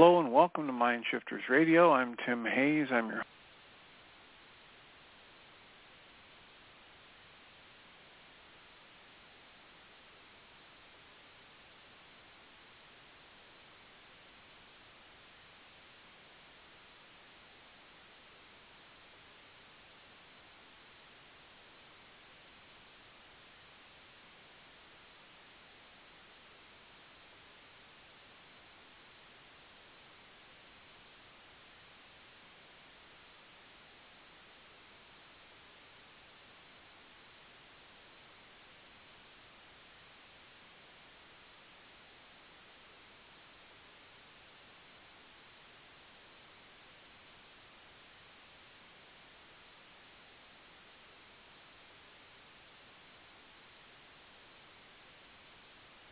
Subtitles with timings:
[0.00, 1.92] Hello and welcome to Mind Shifters Radio.
[1.92, 2.86] I'm Tim Hayes.
[2.90, 3.22] I'm your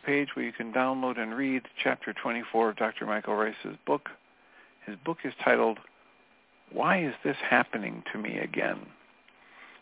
[0.09, 3.05] page where you can download and read chapter 24 of Dr.
[3.05, 4.09] Michael Ryce's book.
[4.87, 5.77] His book is titled,
[6.71, 8.87] Why is This Happening to Me Again?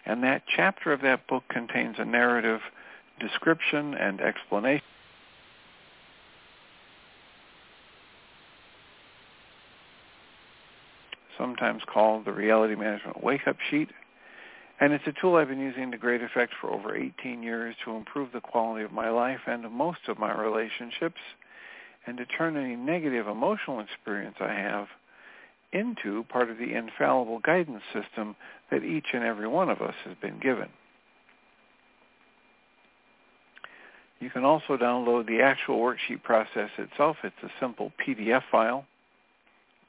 [0.05, 2.59] And that chapter of that book contains a narrative
[3.21, 4.83] description and explanation
[11.37, 13.91] sometimes called the Reality Management Wake-Up Sheet.
[14.79, 17.95] And it's a tool I've been using to great effect for over 18 years to
[17.95, 21.19] improve the quality of my life and most of my relationships
[22.05, 24.87] and to turn any negative emotional experience I have
[25.73, 28.35] into part of the infallible guidance system
[28.71, 30.69] that each and every one of us has been given.
[34.19, 37.17] You can also download the actual worksheet process itself.
[37.23, 38.85] It's a simple PDF file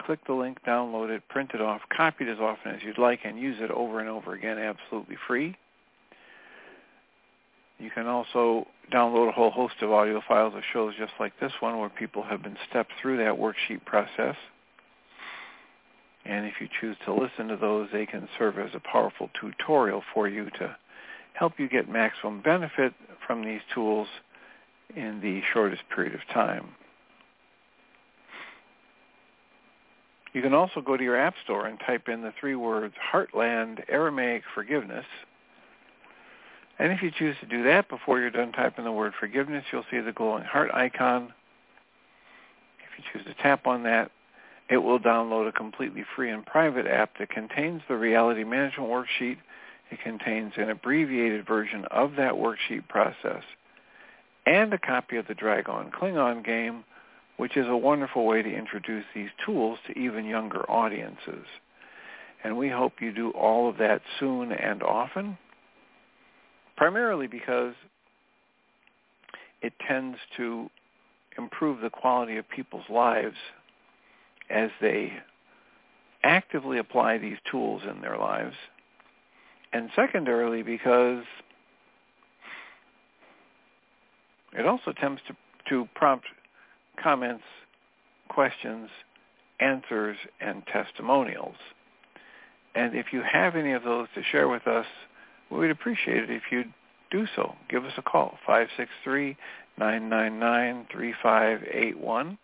[0.02, 3.20] click the link, download it, print it off, copy it as often as you'd like,
[3.24, 5.56] and use it over and over again absolutely free.
[7.78, 11.52] You can also download a whole host of audio files of shows just like this
[11.60, 14.34] one where people have been stepped through that worksheet process.
[16.24, 20.02] And if you choose to listen to those, they can serve as a powerful tutorial
[20.12, 20.76] for you to
[21.34, 22.92] help you get maximum benefit
[23.26, 24.08] from these tools
[24.96, 26.68] in the shortest period of time.
[30.38, 33.82] You can also go to your app store and type in the three words Heartland
[33.88, 35.04] Aramaic Forgiveness.
[36.78, 39.82] And if you choose to do that before you're done typing the word forgiveness, you'll
[39.90, 41.32] see the glowing heart icon.
[42.78, 44.12] If you choose to tap on that,
[44.70, 49.38] it will download a completely free and private app that contains the reality management worksheet.
[49.90, 53.42] It contains an abbreviated version of that worksheet process
[54.46, 56.84] and a copy of the Dragon Klingon game
[57.38, 61.46] which is a wonderful way to introduce these tools to even younger audiences.
[62.44, 65.38] And we hope you do all of that soon and often,
[66.76, 67.74] primarily because
[69.62, 70.68] it tends to
[71.36, 73.36] improve the quality of people's lives
[74.50, 75.12] as they
[76.24, 78.56] actively apply these tools in their lives.
[79.72, 81.24] And secondarily, because
[84.52, 85.36] it also tends to,
[85.68, 86.26] to prompt
[87.02, 87.44] comments,
[88.28, 88.88] questions,
[89.60, 91.56] answers, and testimonials.
[92.74, 94.86] And if you have any of those to share with us,
[95.50, 96.72] we would appreciate it if you'd
[97.10, 97.54] do so.
[97.68, 98.38] Give us a call,
[99.78, 102.38] 563-999-3581.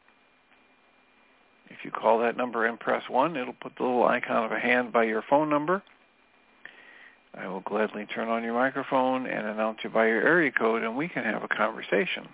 [1.70, 4.58] If you call that number and press 1, it'll put the little icon of a
[4.58, 5.82] hand by your phone number.
[7.36, 10.96] I will gladly turn on your microphone and announce you by your area code, and
[10.96, 12.28] we can have a conversation.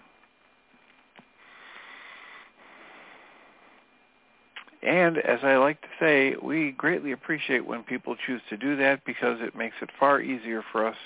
[4.82, 9.05] And as I like to say, we greatly appreciate when people choose to do that
[9.05, 10.97] because it makes it far easier for us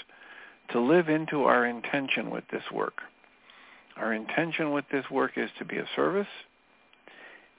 [0.71, 3.01] to live into our intention with this work.
[3.97, 6.29] Our intention with this work is to be a service.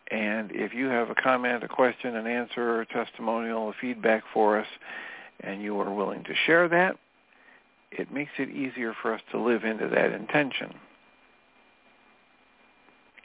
[0.09, 4.59] And if you have a comment, a question, an answer, a testimonial, a feedback for
[4.59, 4.67] us,
[5.41, 6.97] and you are willing to share that,
[7.91, 10.73] it makes it easier for us to live into that intention.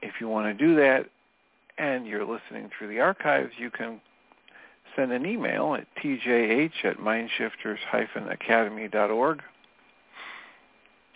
[0.02, 1.06] If you want to do that
[1.80, 4.02] and you're listening through the archives, you can
[4.94, 9.42] send an email at tjh at mindshifters-academy.org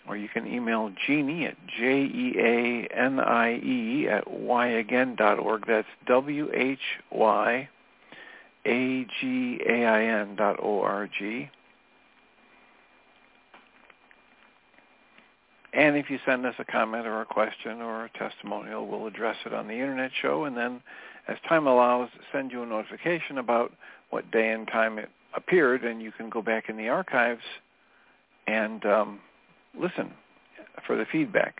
[0.07, 2.87] or you can email Jeanie at J-E-A-N-I-E
[4.07, 5.65] at whyagain.org.
[5.65, 7.67] That's W-H-Y-A-G-A-I-N
[10.35, 11.49] dot O-R-G.
[15.75, 19.35] And if you send us a comment or a question or a testimonial, we'll address
[19.45, 20.81] it on the Internet show and then,
[21.27, 23.73] as time allows, send you a notification about
[24.09, 27.41] what day and time it appeared, and you can go back in the archives
[28.47, 29.19] and um,
[29.77, 30.11] listen
[30.87, 31.57] for the feedback.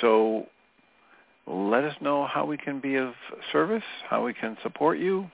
[0.00, 0.46] So
[1.46, 3.14] let us know how we can be of
[3.52, 5.30] service, how we can support you.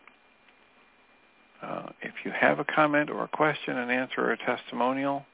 [1.63, 5.25] Uh, if you have a comment or a question, an answer, or a testimonial,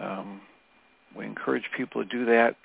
[0.00, 0.40] um,
[1.14, 2.56] we encourage people to do that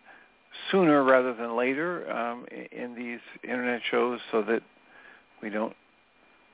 [0.70, 4.62] sooner rather than later um, in these internet shows so that
[5.42, 5.76] we don't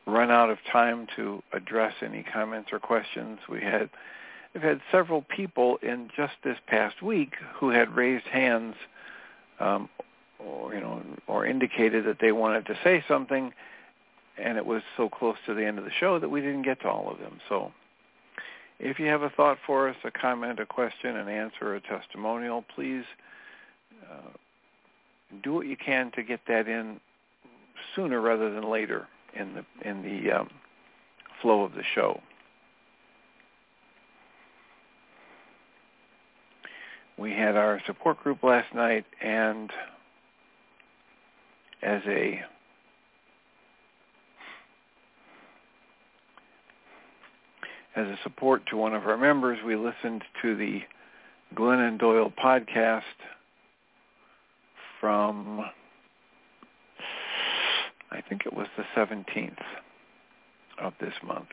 [0.05, 3.39] run out of time to address any comments or questions.
[3.49, 3.89] We had
[4.53, 8.75] we've had several people in just this past week who had raised hands
[9.59, 9.89] um,
[10.39, 13.51] or you know or indicated that they wanted to say something
[14.38, 16.81] and it was so close to the end of the show that we didn't get
[16.81, 17.39] to all of them.
[17.50, 17.72] So
[18.80, 22.63] if you have a thought for us, a comment, a question, an answer, a testimonial,
[22.75, 23.04] please
[24.12, 24.31] uh,
[25.44, 27.00] do what you can to get that in
[27.95, 30.50] sooner rather than later in the in the um,
[31.42, 32.22] flow of the show.
[37.18, 39.72] We had our support group last night, and
[41.81, 42.42] as a
[47.97, 50.81] as a support to one of our members, we listened to the
[51.55, 53.01] Glennon Doyle podcast
[55.01, 55.61] from
[58.11, 59.57] I think it was the 17th
[60.79, 61.49] of this month.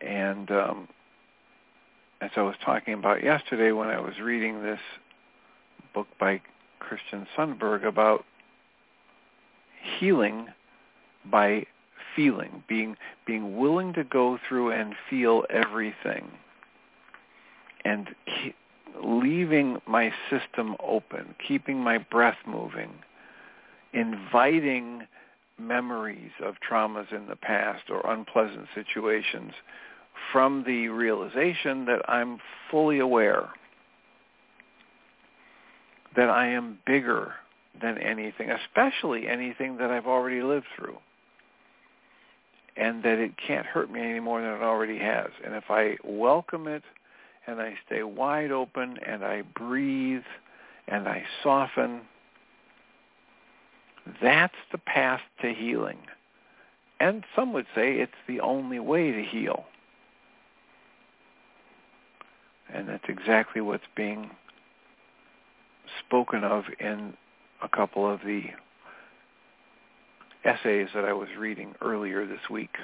[0.00, 0.88] And um,
[2.20, 4.80] as I was talking about yesterday when I was reading this
[5.92, 6.40] book by
[6.80, 8.24] Christian Sundberg about
[9.98, 10.48] healing
[11.30, 11.66] by
[12.14, 12.96] feeling, being
[13.26, 16.30] being willing to go through and feel everything,
[17.84, 18.54] and ke-
[19.02, 22.90] leaving my system open, keeping my breath moving,
[23.92, 25.06] inviting
[25.58, 29.52] memories of traumas in the past or unpleasant situations
[30.32, 32.38] from the realization that I'm
[32.70, 33.48] fully aware
[36.16, 37.34] that I am bigger
[37.80, 40.96] than anything, especially anything that I've already lived through,
[42.76, 45.28] and that it can't hurt me any more than it already has.
[45.44, 46.82] And if I welcome it
[47.46, 50.24] and I stay wide open and I breathe
[50.88, 52.02] and I soften,
[54.22, 55.98] that's the path to healing.
[57.00, 59.64] And some would say it's the only way to heal.
[62.72, 64.30] And that's exactly what's being
[66.00, 67.14] spoken of in
[67.62, 68.42] a couple of the
[70.44, 72.76] essays that I was reading earlier this week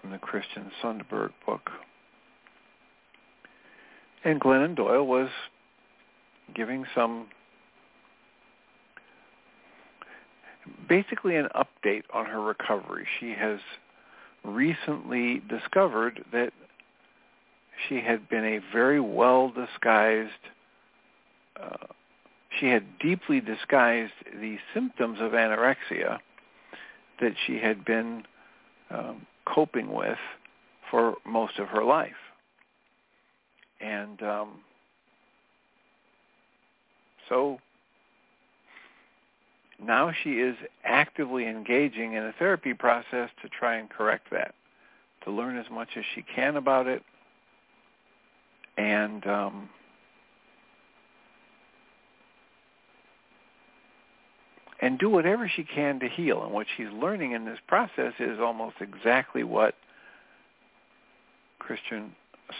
[0.00, 1.70] from the Christian Sundberg book.
[4.24, 5.28] And Glennon Doyle was
[6.54, 7.26] giving some
[10.88, 13.06] basically an update on her recovery.
[13.18, 13.58] She has
[14.44, 16.52] recently discovered that
[17.88, 20.30] she had been a very well disguised,
[21.60, 21.86] uh,
[22.58, 26.18] she had deeply disguised the symptoms of anorexia
[27.20, 28.24] that she had been
[28.90, 30.18] um, coping with
[30.90, 32.12] for most of her life.
[33.80, 34.60] And um,
[37.28, 37.58] so
[39.84, 44.54] now she is actively engaging in a therapy process to try and correct that,
[45.24, 47.02] to learn as much as she can about it,
[48.76, 49.68] and um,
[54.82, 56.42] and do whatever she can to heal.
[56.42, 59.74] And what she's learning in this process is almost exactly what
[61.60, 62.12] Christian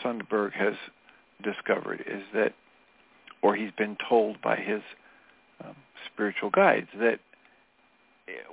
[0.02, 0.74] Sundberg has
[1.42, 2.54] discovered is that,
[3.42, 4.80] or he's been told by his
[5.62, 5.74] um,
[6.12, 7.18] spiritual guides that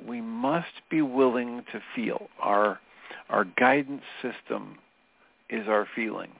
[0.05, 2.27] we must be willing to feel.
[2.41, 2.79] Our
[3.29, 4.79] our guidance system
[5.51, 6.31] is our feeling,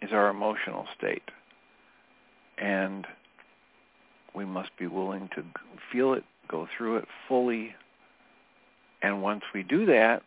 [0.00, 1.30] is our emotional state.
[2.56, 3.06] And
[4.34, 5.44] we must be willing to
[5.92, 7.74] feel it, go through it fully.
[9.02, 10.22] And once we do that,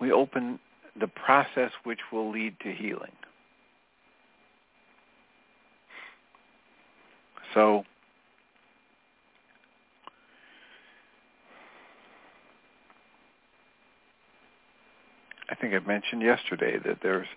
[0.00, 0.58] we open
[0.98, 3.12] the process which will lead to healing.
[7.52, 7.84] So
[15.48, 17.28] I think I mentioned yesterday that there's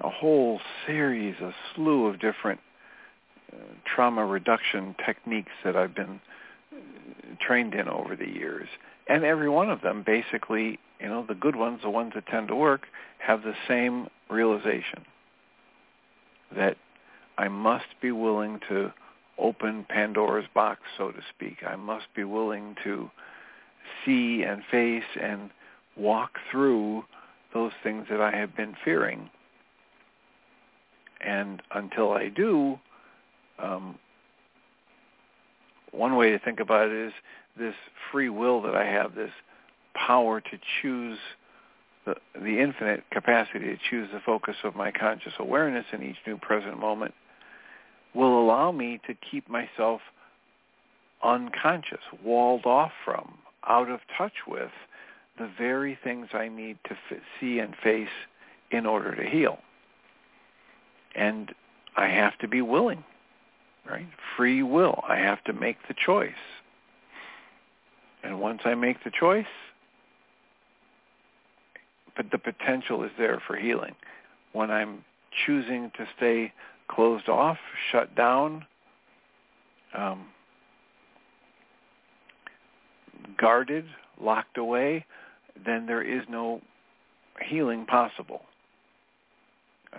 [0.00, 2.60] a whole series, a slew of different
[3.52, 6.20] uh, trauma reduction techniques that I've been
[6.72, 6.76] uh,
[7.40, 8.68] trained in over the years.
[9.08, 12.48] And every one of them basically, you know, the good ones, the ones that tend
[12.48, 12.86] to work,
[13.18, 15.04] have the same realization
[16.56, 16.76] that
[17.36, 18.92] I must be willing to
[19.38, 21.58] open Pandora's box, so to speak.
[21.66, 23.10] I must be willing to
[24.04, 25.50] see and face and
[25.96, 27.04] walk through
[27.52, 29.30] those things that I have been fearing.
[31.24, 32.78] And until I do,
[33.58, 33.98] um,
[35.92, 37.12] one way to think about it is
[37.58, 37.74] this
[38.10, 39.30] free will that I have, this
[39.94, 41.18] power to choose
[42.04, 46.36] the, the infinite capacity to choose the focus of my conscious awareness in each new
[46.36, 47.14] present moment
[48.14, 50.00] will allow me to keep myself
[51.22, 53.34] unconscious, walled off from,
[53.66, 54.70] out of touch with
[55.38, 58.08] the very things I need to f- see and face
[58.70, 59.58] in order to heal.
[61.14, 61.54] And
[61.96, 63.04] I have to be willing,
[63.88, 64.06] right?
[64.36, 65.02] Free will.
[65.08, 66.32] I have to make the choice.
[68.22, 69.46] And once I make the choice,
[72.16, 73.94] but the potential is there for healing.
[74.52, 75.04] When I'm
[75.44, 76.52] choosing to stay
[76.88, 77.58] closed off,
[77.90, 78.64] shut down,
[79.96, 80.26] um,
[83.38, 83.84] guarded,
[84.20, 85.04] locked away,
[85.64, 86.60] then there is no
[87.42, 88.42] healing possible.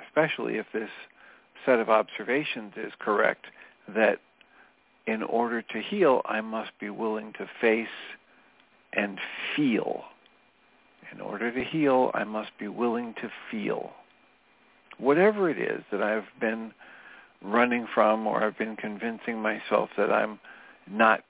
[0.07, 0.89] Especially if this
[1.65, 3.45] set of observations is correct
[3.87, 4.19] that
[5.07, 7.87] in order to heal, I must be willing to face
[8.93, 9.19] and
[9.55, 10.03] feel.
[11.11, 13.91] In order to heal, I must be willing to feel.
[14.97, 16.71] Whatever it is that I've been
[17.41, 20.39] running from or I've been convincing myself that I'm
[20.89, 21.23] not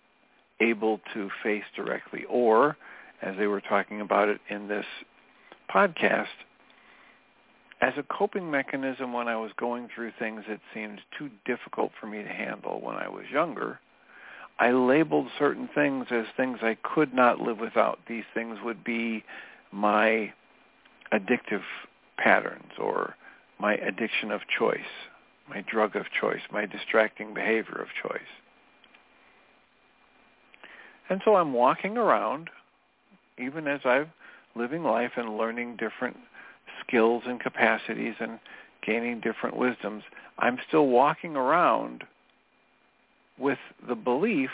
[0.60, 2.78] able to face directly or
[3.22, 4.86] as they were talking about it in this
[5.74, 6.28] podcast,
[7.82, 12.08] as a coping mechanism when I was going through things that seemed too difficult for
[12.08, 13.80] me to handle when I was younger,
[14.60, 18.00] I labeled certain things as things I could not live without.
[18.08, 19.24] These things would be
[19.72, 20.34] my
[21.12, 21.64] addictive
[22.18, 23.16] patterns or
[23.60, 24.80] my addiction of choice,
[25.50, 28.22] my drug of choice, my distracting behavior of choice.
[31.10, 32.50] And so I'm walking around
[33.38, 34.12] even as I'm
[34.56, 36.18] living life and learning different
[36.88, 38.40] skills and capacities and
[38.86, 40.04] gaining different wisdoms,
[40.38, 42.04] I'm still walking around
[43.38, 44.52] with the belief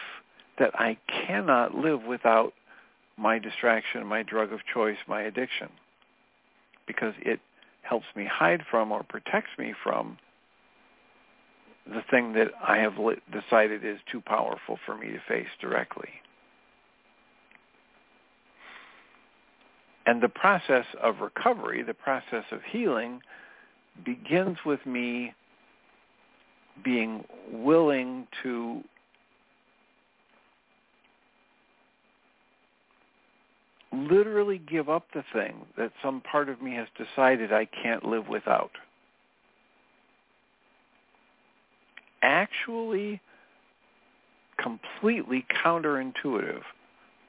[0.60, 2.54] that I cannot live without
[3.18, 5.70] my distraction, my drug of choice, my addiction,
[6.88, 7.40] because it
[7.82, 10.18] helps me hide from or protects me from
[11.86, 12.94] the thing that I have
[13.32, 16.10] decided is too powerful for me to face directly.
[20.06, 23.22] And the process of recovery, the process of healing,
[24.04, 25.34] begins with me
[26.84, 28.82] being willing to
[33.94, 38.28] literally give up the thing that some part of me has decided I can't live
[38.28, 38.72] without.
[42.24, 43.22] Actually,
[44.58, 46.62] completely counterintuitive.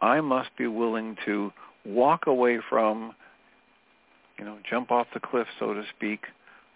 [0.00, 1.52] I must be willing to
[1.84, 3.14] walk away from,
[4.38, 6.26] you know, jump off the cliff, so to speak,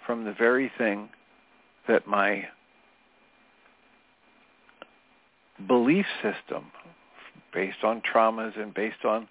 [0.06, 1.08] from the very thing
[1.88, 2.44] that my
[5.66, 6.66] belief system,
[7.52, 9.28] based on traumas and based on,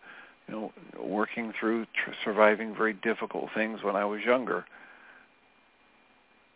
[0.48, 4.66] you know, working through tr- surviving very difficult things when I was younger,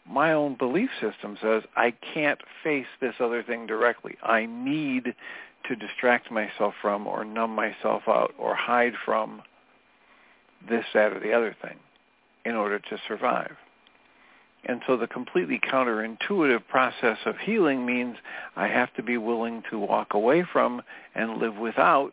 [0.07, 4.17] my own belief system says I can't face this other thing directly.
[4.23, 5.13] I need
[5.69, 9.41] to distract myself from or numb myself out or hide from
[10.67, 11.77] this, that, or the other thing
[12.43, 13.55] in order to survive.
[14.65, 18.17] And so the completely counterintuitive process of healing means
[18.57, 20.81] I have to be willing to walk away from
[21.15, 22.11] and live without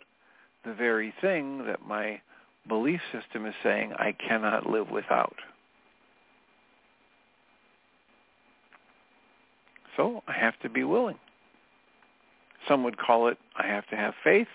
[0.64, 2.20] the very thing that my
[2.68, 5.36] belief system is saying I cannot live without.
[9.96, 11.18] So I have to be willing.
[12.68, 14.48] Some would call it I have to have faith.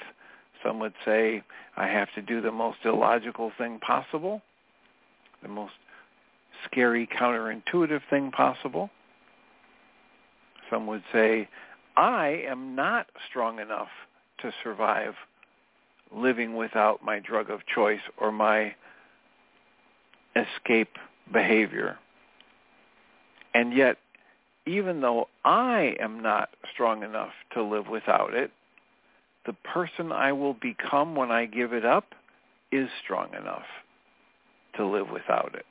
[0.63, 1.44] Some would say
[1.75, 4.41] I have to do the most illogical thing possible,
[5.41, 5.74] the most
[6.65, 8.89] scary counterintuitive thing possible.
[10.70, 11.50] Some would say
[11.98, 13.89] I am not strong enough
[14.41, 15.15] to survive
[16.13, 18.74] living without my drug of choice or my
[20.36, 20.98] escape
[21.32, 21.98] behavior.
[23.53, 23.98] And yet,
[24.65, 28.51] even though I am not strong enough to live without it,
[29.46, 32.13] the person I will become when I give it up
[32.72, 33.65] is strong enough
[34.77, 35.65] to live without it.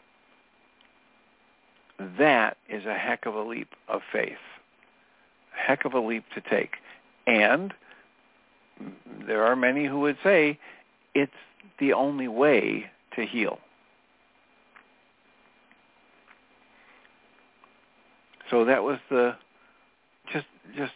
[2.18, 4.32] That is a heck of a leap of faith.
[5.54, 6.76] A heck of a leap to take.
[7.26, 7.72] And
[9.26, 10.58] there are many who would say
[11.14, 11.32] it's
[11.78, 13.58] the only way to heal.
[18.50, 19.36] So that was the
[20.32, 20.92] just just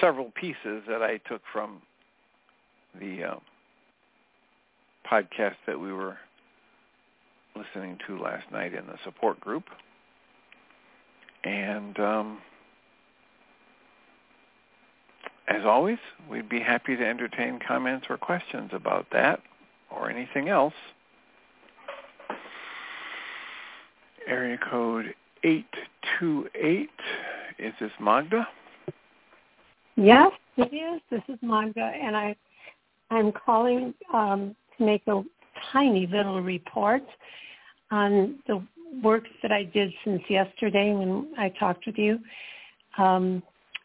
[0.00, 1.82] several pieces that I took from
[2.98, 3.34] the uh,
[5.10, 6.16] podcast that we were
[7.56, 9.64] listening to last night in the support group,
[11.44, 12.38] and um,
[15.48, 15.98] as always,
[16.30, 19.40] we'd be happy to entertain comments or questions about that
[19.90, 20.74] or anything else.
[24.26, 26.88] Area code 828.
[27.58, 28.46] Is this Magda?
[29.96, 31.00] Yes, it is.
[31.10, 32.36] This is Magda, and I,
[33.10, 35.22] I'm calling um, to make a
[35.72, 37.02] tiny little report
[37.90, 38.64] on the
[39.02, 42.18] work that I did since yesterday when I talked with you.
[42.96, 43.42] Um,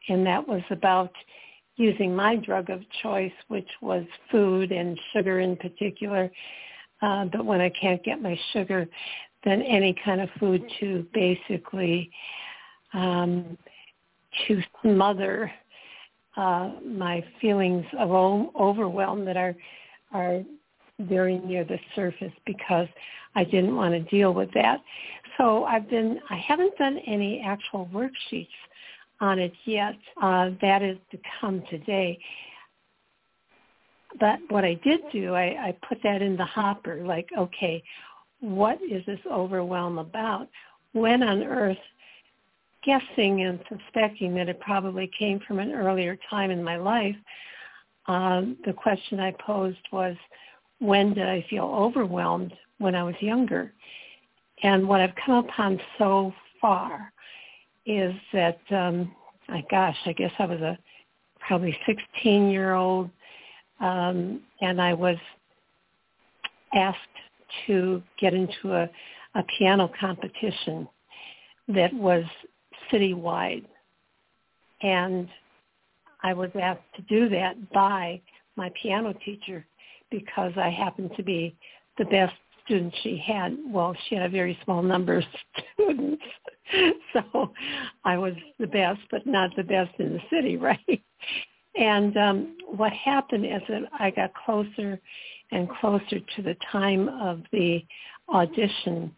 [0.10, 1.12] and that was about
[1.76, 6.32] using my drug of choice, which was food and sugar in particular.
[7.02, 8.88] Uh, but when I can't get my sugar,
[9.44, 12.10] then any kind of food to basically
[12.94, 13.58] um,
[14.48, 15.52] to smother
[16.36, 19.56] uh, my feelings of overwhelm that are
[20.14, 20.42] are
[21.00, 22.88] very near the surface because
[23.36, 24.80] I didn't want to deal with that.
[25.38, 28.48] So I've been I haven't done any actual worksheets
[29.20, 29.96] on it yet.
[30.22, 32.20] Uh, that is to come today.
[34.20, 37.84] But what I did do, I, I put that in the hopper, like, okay,
[38.44, 40.50] what is this overwhelm about?
[40.92, 41.78] When on earth,
[42.84, 47.16] guessing and suspecting that it probably came from an earlier time in my life,
[48.08, 50.18] um, the question I posed was,
[50.80, 53.72] when did I feel overwhelmed when I was younger?
[54.62, 57.14] And what I've come upon so far
[57.86, 59.16] is that, um,
[59.48, 60.78] my gosh, I guess I was a
[61.40, 63.10] probably 16 year old,
[63.80, 65.18] um, and I was
[66.76, 66.98] asked
[67.68, 68.90] to get into a,
[69.36, 70.88] a piano competition
[71.68, 72.24] that was
[72.92, 73.66] citywide.
[74.82, 75.28] And
[76.24, 78.22] I was asked to do that by
[78.56, 79.66] my piano teacher
[80.10, 81.56] because I happened to be
[81.98, 82.34] the best
[82.66, 83.58] student she had.
[83.68, 85.24] Well, she had a very small number of
[85.74, 86.24] students.
[87.14, 87.52] so
[88.04, 91.02] I was the best, but not the best in the city, right?
[91.76, 95.00] And um, what happened is that I got closer
[95.54, 97.84] and closer to the time of the
[98.30, 99.14] audition,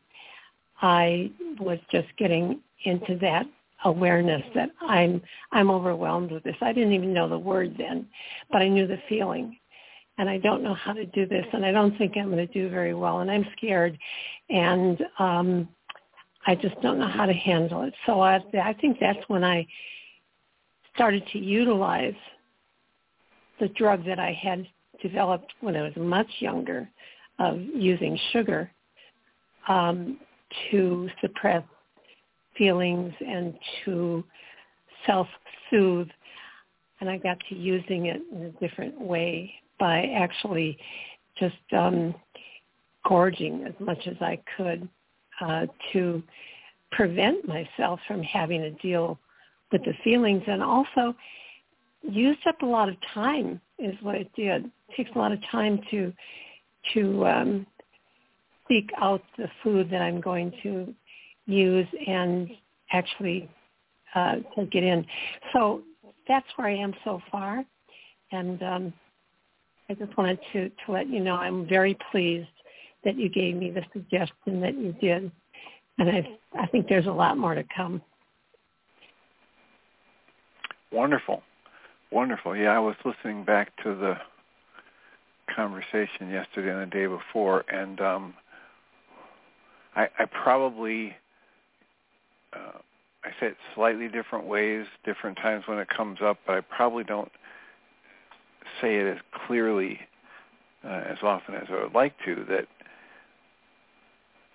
[0.82, 3.46] I was just getting into that
[3.86, 5.22] awareness that I'm
[5.52, 6.56] I'm overwhelmed with this.
[6.62, 8.08] I didn't even know the word then,
[8.52, 9.58] but I knew the feeling.
[10.18, 12.54] And I don't know how to do this and I don't think I'm going to
[12.54, 13.98] do very well and I'm scared
[14.50, 15.68] and um
[16.48, 17.94] I just don't know how to handle it.
[18.06, 19.66] So I I think that's when I
[20.94, 22.16] started to utilize
[23.60, 24.66] the drug that I had
[25.02, 26.90] developed when I was much younger
[27.40, 28.72] of using sugar
[29.68, 30.20] um,
[30.72, 31.64] to suppress
[32.58, 33.54] feelings and
[33.84, 34.24] to
[35.06, 36.08] self-soothe.
[37.02, 40.78] And I got to using it in a different way by actually
[41.38, 42.16] just um,
[43.08, 44.88] gorging as much as I could
[45.42, 46.24] uh, to
[46.92, 49.20] prevent myself from having to deal
[49.72, 51.14] with the feelings and also
[52.10, 54.66] used up a lot of time is what it did.
[54.66, 56.14] It takes a lot of time to
[56.94, 57.68] to um,
[58.68, 60.94] seek out the food that I'm going to
[61.48, 62.50] use and
[62.92, 63.50] actually
[64.14, 65.06] uh, in.
[65.52, 65.82] So
[66.28, 67.64] that's where I am so far,
[68.32, 68.94] and um,
[69.90, 72.48] I just wanted to to let you know I'm very pleased
[73.04, 75.32] that you gave me the suggestion that you did,
[75.98, 78.02] and I I think there's a lot more to come.
[80.92, 81.42] Wonderful.
[82.16, 82.56] Wonderful.
[82.56, 84.16] Yeah, I was listening back to the
[85.54, 88.34] conversation yesterday and the day before, and um,
[89.98, 91.14] I, I probably
[92.54, 92.80] uh,
[93.26, 97.04] I say it slightly different ways, different times when it comes up, but I probably
[97.04, 97.34] don't
[98.82, 100.00] say it as clearly
[100.86, 102.46] uh, as often as I would like to.
[102.48, 102.68] That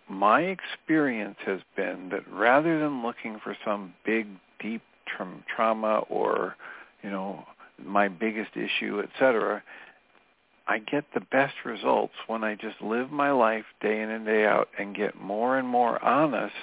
[0.09, 4.29] my experience has been that rather than looking for some big,
[4.61, 6.57] deep tra- trauma or,
[7.03, 7.44] you know,
[7.85, 9.62] my biggest issue, etc.,
[10.66, 14.47] I get the best results when I just live my life day in and day
[14.47, 16.55] out and get more and more honest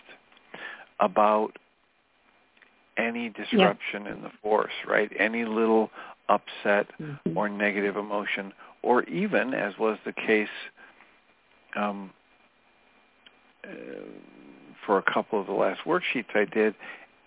[1.00, 1.58] about
[2.98, 4.14] any disruption yeah.
[4.14, 5.12] in the force, right?
[5.20, 5.92] Any little
[6.30, 7.38] upset mm-hmm.
[7.38, 10.48] or negative emotion, or even, as was the case
[11.76, 12.12] um,
[13.64, 13.68] uh,
[14.86, 16.76] for a couple of the last worksheets I did,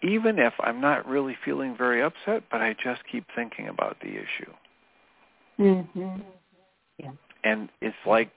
[0.03, 4.09] even if I'm not really feeling very upset, but I just keep thinking about the
[4.09, 4.53] issue.
[5.59, 6.21] Mm-hmm.
[6.99, 7.11] Yeah.
[7.45, 8.31] And it's like,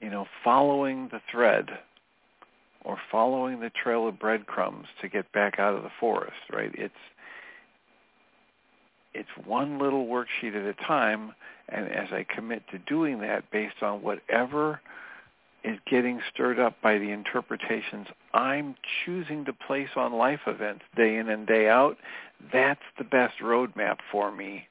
[0.00, 1.68] you know, following the thread
[2.84, 6.72] or following the trail of breadcrumbs to get back out of the forest, right?
[6.74, 6.94] It's
[9.14, 11.34] it's one little worksheet at a time
[11.68, 14.80] and as I commit to doing that based on whatever
[15.64, 21.16] is getting stirred up by the interpretations I'm choosing to place on life events day
[21.16, 21.96] in and day out,
[22.52, 24.66] that's the best roadmap for me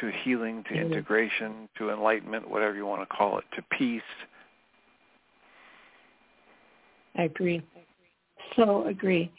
[0.00, 0.92] to healing, to mm-hmm.
[0.92, 4.02] integration, to enlightenment, whatever you want to call it, to peace.
[7.16, 7.62] I agree.
[8.56, 9.32] So agree.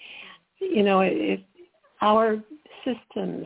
[0.59, 1.43] You know, it, it,
[2.01, 2.37] our
[2.83, 3.45] systems,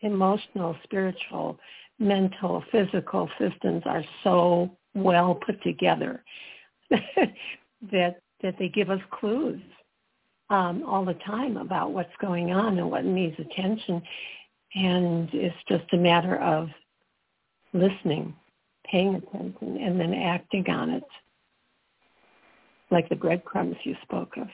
[0.00, 1.58] emotional, spiritual,
[1.98, 6.22] mental, physical systems are so well put together
[6.90, 9.60] that that they give us clues
[10.50, 14.02] um, all the time about what's going on and what needs attention.
[14.74, 16.68] And it's just a matter of
[17.72, 18.34] listening,
[18.84, 21.04] paying attention, and then acting on it,
[22.90, 24.48] like the breadcrumbs you spoke of.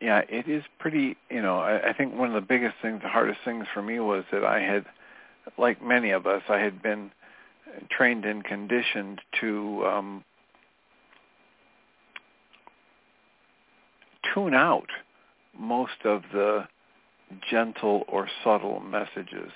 [0.00, 3.08] Yeah, it is pretty, you know, I, I think one of the biggest things, the
[3.08, 4.84] hardest things for me was that I had,
[5.58, 7.10] like many of us, I had been
[7.90, 10.24] trained and conditioned to um,
[14.32, 14.88] tune out
[15.58, 16.66] most of the
[17.50, 19.52] gentle or subtle messages.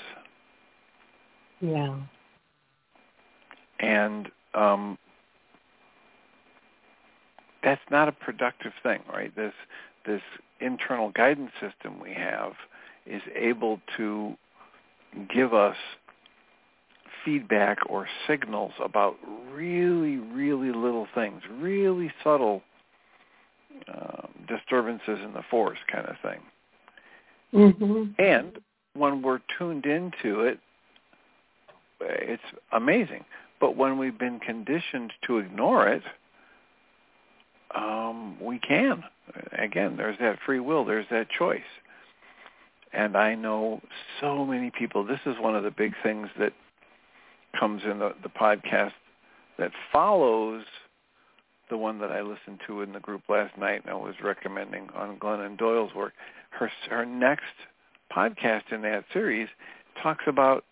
[1.60, 1.96] Yeah.
[3.80, 4.98] And um,
[7.62, 9.34] that's not a productive thing, right?
[9.34, 9.52] This
[10.06, 10.22] this
[10.60, 12.52] internal guidance system we have
[13.06, 14.36] is able to
[15.32, 15.76] give us
[17.24, 19.16] feedback or signals about
[19.52, 22.62] really, really little things, really subtle
[23.92, 26.40] uh, disturbances in the force kind of thing.
[27.52, 28.22] Mm-hmm.
[28.22, 28.58] And
[28.94, 30.58] when we're tuned into it,
[32.00, 32.42] it's
[32.72, 33.24] amazing.
[33.60, 36.02] But when we've been conditioned to ignore it,
[37.74, 39.02] um, we can.
[39.52, 40.84] Again, there's that free will.
[40.84, 41.60] There's that choice.
[42.92, 43.80] And I know
[44.20, 45.04] so many people.
[45.04, 46.52] This is one of the big things that
[47.58, 48.92] comes in the, the podcast
[49.58, 50.64] that follows
[51.70, 54.88] the one that I listened to in the group last night and I was recommending
[54.94, 56.14] on Glennon Doyle's work.
[56.50, 57.44] Her her next
[58.14, 59.48] podcast in that series
[60.02, 60.64] talks about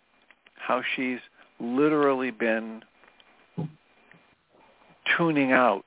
[0.55, 1.19] how she's
[1.61, 2.83] literally been
[5.17, 5.85] tuning out,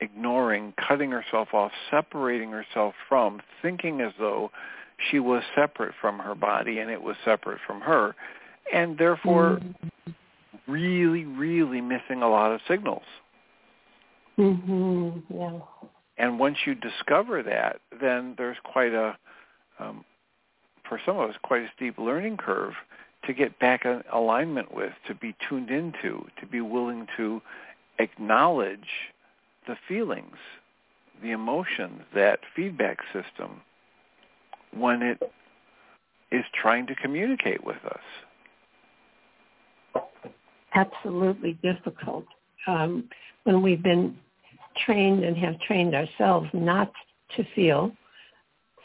[0.00, 4.50] ignoring, cutting herself off, separating herself from, thinking as though
[5.10, 8.14] she was separate from her body and it was separate from her,
[8.72, 10.10] and therefore mm-hmm
[10.70, 13.02] really, really missing a lot of signals.
[14.38, 15.34] Mm-hmm.
[15.34, 15.58] Yeah.
[16.18, 19.16] And once you discover that, then there's quite a,
[19.78, 20.04] um,
[20.88, 22.74] for some of us, quite a steep learning curve
[23.26, 27.42] to get back in alignment with, to be tuned into, to be willing to
[27.98, 28.78] acknowledge
[29.66, 30.36] the feelings,
[31.22, 33.60] the emotions, that feedback system
[34.76, 35.20] when it
[36.32, 40.02] is trying to communicate with us.
[40.74, 42.24] Absolutely difficult.
[42.66, 43.08] Um,
[43.44, 44.16] when we've been
[44.84, 46.92] trained and have trained ourselves not
[47.36, 47.92] to feel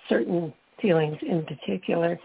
[0.10, 2.20] certain feelings in particular,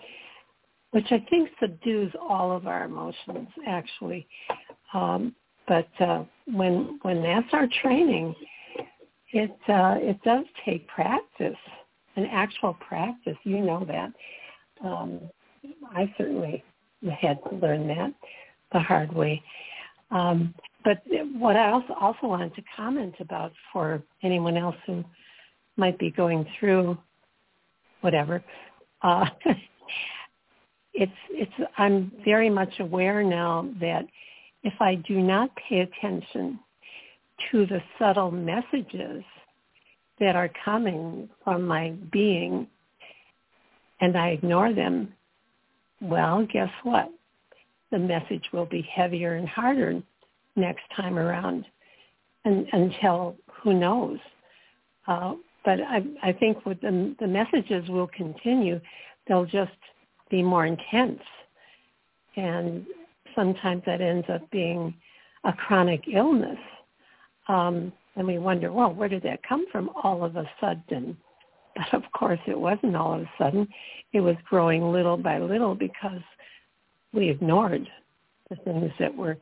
[0.93, 4.27] which I think subdues all of our emotions actually.
[4.93, 5.35] Um,
[5.69, 8.35] but uh, when when that's our training,
[9.33, 11.57] it uh, it does take practice,
[12.17, 13.37] an actual practice.
[13.45, 14.13] You know that.
[14.87, 15.21] Um,
[15.95, 16.65] I certainly
[17.21, 18.13] had to learn that
[18.73, 19.43] the hard way.
[20.11, 21.03] Um, but
[21.35, 25.05] what I also, also wanted to comment about for anyone else who
[25.77, 26.97] might be going through
[28.01, 28.43] whatever,
[29.03, 29.27] uh,
[30.95, 34.07] it's it's I'm very much aware now that
[34.63, 36.59] if I do not pay attention
[37.51, 39.23] to the subtle messages
[40.21, 42.67] that are coming from my being
[44.01, 45.13] and I ignore them,
[46.01, 47.11] well, guess what?
[47.91, 50.01] The message will be heavier and harder
[50.57, 51.67] next time around
[52.45, 54.19] and, until who knows.
[55.07, 58.81] Uh, but I, I think with the, the messages will continue.
[59.27, 59.73] They'll just
[60.31, 61.21] be more intense.
[62.37, 62.87] And
[63.35, 64.95] sometimes that ends up being
[65.45, 66.59] a chronic illness.
[67.49, 71.17] Um, and we wonder, well, where did that come from all of a sudden?
[71.77, 73.69] But of course it wasn't all of a sudden.
[74.13, 76.21] It was growing little by little because
[77.13, 77.89] we ignored
[78.49, 79.37] the things that were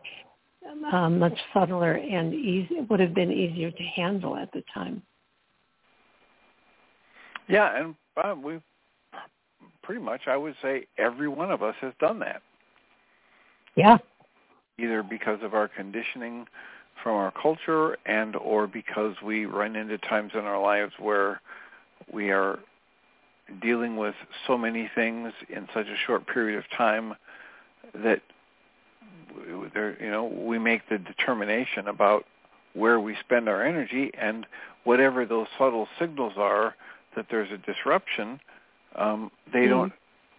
[0.93, 5.03] um, much subtler and easy, would have been easier to handle at the time.
[7.49, 8.61] Yeah, and uh, we
[9.83, 12.43] pretty much, I would say, every one of us has done that.
[13.75, 13.97] Yeah.
[14.79, 16.47] Either because of our conditioning
[17.03, 21.41] from our culture and or because we run into times in our lives where
[22.13, 22.59] we are
[23.63, 24.15] dealing with
[24.47, 27.15] so many things in such a short period of time
[27.95, 28.21] that
[29.75, 32.25] there, you know we make the determination about
[32.75, 34.47] where we spend our energy and
[34.85, 36.75] whatever those subtle signals are
[37.17, 38.41] that there's a disruption
[38.97, 39.71] um, they mm-hmm.
[39.71, 39.93] don't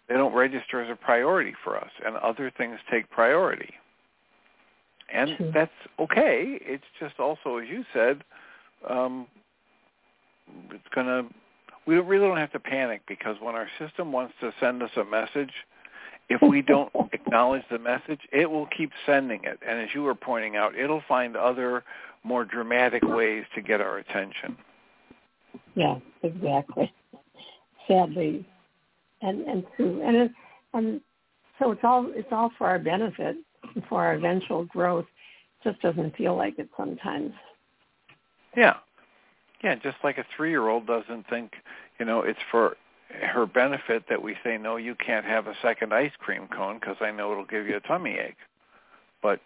[0.07, 3.73] they don't register as a priority for us and other things take priority
[5.13, 5.51] and True.
[5.53, 8.23] that's okay it's just also as you said
[8.89, 9.27] um,
[10.71, 11.25] it's to
[11.89, 15.03] we really don't have to panic because when our system wants to send us a
[15.03, 15.51] message,
[16.29, 19.59] if we don't acknowledge the message, it will keep sending it.
[19.67, 21.83] And as you were pointing out, it'll find other
[22.23, 24.55] more dramatic ways to get our attention.
[25.73, 26.93] Yeah, exactly.
[27.87, 28.45] Sadly,
[29.21, 30.31] and and true, and it,
[30.75, 31.01] and
[31.57, 33.37] so it's all it's all for our benefit,
[33.87, 35.05] for our eventual growth.
[35.63, 37.33] Just doesn't feel like it sometimes.
[38.55, 38.75] Yeah,
[39.63, 41.53] yeah, just like a three-year-old doesn't think,
[41.99, 42.77] you know, it's for
[43.33, 46.97] her benefit that we say, no, you can't have a second ice cream cone because
[47.01, 48.37] I know it'll give you a tummy ache.
[49.21, 49.41] But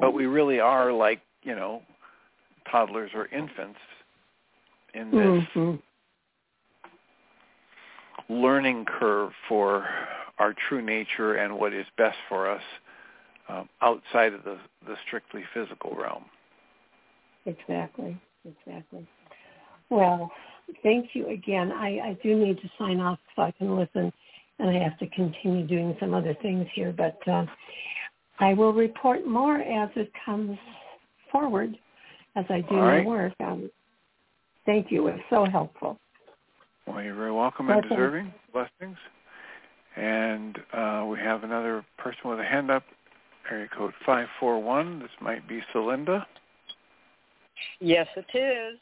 [0.00, 1.82] but we really are like, you know,
[2.70, 3.78] toddlers or infants
[4.94, 5.74] in this mm-hmm.
[8.32, 9.86] learning curve for
[10.38, 12.62] our true nature and what is best for us
[13.52, 16.24] um, outside of the, the strictly physical realm.
[17.44, 19.06] Exactly exactly.
[19.90, 20.30] Well,
[20.82, 21.72] thank you again.
[21.72, 24.12] I, I do need to sign off so I can listen,
[24.58, 26.94] and I have to continue doing some other things here.
[26.96, 27.44] But uh,
[28.40, 30.58] I will report more as it comes
[31.30, 31.76] forward
[32.36, 33.32] as I do my work.
[33.40, 33.70] Um,
[34.64, 35.08] thank you.
[35.08, 35.98] It was so helpful.
[36.86, 38.32] Well, you're very welcome and deserving.
[38.52, 38.96] Blessings.
[39.94, 42.82] And uh, we have another person with a hand up,
[43.50, 45.00] area code 541.
[45.00, 46.24] This might be Celinda.
[47.80, 48.78] Yes, it is.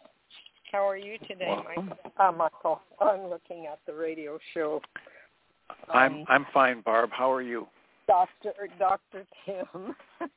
[0.72, 1.86] How are you today, Welcome.
[1.88, 2.12] Michael?
[2.18, 4.80] Uh, Michael, I'm looking at the radio show.
[5.70, 7.10] Um, I'm I'm fine, Barb.
[7.12, 7.66] How are you?
[8.06, 9.94] Doctor Doctor Tim.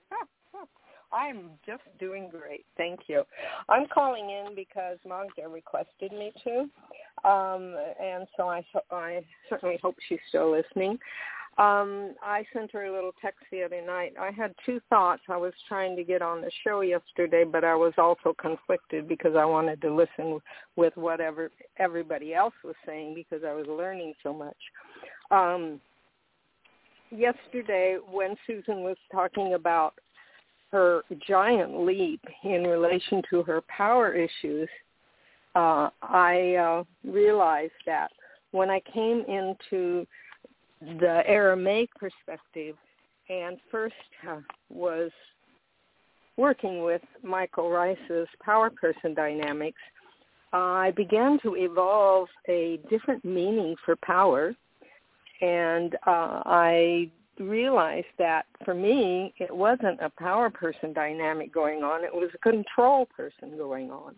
[1.13, 3.23] I'm just doing great, thank you.
[3.69, 6.61] I'm calling in because Magda requested me to,
[7.29, 10.97] um, and so I I certainly hope she's still listening.
[11.59, 14.13] Um, I sent her a little text the other night.
[14.19, 15.21] I had two thoughts.
[15.29, 19.35] I was trying to get on the show yesterday, but I was also conflicted because
[19.37, 20.39] I wanted to listen
[20.75, 24.57] with whatever everybody else was saying because I was learning so much.
[25.29, 25.79] Um,
[27.11, 29.93] yesterday, when Susan was talking about
[30.71, 34.67] her giant leap in relation to her power issues,
[35.55, 38.09] uh, I uh, realized that
[38.51, 40.07] when I came into
[40.99, 42.75] the Aramaic perspective
[43.29, 43.95] and first
[44.29, 45.11] uh, was
[46.37, 49.79] working with Michael Ryce's power person dynamics,
[50.51, 54.55] I began to evolve a different meaning for power.
[55.41, 62.03] And uh, I realized that for me, it wasn't a power person dynamic going on.
[62.03, 64.15] It was a control person going on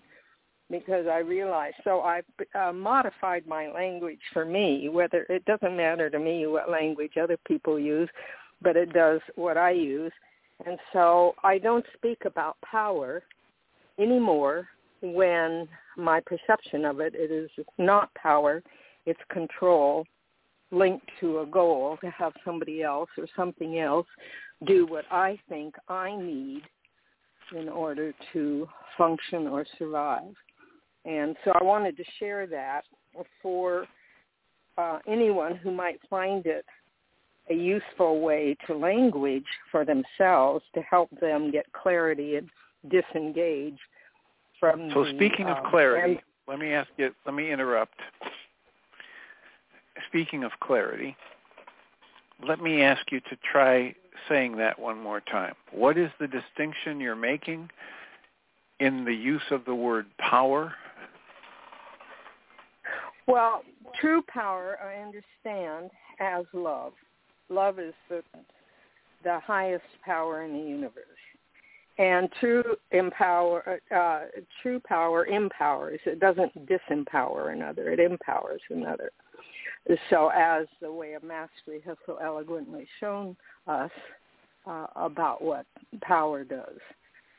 [0.69, 1.75] because I realized.
[1.83, 2.21] So I
[2.59, 4.89] uh, modified my language for me.
[4.89, 8.09] Whether it doesn't matter to me what language other people use,
[8.61, 10.11] but it does what I use.
[10.65, 13.23] And so I don't speak about power
[13.99, 14.67] anymore
[15.01, 18.63] when my perception of it, it is not power,
[19.05, 20.05] it's control
[20.71, 24.07] linked to a goal to have somebody else or something else
[24.65, 26.63] do what I think I need
[27.55, 30.33] in order to function or survive.
[31.05, 32.81] And so I wanted to share that
[33.41, 33.85] for
[34.77, 36.65] uh, anyone who might find it
[37.49, 42.49] a useful way to language for themselves to help them get clarity and
[42.89, 43.77] disengage
[44.59, 44.89] from.
[44.93, 47.11] So the, speaking uh, of clarity, let me ask you.
[47.25, 47.99] Let me interrupt.
[50.07, 51.15] Speaking of clarity,
[52.47, 53.95] let me ask you to try
[54.27, 55.53] saying that one more time.
[55.71, 57.69] What is the distinction you're making
[58.79, 60.73] in the use of the word power?
[63.27, 63.63] Well,
[63.99, 66.93] true power I understand as love.
[67.49, 68.21] Love is the
[69.23, 71.03] the highest power in the universe.
[71.97, 74.25] And true empower uh,
[74.61, 75.99] true power empowers.
[76.05, 77.89] It doesn't disempower another.
[77.91, 79.11] It empowers another.
[80.09, 83.35] So as the way of mastery has so eloquently shown
[83.67, 83.91] us
[84.67, 85.65] uh, about what
[86.01, 86.79] power does.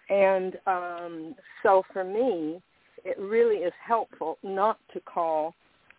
[0.08, 2.62] And um, so for me,
[3.04, 5.54] it really is helpful not to call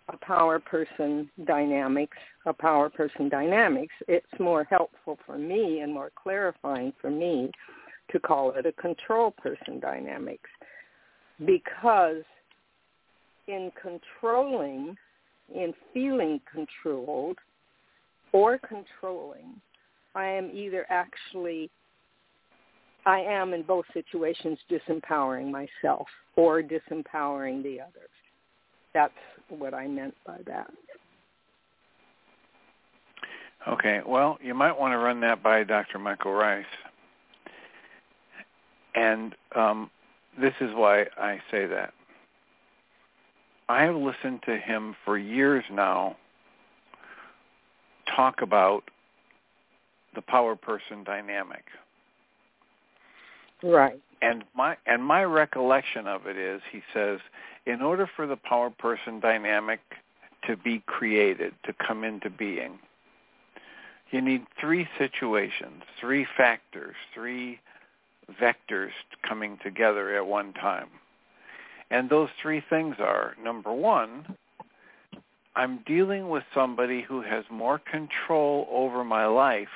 [0.09, 2.17] a power person dynamics
[2.47, 3.93] a power person dynamics.
[4.07, 7.51] It's more helpful for me and more clarifying for me
[8.11, 10.49] to call it a control person dynamics
[11.45, 12.23] because
[13.47, 14.95] in controlling,
[15.53, 17.37] in feeling controlled
[18.31, 19.61] or controlling,
[20.15, 21.69] I am either actually
[23.05, 28.09] I am in both situations disempowering myself or disempowering the others.
[28.93, 29.13] That's
[29.49, 30.71] what I meant by that.
[33.67, 35.99] Okay, well, you might want to run that by Dr.
[35.99, 36.65] Michael Ryce.
[38.95, 39.91] And um,
[40.39, 41.93] this is why I say that.
[43.69, 46.15] I have listened to him for years now
[48.15, 48.83] talk about
[50.15, 51.65] the power person dynamic.
[53.61, 53.99] Right.
[54.21, 57.19] And my and my recollection of it is he says
[57.65, 59.79] in order for the power person dynamic
[60.47, 62.79] to be created, to come into being,
[64.11, 67.59] you need three situations, three factors, three
[68.41, 68.91] vectors
[69.27, 70.87] coming together at one time.
[71.89, 74.35] And those three things are, number one,
[75.55, 79.67] I'm dealing with somebody who has more control over my life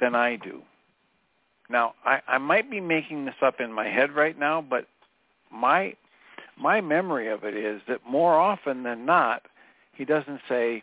[0.00, 0.62] than I do.
[1.68, 4.86] Now, I, I might be making this up in my head right now, but
[5.50, 5.94] my
[6.56, 9.42] my memory of it is that more often than not,
[9.94, 10.82] he doesn't say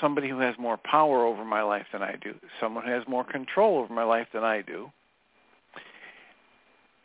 [0.00, 3.24] somebody who has more power over my life than I do, someone who has more
[3.24, 4.90] control over my life than I do.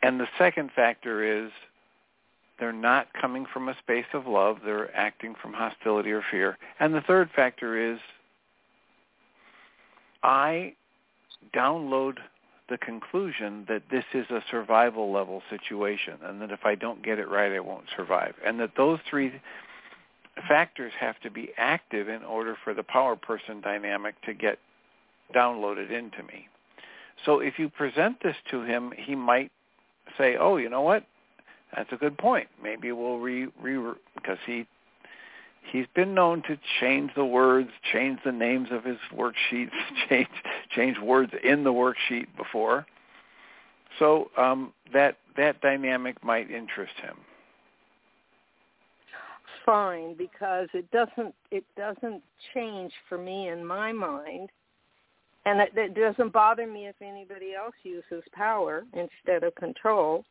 [0.02, 1.50] And the second factor is
[2.58, 6.58] they're not coming from a space of love, they're acting from hostility or fear.
[6.78, 7.98] And the third factor is
[10.22, 10.74] I
[11.54, 12.18] download
[12.70, 17.18] the conclusion that this is a survival level situation and that if I don't get
[17.18, 18.34] it right, I won't survive.
[18.46, 19.32] And that those three
[20.48, 24.58] factors have to be active in order for the power person dynamic to get
[25.34, 26.48] downloaded into me.
[27.26, 29.50] So if you present this to him, he might
[30.16, 31.04] say, "Oh, you know what?
[31.74, 32.48] That's a good point.
[32.62, 34.66] Maybe we'll re re because he
[35.70, 39.70] he's been known to change the words, change the names of his worksheets,
[40.08, 40.28] change
[40.74, 42.86] change words in the worksheet before.
[43.98, 47.16] So um, that that dynamic might interest him.
[49.66, 52.22] Fine, because it doesn't it doesn't
[52.54, 54.50] change for me in my mind,
[55.46, 60.24] and it, it doesn't bother me if anybody else uses power instead of control.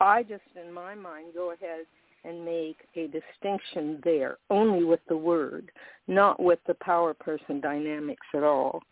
[0.00, 1.84] I just, in my mind, go ahead
[2.24, 5.70] and make a distinction there only with the word,
[6.06, 8.82] not with the power person dynamics at all.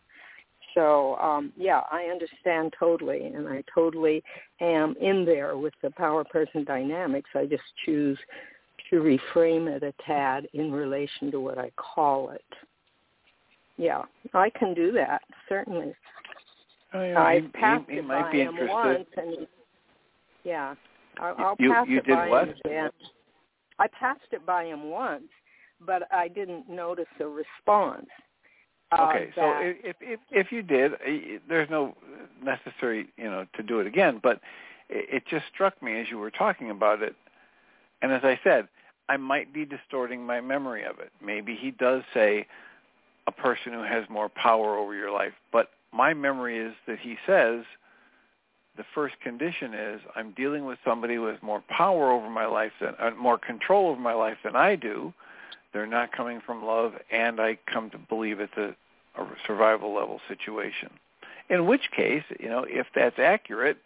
[0.73, 4.23] So um, yeah, I understand totally, and I totally
[4.61, 7.29] am in there with the power person dynamics.
[7.35, 8.17] I just choose
[8.89, 12.45] to reframe it a tad in relation to what I call it.
[13.77, 15.93] Yeah, I can do that certainly.
[16.93, 18.71] Oh, yeah, I he, passed he, he it might by be him interested.
[18.71, 19.47] once, and
[20.43, 20.75] yeah,
[21.19, 22.47] I'll, I'll You- pass you it did by what?
[22.47, 22.89] him again.
[23.79, 25.29] I passed it by him once,
[25.85, 28.07] but I didn't notice a response.
[28.91, 31.95] Uh, Okay, so if if if you did, eh, there's no
[32.41, 34.19] necessary, you know, to do it again.
[34.23, 34.39] But
[34.89, 37.15] it, it just struck me as you were talking about it,
[38.01, 38.67] and as I said,
[39.09, 41.11] I might be distorting my memory of it.
[41.23, 42.47] Maybe he does say
[43.27, 47.17] a person who has more power over your life, but my memory is that he
[47.25, 47.63] says
[48.77, 52.71] the first condition is I'm dealing with somebody who has more power over my life
[52.79, 55.13] than uh, more control over my life than I do.
[55.73, 58.75] They're not coming from love, and I come to believe it's a,
[59.19, 60.89] a survival level situation.
[61.49, 63.77] In which case, you know, if that's accurate,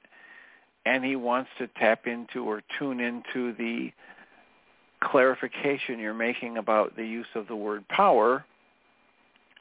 [0.85, 3.91] and he wants to tap into or tune into the
[4.99, 8.45] clarification you're making about the use of the word power,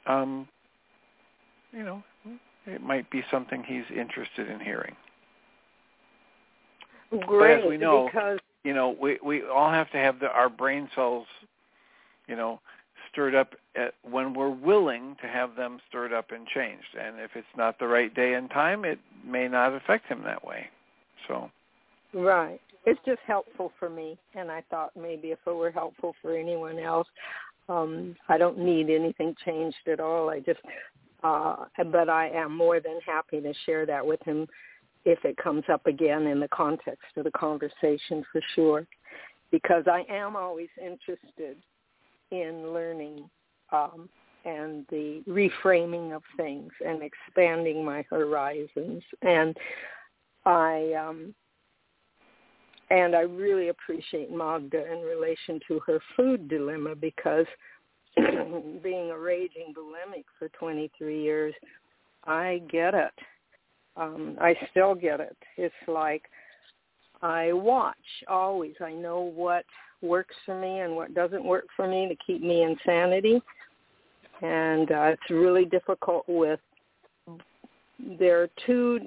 [0.06, 0.48] um,
[1.72, 2.02] you know,
[2.66, 4.96] it might be something he's interested in hearing.
[7.10, 10.28] Great, but as we know, because you know, we we all have to have the,
[10.28, 11.26] our brain cells,
[12.26, 12.60] you know,
[13.10, 16.96] stirred up at, when we're willing to have them stirred up and changed.
[17.00, 20.44] And if it's not the right day and time, it may not affect him that
[20.44, 20.66] way.
[21.26, 21.50] So.
[22.12, 22.60] Right.
[22.86, 26.78] It's just helpful for me, and I thought maybe if it were helpful for anyone
[26.78, 27.06] else,
[27.68, 30.30] um, I don't need anything changed at all.
[30.30, 30.60] I just,
[31.22, 31.56] uh,
[31.92, 34.46] but I am more than happy to share that with him
[35.04, 38.86] if it comes up again in the context of the conversation for sure,
[39.50, 41.56] because I am always interested
[42.30, 43.28] in learning
[43.72, 44.08] um,
[44.44, 49.02] and the reframing of things and expanding my horizons.
[49.22, 49.56] And
[50.44, 51.34] I um,
[52.90, 57.46] and I really appreciate Magda in relation to her food dilemma because
[58.16, 61.54] being a raging bulimic for 23 years,
[62.24, 63.12] I get it.
[63.96, 65.36] Um, I still get it.
[65.56, 66.22] It's like
[67.22, 67.96] I watch
[68.28, 68.74] always.
[68.80, 69.64] I know what
[70.02, 73.42] works for me and what doesn't work for me to keep me in sanity.
[74.42, 76.60] And uh, it's really difficult with,
[78.18, 79.00] there are two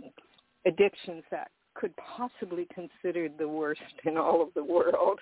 [0.65, 5.19] addictions that could possibly considered the worst in all of the world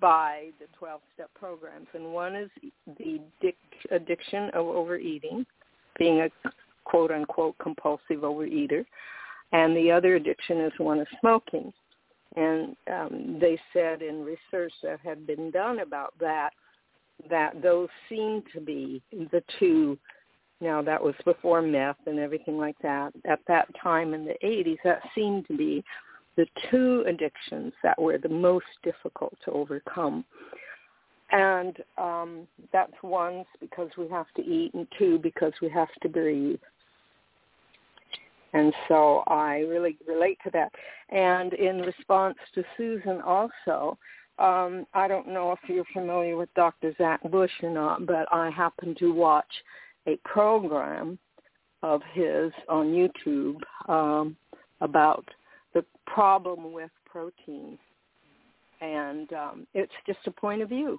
[0.00, 1.86] by the 12-step programs.
[1.94, 2.50] And one is
[2.98, 3.20] the
[3.92, 5.46] addiction of overeating,
[5.96, 6.30] being a
[6.86, 8.84] quote-unquote compulsive overeater.
[9.52, 11.72] And the other addiction is one of smoking.
[12.34, 16.50] And um, they said in research that had been done about that,
[17.30, 19.98] that those seem to be the two
[20.60, 23.12] now that was before meth and everything like that.
[23.26, 25.84] At that time in the 80s, that seemed to be
[26.36, 30.24] the two addictions that were the most difficult to overcome.
[31.30, 36.08] And um, that's one because we have to eat, and two because we have to
[36.08, 36.60] breathe.
[38.56, 40.72] And so I really relate to that.
[41.10, 43.98] And in response to Susan also,
[44.38, 46.94] um, I don't know if you're familiar with Dr.
[46.96, 49.52] Zach Bush or not, but I happen to watch
[50.06, 51.18] a program
[51.82, 54.36] of his on YouTube um,
[54.80, 55.28] about
[55.74, 57.78] the problem with protein.
[58.80, 60.98] And um, it's just a point of view.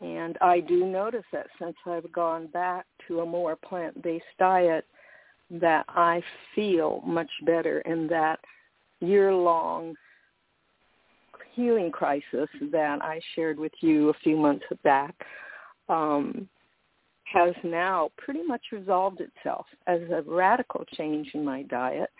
[0.00, 4.86] And I do notice that since I've gone back to a more plant-based diet,
[5.50, 6.22] that I
[6.54, 8.40] feel much better and that
[9.00, 9.94] year-long
[11.54, 15.14] healing crisis that I shared with you a few months back
[15.88, 16.48] um,
[17.24, 22.10] has now pretty much resolved itself as a radical change in my diet.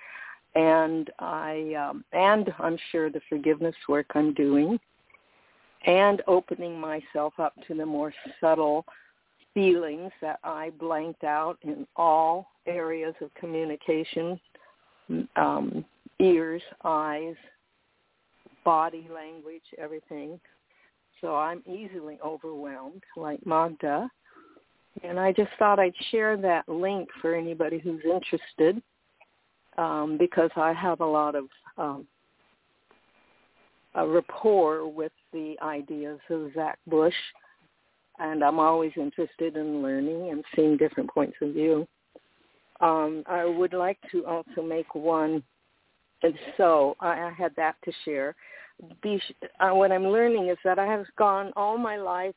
[0.55, 4.81] And I um, and I'm sure the forgiveness work I'm doing
[5.87, 8.87] and opening myself up to the more subtle
[9.57, 14.38] feelings that I blanked out in all areas of communication,
[15.34, 15.82] um,
[16.20, 17.36] ears, eyes,
[18.66, 20.38] body language, everything.
[21.22, 24.11] So I'm easily overwhelmed, like Magda.
[25.02, 28.82] And I just thought I'd share that link for anybody who's interested
[29.78, 31.44] um, because I have a lot of
[31.78, 32.07] um,
[33.94, 37.14] a rapport with the ideas of Zach Bush,
[38.19, 41.87] and I'm always interested in learning and seeing different points of view.
[42.81, 45.43] Um, I would like to also make one,
[46.23, 48.35] and so I, I had that to share.
[49.03, 49.21] Be,
[49.61, 52.35] uh, what I'm learning is that I have gone all my life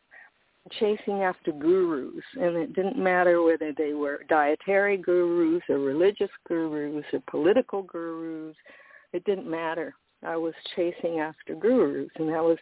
[0.79, 7.05] chasing after gurus, and it didn't matter whether they were dietary gurus or religious gurus
[7.11, 8.55] or political gurus.
[9.11, 9.95] It didn't matter.
[10.23, 12.57] I was chasing after gurus, and that was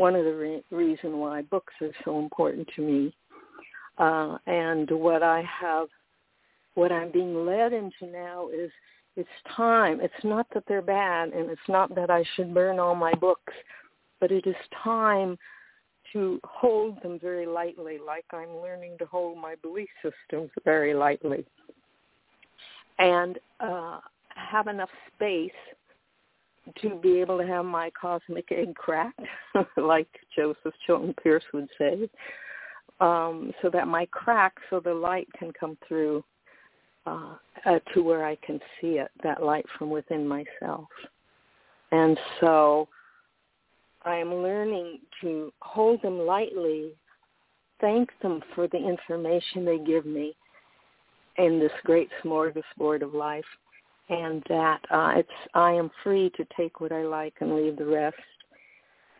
[0.00, 3.14] one of the re- reason why books are so important to me.
[3.98, 5.88] Uh, and what I have,
[6.74, 8.70] what I'm being led into now is
[9.16, 10.00] it's time.
[10.00, 13.52] It's not that they're bad, and it's not that I should burn all my books,
[14.20, 15.36] but it is time
[16.14, 21.44] to hold them very lightly, like I'm learning to hold my belief systems very lightly,
[22.98, 24.00] and uh,
[24.34, 25.50] have enough space
[26.82, 29.20] to be able to have my cosmic egg cracked,
[29.76, 32.08] like Joseph Chilton Pearce would say,
[33.00, 36.22] um, so that my crack, so the light can come through
[37.06, 37.34] uh,
[37.64, 40.88] uh, to where I can see it, that light from within myself.
[41.92, 42.88] And so
[44.04, 46.90] I am learning to hold them lightly,
[47.80, 50.34] thank them for the information they give me
[51.38, 53.44] in this great smorgasbord of life,
[54.10, 57.86] and that uh, it's I am free to take what I like and leave the
[57.86, 58.16] rest.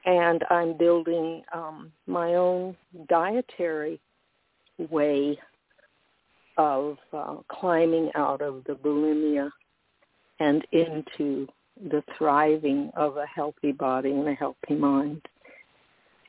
[0.04, 2.76] And I'm building um, my own
[3.08, 4.00] dietary
[4.78, 5.38] way
[6.56, 9.50] of uh, climbing out of the bulimia
[10.40, 11.46] and into
[11.90, 15.22] the thriving of a healthy body and a healthy mind.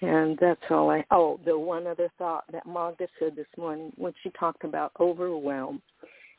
[0.01, 4.13] And that's all I, oh, the one other thought that Magda said this morning when
[4.21, 5.81] she talked about overwhelm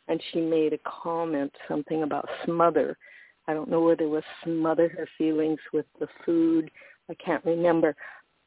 [0.09, 2.96] and she made a comment, something about smother.
[3.48, 6.70] I don't know whether it was smother her feelings with the food.
[7.11, 7.94] I can't remember.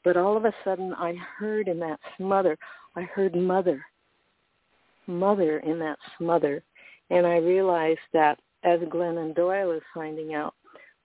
[0.04, 2.58] But all of a sudden I heard in that smother,
[2.96, 3.84] I heard mother,
[5.08, 6.64] mother in that smother.
[7.10, 10.54] And I realized that as Glennon Doyle is finding out,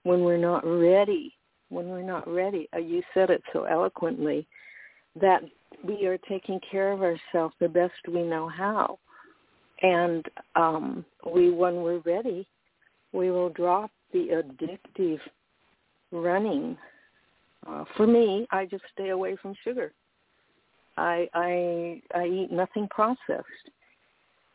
[0.03, 1.35] when we're not ready
[1.71, 2.69] when we're not ready.
[2.75, 4.45] Uh, you said it so eloquently
[5.19, 5.41] that
[5.83, 8.99] we are taking care of ourselves the best we know how.
[9.81, 10.25] And
[10.55, 12.47] um, we, when we're ready,
[13.13, 15.19] we will drop the addictive
[16.11, 16.77] running.
[17.67, 19.91] Uh, for me, I just stay away from sugar.
[20.97, 23.47] I I I eat nothing processed.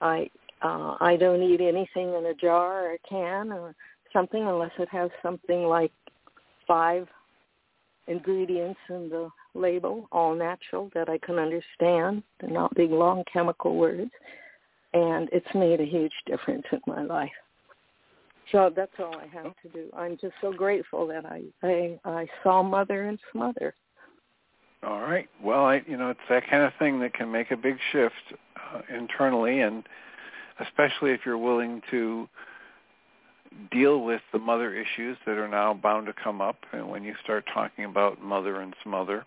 [0.00, 0.28] I
[0.62, 3.74] uh, I don't eat anything in a jar or a can or
[4.12, 5.92] something unless it has something like
[6.66, 7.06] five
[8.06, 12.22] ingredients in the label, all natural, that I can understand.
[12.40, 14.10] They're not big, long chemical words.
[14.96, 17.30] And it's made a huge difference in my life.
[18.50, 19.90] So that's all I have to do.
[19.94, 23.74] I'm just so grateful that I I, I saw Mother and Smother.
[24.82, 25.28] All right.
[25.42, 28.14] Well, I you know it's that kind of thing that can make a big shift
[28.56, 29.82] uh, internally, and
[30.60, 32.28] especially if you're willing to
[33.70, 37.14] deal with the mother issues that are now bound to come up and when you
[37.22, 39.24] start talking about mother and smother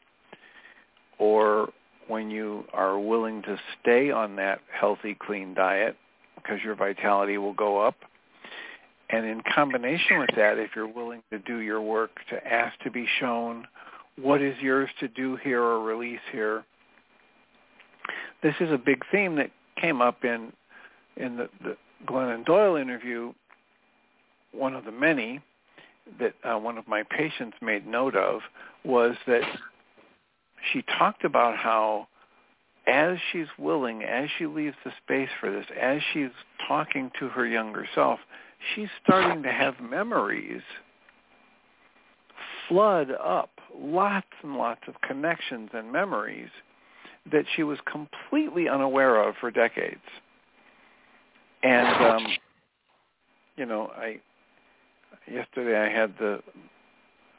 [1.17, 1.69] or
[2.09, 5.95] when you are willing to stay on that healthy clean diet
[6.35, 7.95] because your vitality will go up.
[9.09, 12.91] And in combination with that if you're willing to do your work to ask to
[12.91, 13.65] be shown
[14.21, 16.65] what is yours to do here or release here
[18.41, 20.51] this is a big theme that came up in
[21.17, 23.33] in the, the Glennon Doyle interview.
[24.51, 25.41] One of the many
[26.19, 28.41] that uh, one of my patients made note of
[28.83, 29.41] was that
[30.71, 32.07] she talked about how
[32.87, 36.31] as she's willing, as she leaves the space for this, as she's
[36.67, 38.19] talking to her younger self,
[38.73, 40.61] she's starting to have memories
[42.67, 46.49] flood up, lots and lots of connections and memories
[47.31, 49.99] that she was completely unaware of for decades.
[51.63, 52.27] And um,
[53.57, 54.19] you know, I
[55.29, 56.41] yesterday I had the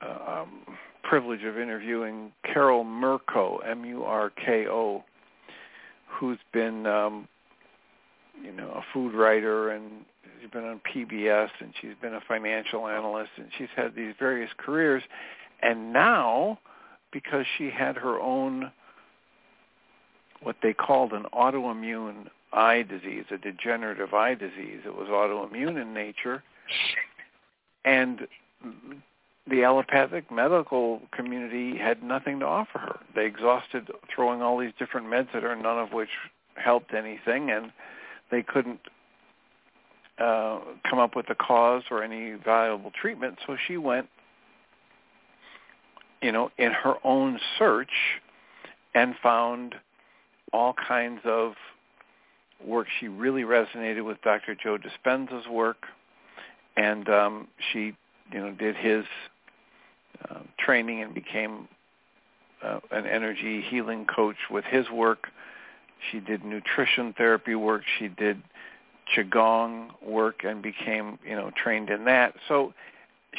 [0.02, 0.60] uh, um,
[1.02, 5.04] privilege of interviewing Carol Murko, M-U-R-K-O,
[6.08, 7.28] who's been, um,
[8.42, 10.04] you know, a food writer and
[10.40, 14.50] she's been on PBS and she's been a financial analyst and she's had these various
[14.58, 15.02] careers.
[15.62, 16.58] And now,
[17.12, 18.70] because she had her own,
[20.42, 25.94] what they called an autoimmune eye disease, a degenerative eye disease, it was autoimmune in
[25.94, 26.42] nature,
[27.84, 28.26] and
[29.48, 33.00] the allopathic medical community had nothing to offer her.
[33.14, 36.10] They exhausted throwing all these different meds at her, none of which
[36.54, 37.72] helped anything, and
[38.30, 38.80] they couldn't
[40.18, 43.38] uh, come up with a cause or any valuable treatment.
[43.46, 44.08] So she went,
[46.22, 48.20] you know, in her own search
[48.94, 49.74] and found
[50.52, 51.54] all kinds of
[52.64, 52.86] work.
[52.98, 54.54] She really resonated with Dr.
[54.54, 55.86] Joe Dispenza's work
[56.76, 57.94] and um, she,
[58.32, 59.04] you know, did his
[60.28, 61.68] uh, training and became
[62.62, 65.28] uh, an energy healing coach with his work.
[66.10, 67.82] She did nutrition therapy work.
[67.98, 68.42] She did
[69.16, 72.34] qigong work and became, you know, trained in that.
[72.48, 72.72] So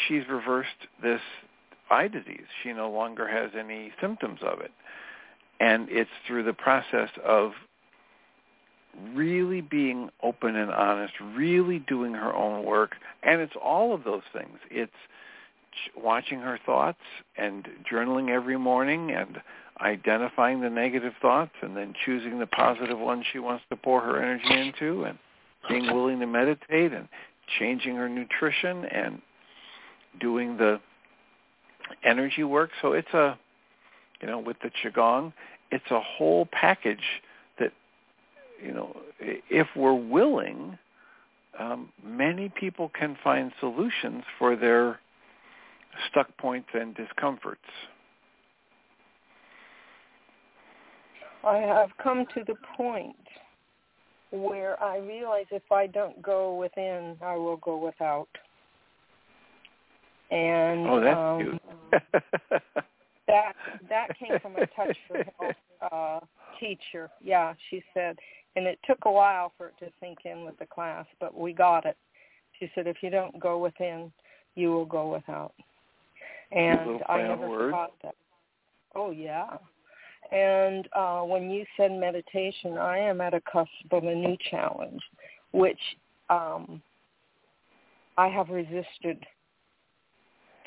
[0.08, 0.70] she's reversed
[1.02, 1.22] this
[1.90, 2.46] eye disease.
[2.64, 4.72] She no longer has any symptoms of it.
[5.60, 7.52] And it's through the process of
[9.14, 14.24] really being open and honest, really doing her own work, and it's all of those
[14.34, 14.58] things.
[14.70, 14.92] It's
[15.96, 17.00] watching her thoughts
[17.38, 19.42] and journaling every morning and
[19.80, 24.22] identifying the negative thoughts and then choosing the positive ones she wants to pour her
[24.22, 25.18] energy into and
[25.70, 27.08] being willing to meditate and
[27.60, 29.22] changing her nutrition and
[30.20, 30.80] doing the
[32.04, 32.70] energy work.
[32.82, 33.38] So it's a,
[34.22, 35.34] you know, with the Qigong,
[35.72, 37.22] it's a whole package
[38.64, 40.78] you know, if we're willing,
[41.60, 45.00] um, many people can find solutions for their
[46.10, 47.62] stuck points and discomforts.
[51.44, 53.16] I have come to the point
[54.32, 58.30] where I realize if I don't go within, I will go without.
[60.30, 61.60] And oh, that's um,
[61.92, 62.42] cute.
[63.28, 63.54] that
[63.90, 65.56] that came from a touch for health
[65.92, 66.20] uh,
[66.60, 67.10] teacher.
[67.22, 68.18] Yeah, she said
[68.56, 71.54] and it took a while for it to sink in with the class, but we
[71.54, 71.98] got it.
[72.60, 74.12] She said, if you don't go within,
[74.56, 75.54] you will go without.
[76.52, 78.16] And I never forgot that.
[78.94, 79.58] Oh yeah.
[80.32, 85.02] And uh, when you said meditation, I am at a cusp of a new challenge,
[85.52, 85.80] which
[86.30, 86.82] um,
[88.18, 89.26] I have resisted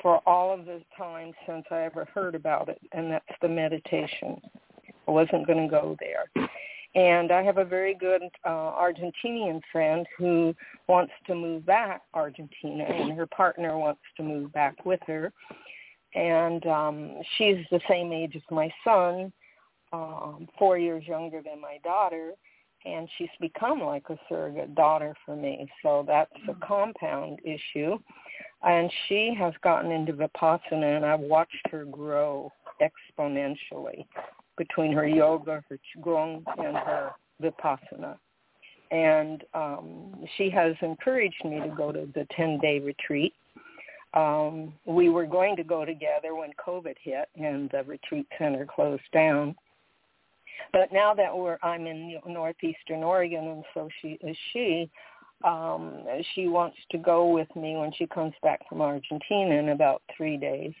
[0.01, 4.39] for all of the time since I ever heard about it, and that's the meditation.
[5.07, 6.47] I wasn't going to go there.
[6.95, 10.55] And I have a very good uh, Argentinian friend who
[10.87, 15.33] wants to move back Argentina, and her partner wants to move back with her.
[16.13, 19.33] And um, she's the same age as my son,
[19.91, 22.31] um, four years younger than my daughter,
[22.85, 25.67] and she's become like a surrogate daughter for me.
[25.83, 27.97] So that's a compound issue.
[28.63, 34.05] And she has gotten into Vipassana, and I've watched her grow exponentially
[34.57, 38.17] between her yoga, her qigong, and her vipassana.
[38.91, 43.33] And um, she has encouraged me to go to the 10-day retreat.
[44.13, 49.03] Um, we were going to go together when COVID hit and the retreat center closed
[49.11, 49.55] down.
[50.71, 54.89] But now that we're, I'm in northeastern Oregon, and so she is she.
[55.43, 60.01] Um, she wants to go with me when she comes back from Argentina in about
[60.15, 60.73] three days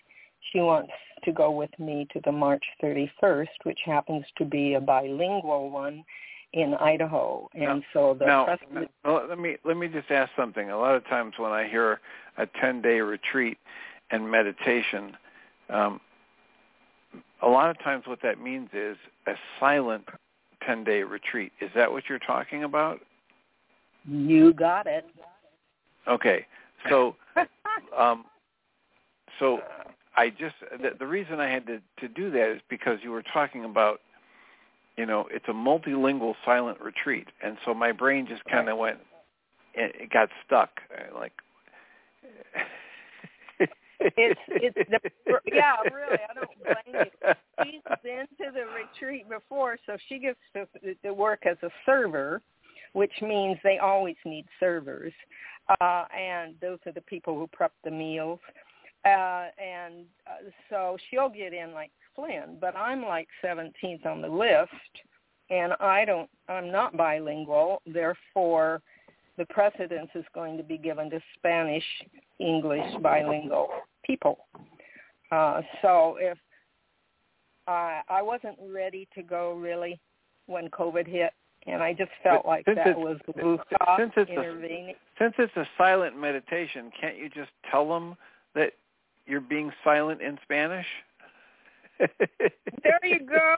[0.51, 0.91] she wants
[1.23, 6.03] to go with me to the March 31st, which happens to be a bilingual one
[6.53, 7.49] in Idaho.
[7.53, 8.91] And now, so the now, president...
[9.03, 10.71] now, let me let me just ask something.
[10.71, 11.99] A lot of times when I hear
[12.37, 13.57] a 10-day retreat
[14.11, 15.17] and meditation,
[15.69, 15.99] um,
[17.41, 20.05] a lot of times what that means is a silent
[20.67, 21.51] 10-day retreat.
[21.61, 22.99] Is that what you're talking about?
[24.07, 25.05] You got it.
[26.07, 26.45] Okay.
[26.89, 27.15] So
[27.97, 28.25] um,
[29.39, 29.59] so
[30.17, 33.23] I just the, the reason I had to to do that is because you were
[33.33, 34.01] talking about
[34.97, 38.99] you know it's a multilingual silent retreat, and so my brain just kind of went
[39.75, 40.69] it got stuck
[41.13, 41.33] like.
[43.99, 44.75] it's it's
[45.25, 47.33] the yeah really I don't blame you.
[47.63, 50.67] She's been to the retreat before, so she gets to,
[51.03, 52.41] to work as a server,
[52.93, 55.13] which means they always need servers,
[55.81, 58.39] uh, and those are the people who prep the meals
[59.05, 64.27] uh, and uh, so she'll get in like Flynn, but I'm like 17th on the
[64.27, 64.71] list,
[65.49, 67.81] and I don't, I'm not bilingual.
[67.85, 68.81] Therefore,
[69.37, 71.83] the precedence is going to be given to Spanish,
[72.39, 73.69] English bilingual
[74.03, 74.39] people.
[75.31, 76.37] Uh, so if
[77.67, 79.99] I, I wasn't ready to go really
[80.47, 81.31] when COVID hit,
[81.67, 83.17] and I just felt like that was
[83.97, 84.89] since it's intervening.
[84.89, 88.15] A, since it's a silent meditation, can't you just tell them
[88.53, 88.73] that
[89.25, 90.87] you're being silent in Spanish?
[91.99, 93.55] there you go.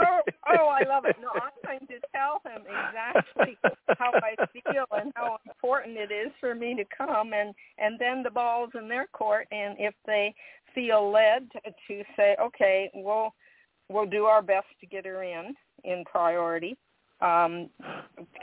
[0.47, 1.15] Oh, I love it.
[1.20, 3.57] No, I'm going to tell him exactly
[3.97, 8.22] how I feel and how important it is for me to come and and then
[8.22, 10.36] the ball's in their court and if they
[10.76, 13.34] feel led to, to say, okay, we'll
[13.89, 16.78] we'll do our best to get her in in priority,
[17.22, 17.70] um,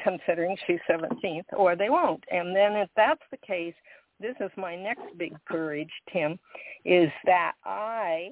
[0.02, 2.24] considering she's 17th, or they won't.
[2.30, 3.74] And then if that's the case,
[4.20, 6.38] this is my next big courage, Tim,
[6.84, 8.30] is that I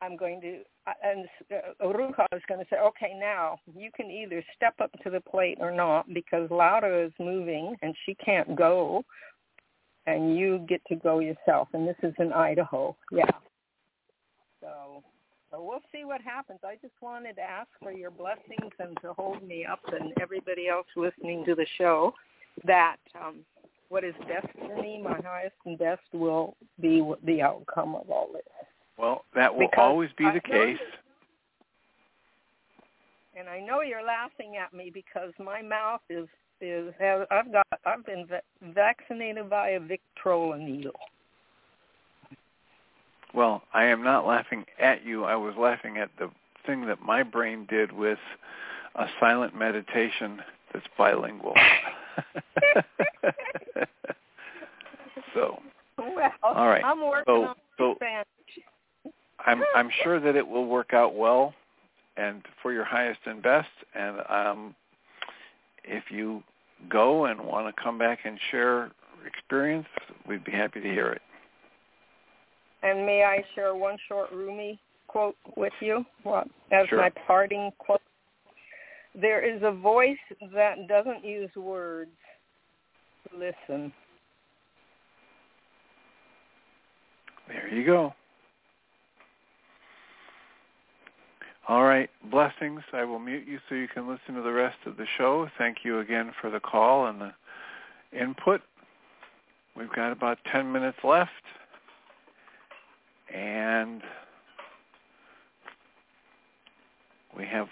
[0.00, 0.58] I'm going to
[1.02, 5.10] and uh, Ruha is going to say, okay, now you can either step up to
[5.10, 9.02] the plate or not because Laura is moving and she can't go,
[10.06, 11.68] and you get to go yourself.
[11.72, 13.24] And this is in Idaho, yeah.
[14.60, 15.02] So,
[15.50, 16.60] so we'll see what happens.
[16.62, 20.68] I just wanted to ask for your blessings and to hold me up and everybody
[20.68, 22.12] else listening to the show
[22.66, 23.36] that um,
[23.88, 28.28] what is best for me, my highest and best will be the outcome of all
[28.32, 28.42] this.
[28.98, 30.78] Well, that will because always be the case.
[33.36, 36.28] And I know you're laughing at me because my mouth is
[36.60, 36.94] is
[37.30, 38.26] I've got I've been
[38.62, 40.92] vaccinated by a Victrola needle.
[43.34, 45.24] Well, I am not laughing at you.
[45.24, 46.30] I was laughing at the
[46.64, 48.18] thing that my brain did with
[48.94, 50.40] a silent meditation
[50.72, 51.54] that's bilingual.
[55.34, 55.60] so,
[55.98, 56.84] well, all right.
[56.84, 58.26] I'm working so, on so Spanish.
[59.46, 61.54] I'm I'm sure that it will work out well,
[62.16, 63.68] and for your highest and best.
[63.94, 64.74] And um,
[65.84, 66.42] if you
[66.88, 68.90] go and want to come back and share
[69.26, 69.86] experience,
[70.28, 71.22] we'd be happy to hear it.
[72.82, 76.98] And may I share one short Rumi quote with you well, as sure.
[76.98, 78.00] my parting quote?
[79.14, 80.18] There is a voice
[80.54, 82.10] that doesn't use words.
[83.32, 83.92] Listen.
[87.48, 88.12] There you go.
[91.68, 92.10] All right.
[92.30, 92.82] Blessings.
[92.92, 95.48] I will mute you so you can listen to the rest of the show.
[95.58, 97.32] Thank you again for the call and the
[98.18, 98.62] input.
[99.76, 101.30] We've got about 10 minutes left.
[103.32, 104.02] And
[107.36, 107.68] we have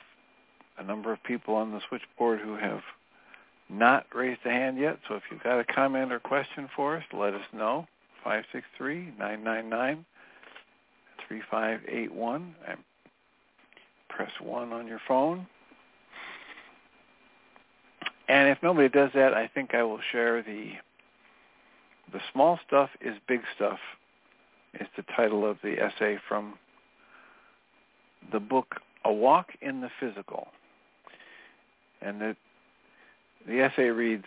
[0.82, 2.80] a number of people on the switchboard who have
[3.68, 4.98] not raised a hand yet.
[5.08, 7.86] So if you've got a comment or question for us, let us know.
[8.26, 10.04] 563-999-3581.
[14.08, 15.46] Press 1 on your phone.
[18.28, 20.72] And if nobody does that, I think I will share the
[22.12, 23.78] the small stuff is big stuff
[24.78, 26.58] is the title of the essay from
[28.32, 30.48] the book A Walk in the Physical.
[32.04, 32.36] And the
[33.46, 34.24] the essay reads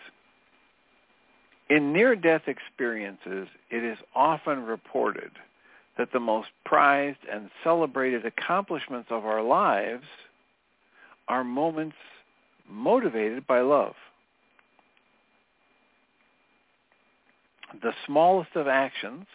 [1.68, 5.30] in near-death experiences, it is often reported
[5.98, 10.04] that the most prized and celebrated accomplishments of our lives
[11.28, 11.96] are moments
[12.68, 13.94] motivated by love.
[17.82, 19.26] The smallest of actions,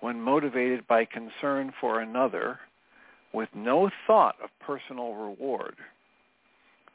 [0.00, 2.60] when motivated by concern for another,
[3.32, 5.74] with no thought of personal reward,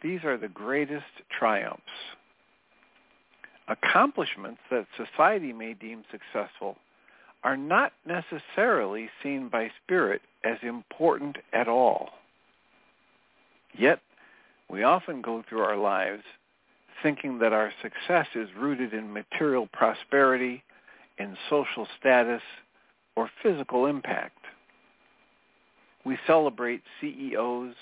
[0.04, 1.06] these are the greatest
[1.40, 1.82] triumphs.
[3.68, 6.78] Accomplishments that society may deem successful
[7.44, 12.10] are not necessarily seen by spirit as important at all.
[13.78, 14.00] Yet,
[14.70, 16.24] we often go through our lives
[17.02, 20.64] thinking that our success is rooted in material prosperity,
[21.18, 22.42] in social status,
[23.16, 24.38] or physical impact.
[26.06, 27.76] We celebrate CEOs,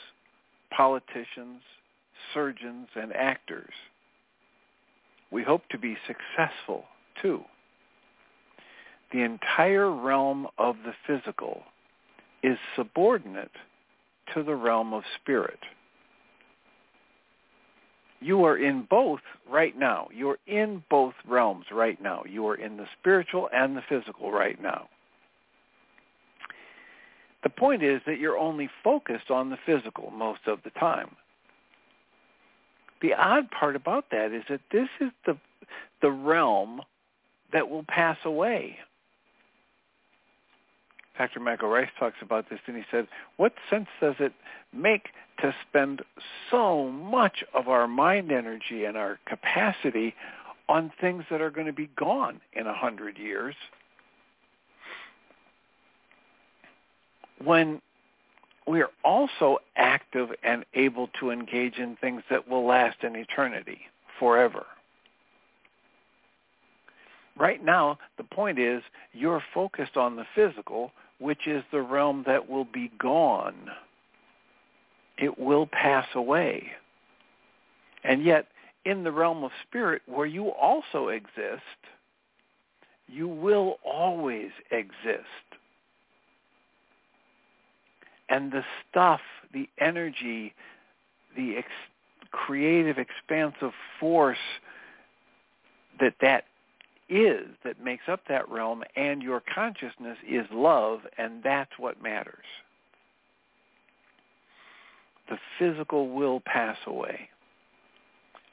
[0.76, 1.62] politicians,
[2.34, 3.74] surgeons, and actors.
[5.32, 6.86] We hope to be successful,
[7.22, 7.42] too.
[9.12, 11.64] The entire realm of the physical
[12.44, 13.52] is subordinate
[14.34, 15.60] to the realm of spirit.
[18.22, 20.08] You are in both right now.
[20.14, 22.24] You're in both realms right now.
[22.30, 24.88] You are in the spiritual and the physical right now.
[27.44, 31.16] The point is that you're only focused on the physical most of the time.
[33.02, 35.38] The odd part about that is that this is the
[36.02, 36.82] the realm
[37.54, 38.78] that will pass away.
[41.18, 41.40] Dr.
[41.40, 44.34] Michael Ryce talks about this and he said, what sense does it
[44.74, 46.02] make to spend
[46.50, 50.16] so much of our mind energy and our capacity
[50.68, 53.56] on things that are going to be gone in a hundred years
[57.44, 57.82] when
[58.68, 63.82] we are also active and able to engage in things that will last an eternity,
[64.20, 64.66] forever.
[67.38, 68.84] Right now, the point is
[69.14, 73.70] you're focused on the physical, which is the realm that will be gone.
[75.18, 76.72] It will pass away.
[78.04, 78.48] And yet,
[78.86, 81.62] in the realm of spirit, where you also exist,
[83.08, 85.51] you will always exist
[88.32, 89.20] and the stuff,
[89.54, 90.54] the energy,
[91.36, 91.68] the ex-
[92.32, 94.38] creative expansive force
[96.00, 96.46] that that
[97.10, 102.46] is that makes up that realm and your consciousness is love and that's what matters.
[105.30, 107.30] The physical will pass away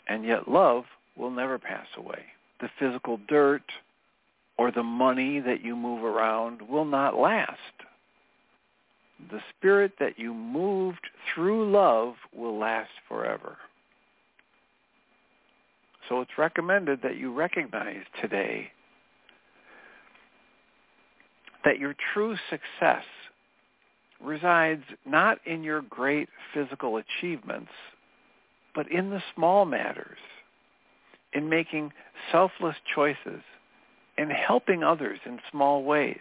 [0.08, 0.84] and yet love
[1.16, 2.24] will never pass away.
[2.60, 3.62] The physical dirt
[4.56, 7.58] or the money that you move around will not last
[9.30, 13.56] the spirit that you moved through love will last forever.
[16.08, 18.70] So it's recommended that you recognize today
[21.64, 23.04] that your true success
[24.22, 27.70] resides not in your great physical achievements,
[28.74, 30.18] but in the small matters,
[31.34, 31.92] in making
[32.32, 33.42] selfless choices,
[34.16, 36.16] in helping others in small ways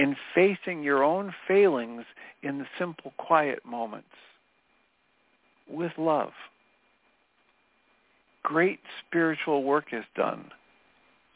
[0.00, 2.04] in facing your own failings
[2.42, 4.08] in the simple, quiet moments
[5.68, 6.32] with love.
[8.42, 10.50] Great spiritual work is done,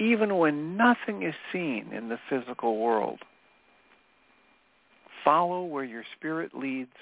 [0.01, 3.19] even when nothing is seen in the physical world.
[5.23, 6.97] Follow where your spirit leads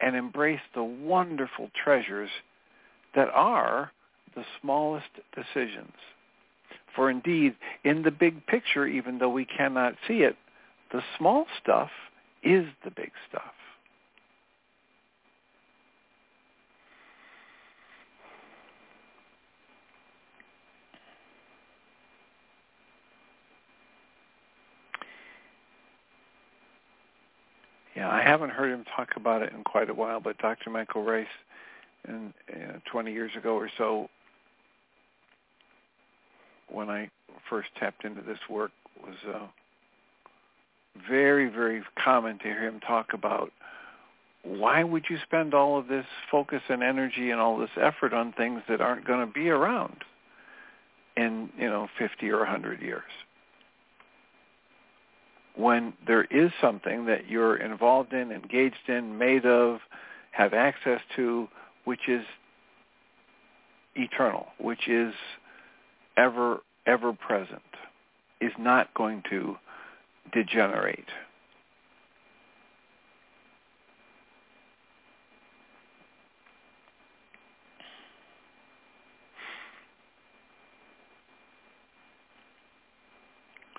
[0.00, 2.30] and embrace the wonderful treasures
[3.14, 3.92] that are
[4.34, 5.06] the smallest
[5.36, 5.92] decisions.
[6.96, 7.54] For indeed,
[7.84, 10.36] in the big picture, even though we cannot see it,
[10.94, 11.90] the small stuff
[12.44, 13.42] is the big stuff.
[27.96, 30.70] Yeah, I haven't heard him talk about it in quite a while, but Dr.
[30.70, 31.26] Michael Ryce,
[32.06, 32.32] in,
[32.92, 34.08] 20 years ago or so,
[36.68, 37.10] when I
[37.50, 38.70] first tapped into this work
[39.02, 39.46] was uh,
[41.08, 43.50] very, very common to hear him talk about
[44.44, 48.32] why would you spend all of this focus and energy and all this effort on
[48.32, 49.96] things that aren't going to be around
[51.16, 53.02] in, you know, 50 or 100 years?
[55.56, 59.78] When there is something that you're involved in, engaged in, made of,
[60.32, 61.48] have access to,
[61.84, 62.24] which is
[63.94, 65.14] eternal, which is
[66.16, 67.62] ever, ever present,
[68.40, 69.56] is not going to
[70.32, 71.08] degenerate.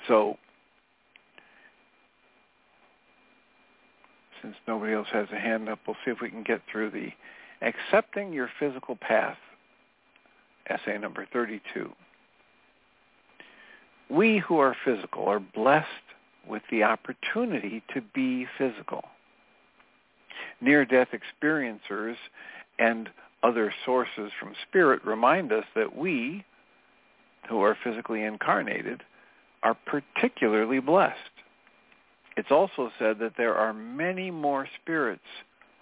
[0.08, 0.38] So
[4.42, 7.10] since nobody else has a hand up, we'll see if we can get through the
[7.62, 9.38] Accepting Your Physical Path,
[10.70, 11.92] essay number 32.
[14.10, 15.88] We who are physical are blessed
[16.48, 19.04] with the opportunity to be physical.
[20.62, 22.16] Near-death experiencers
[22.80, 23.10] and
[23.44, 26.44] other sources from spirit remind us that we,
[27.50, 29.04] who are physically incarnated,
[29.64, 31.18] are particularly blessed.
[32.38, 35.22] It's also said that there are many more spirits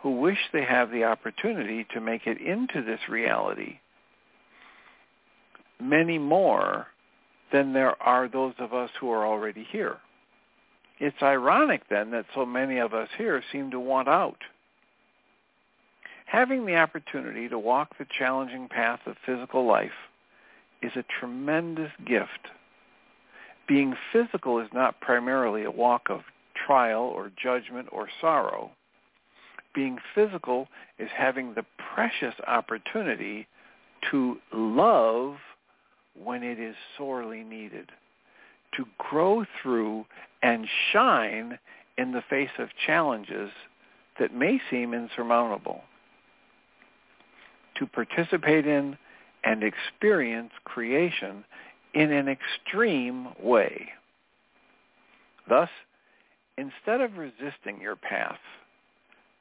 [0.02, 3.80] who wish they have the opportunity to make it into this reality.
[5.82, 6.88] Many more
[7.52, 9.98] than there are those of us who are already here.
[11.00, 14.38] It's ironic then that so many of us here seem to want out.
[16.26, 19.92] Having the opportunity to walk the challenging path of physical life
[20.82, 22.50] is a tremendous gift
[23.68, 26.22] being physical is not primarily a walk of
[26.68, 28.72] trial or judgment or sorrow.
[29.74, 30.68] Being physical
[31.00, 31.66] is having the
[31.96, 33.48] precious opportunity
[34.12, 35.38] to love
[36.22, 37.90] when it is sorely needed,
[38.78, 40.06] to grow through
[40.42, 41.60] and shine
[41.98, 43.52] in the face of challenges
[44.20, 45.82] that may seem insurmountable,
[47.78, 48.98] to participate in
[49.44, 51.44] and experience creation
[51.94, 53.90] in an extreme way.
[55.50, 55.70] Thus,
[56.58, 58.40] instead of resisting your path,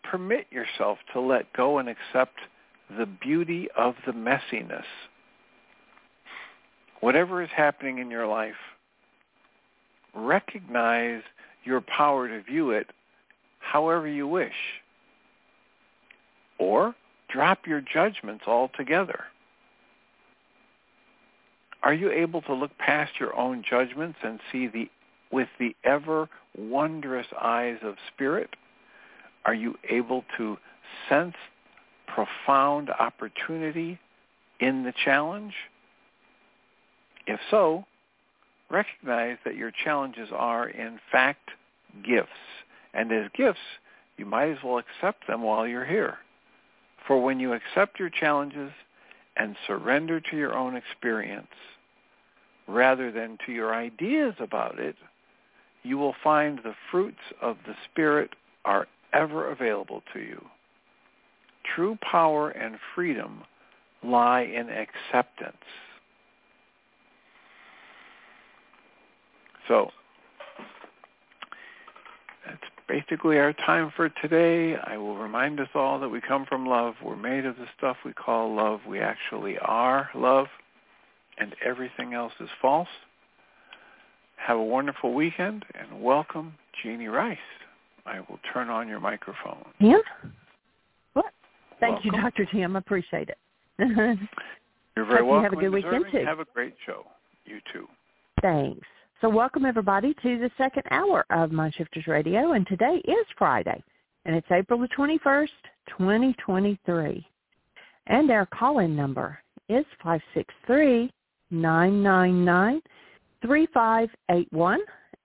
[0.02, 2.38] permit yourself to let go and accept
[2.98, 4.84] the beauty of the messiness.
[7.00, 8.54] Whatever is happening in your life,
[10.14, 11.22] recognize
[11.64, 12.90] your power to view it
[13.60, 14.52] however you wish.
[16.58, 16.94] Or
[17.28, 19.24] drop your judgments altogether.
[21.82, 24.88] Are you able to look past your own judgments and see the
[25.32, 28.50] with the ever wondrous eyes of spirit?
[29.44, 30.58] Are you able to
[31.08, 31.34] sense
[32.06, 33.98] profound opportunity
[34.60, 35.54] in the challenge?
[37.26, 37.84] If so,
[38.72, 41.50] recognize that your challenges are in fact
[42.04, 42.30] gifts.
[42.94, 43.60] And as gifts,
[44.16, 46.18] you might as well accept them while you're here.
[47.06, 48.72] For when you accept your challenges
[49.36, 51.46] and surrender to your own experience,
[52.66, 54.96] rather than to your ideas about it,
[55.82, 58.30] you will find the fruits of the Spirit
[58.64, 60.44] are ever available to you.
[61.74, 63.42] True power and freedom
[64.04, 65.56] lie in acceptance.
[69.72, 69.90] So
[72.46, 74.76] that's basically our time for today.
[74.76, 76.92] I will remind us all that we come from love.
[77.02, 78.80] We're made of the stuff we call love.
[78.86, 80.48] We actually are love
[81.38, 82.88] and everything else is false.
[84.36, 86.52] Have a wonderful weekend and welcome
[86.82, 87.38] Jeanie Ryce.
[88.04, 89.64] I will turn on your microphone.
[89.80, 89.96] Yeah?
[91.14, 91.32] What?
[91.80, 92.10] Thank welcome.
[92.14, 92.44] you, Dr.
[92.52, 92.76] Tim.
[92.76, 93.38] I appreciate it.
[93.78, 95.30] You're very Hope welcome.
[95.30, 96.26] You have a good weekend too.
[96.26, 97.06] Have a great show.
[97.46, 97.86] You too.
[98.42, 98.86] Thanks.
[99.22, 103.80] So welcome everybody to the second hour of Mindshifters Radio, and today is Friday,
[104.24, 105.46] and it's April the 21st,
[105.90, 107.24] 2023.
[108.08, 111.12] And our call-in number is 563
[111.52, 112.82] 999
[113.46, 114.80] 3581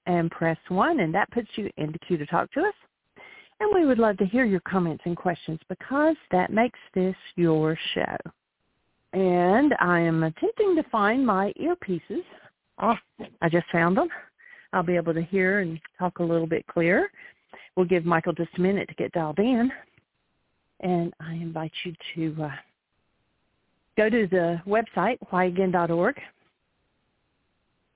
[0.06, 2.76] and press 1 and that puts you in the queue to talk to us.
[3.60, 7.76] And we would love to hear your comments and questions because that makes this your
[7.96, 8.16] show.
[9.14, 12.22] And I am attempting to find my earpieces.
[12.82, 12.96] Oh,
[13.42, 14.08] I just found them.
[14.74, 17.10] I'll be able to hear and talk a little bit clearer.
[17.76, 19.72] We'll give Michael just a minute to get dialed in.
[20.82, 22.52] And I invite you to uh,
[23.96, 26.16] go to the website, whyagain.org,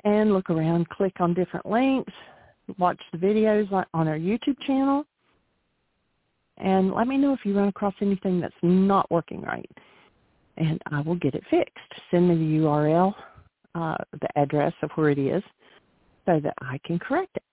[0.03, 2.11] and look around, click on different links,
[2.79, 5.05] watch the videos on our YouTube channel,
[6.57, 9.69] and let me know if you run across anything that's not working right,
[10.57, 11.77] and I will get it fixed.
[12.09, 13.13] Send me the URL
[13.75, 15.43] uh, the address of where it is
[16.25, 17.43] so that I can correct it.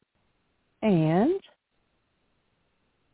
[0.83, 1.41] And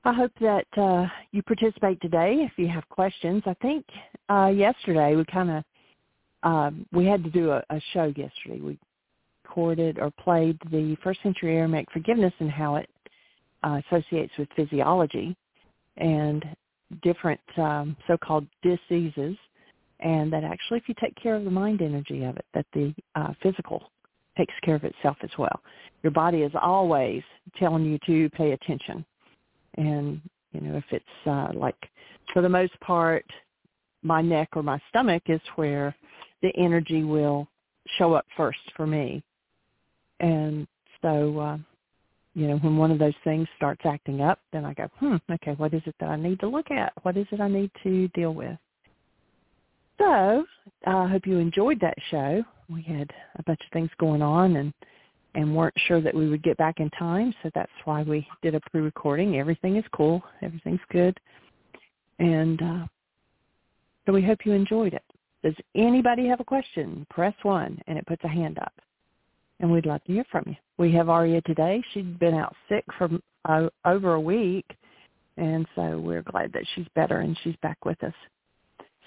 [0.04, 3.42] I hope that uh, you participate today if you have questions.
[3.46, 3.86] I think
[4.28, 5.64] uh, yesterday we kind of
[6.42, 8.60] um, we had to do a, a show yesterday.
[8.60, 8.78] We
[9.44, 12.88] recorded or played the first century Aramaic forgiveness and how it
[13.62, 15.34] uh, associates with physiology
[15.96, 16.44] and
[17.02, 19.36] different um, so-called diseases,
[20.04, 22.94] and that actually if you take care of the mind energy of it, that the
[23.16, 23.90] uh, physical
[24.36, 25.60] takes care of itself as well.
[26.02, 27.22] Your body is always
[27.58, 29.04] telling you to pay attention.
[29.76, 30.20] And
[30.52, 31.76] you know if it's uh, like
[32.32, 33.24] for the most part
[34.02, 35.96] my neck or my stomach is where
[36.42, 37.48] the energy will
[37.98, 39.22] show up first for me.
[40.20, 40.68] And
[41.02, 41.58] so uh
[42.34, 45.52] you know when one of those things starts acting up then i go hmm okay
[45.52, 46.92] what is it that i need to look at?
[47.02, 48.58] What is it i need to deal with
[49.98, 50.44] so
[50.86, 54.56] i uh, hope you enjoyed that show we had a bunch of things going on
[54.56, 54.72] and
[55.34, 58.54] and weren't sure that we would get back in time, so that's why we did
[58.54, 59.36] a pre-recording.
[59.36, 60.22] Everything is cool.
[60.42, 61.18] Everything's good.
[62.18, 62.86] And uh,
[64.06, 65.02] so we hope you enjoyed it.
[65.42, 67.06] Does anybody have a question?
[67.10, 68.72] Press 1, and it puts a hand up.
[69.60, 70.56] And we'd love to hear from you.
[70.78, 71.82] We have Aria today.
[71.92, 73.08] She'd been out sick for
[73.44, 74.66] uh, over a week,
[75.36, 78.14] and so we're glad that she's better and she's back with us.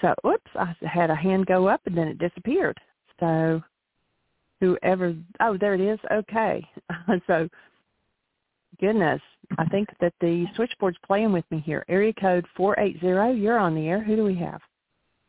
[0.02, 2.78] So, whoops, I had a hand go up, and then it disappeared.
[3.20, 3.62] So
[4.60, 6.00] whoever oh there it is.
[6.12, 6.66] Okay.
[7.28, 7.48] So
[8.80, 9.22] goodness
[9.58, 11.84] i think that the switchboard's playing with me here.
[11.88, 14.04] Area code four eight zero you're on the air.
[14.04, 14.62] Who do we have?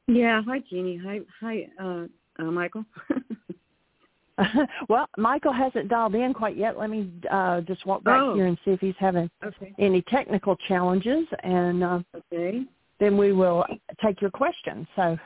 [0.06, 1.00] Yeah hi Jeanie.
[1.02, 2.06] hi hi uh,
[2.38, 2.84] uh michael.
[4.88, 6.78] Well michael hasn't dialed in quite yet.
[6.78, 8.34] Let me uh just walk back oh.
[8.34, 9.74] here and see if he's having okay.
[9.78, 11.26] any technical challenges.
[11.42, 12.64] And uh okay
[13.00, 13.64] then we will
[14.02, 15.16] take your question so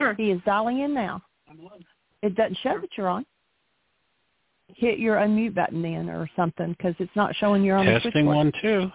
[0.00, 0.14] sure.
[0.14, 1.22] he is dialing in now
[2.22, 3.24] it doesn't show that you're on
[4.76, 8.10] hit your unmute button then or something because it's not showing you're on Testing the
[8.12, 8.36] switchboard.
[8.36, 8.90] one two.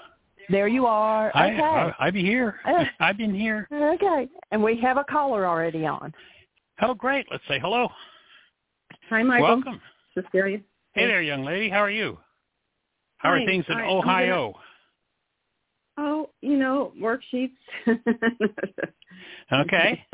[0.50, 1.30] There you are.
[1.36, 1.62] I, okay.
[1.62, 2.56] I I be here.
[2.66, 3.68] Uh, I've been here.
[3.72, 4.28] Okay.
[4.52, 6.14] And we have a caller already on.
[6.82, 7.26] Oh great.
[7.32, 7.90] Let's say hello.
[9.10, 9.82] hi michael Welcome.
[10.14, 10.60] Cecilia.
[10.94, 11.70] Hey there, young lady.
[11.70, 12.18] How are you?
[13.18, 14.54] How are things in hi, I'm Ohio?
[15.98, 17.52] Oh you know worksheets
[19.52, 20.06] Okay.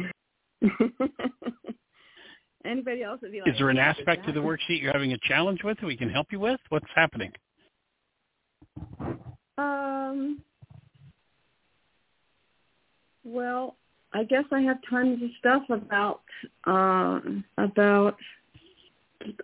[2.65, 5.17] anybody else would be like Is there an aspect to the worksheet you're having a
[5.27, 6.59] challenge with that we can help you with?
[6.69, 7.31] What's happening?
[9.57, 10.41] Um.
[13.23, 13.77] Well,
[14.13, 16.21] I guess I have tons of stuff about
[16.65, 17.19] uh,
[17.57, 18.17] about.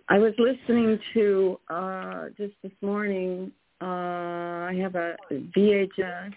[0.08, 3.50] I was listening to uh, just this morning.
[3.80, 6.32] Uh, I have a VHS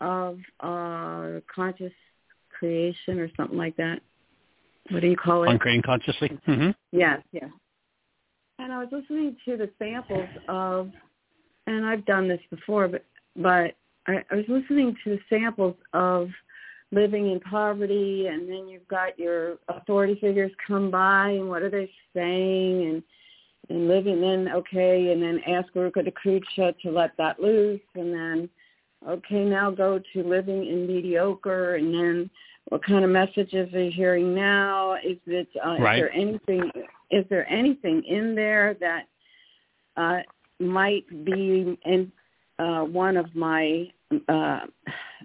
[0.00, 1.92] of uh, conscious
[2.58, 4.00] creation or something like that.
[4.90, 5.48] What do you call it?
[5.48, 6.38] On creating consciously?
[6.46, 6.70] Mm-hmm.
[6.92, 7.48] Yes, yes.
[8.58, 10.90] And I was listening to the samples of,
[11.66, 13.04] and I've done this before, but
[13.36, 13.74] but
[14.06, 16.28] I, I was listening to the samples of
[16.92, 21.70] living in poverty, and then you've got your authority figures come by, and what are
[21.70, 23.02] they saying, and
[23.68, 28.48] and living in okay, and then ask Rukha d'Qudsha to let that loose, and then
[29.08, 32.30] okay, now go to living in mediocre, and then
[32.68, 34.94] what kind of messages are you hearing now?
[34.94, 35.96] Is it uh, Right.
[35.96, 36.70] is there anything
[37.10, 39.04] is there anything in there that
[39.96, 40.20] uh,
[40.58, 42.12] might be in
[42.58, 43.90] uh, one of my
[44.28, 44.60] uh,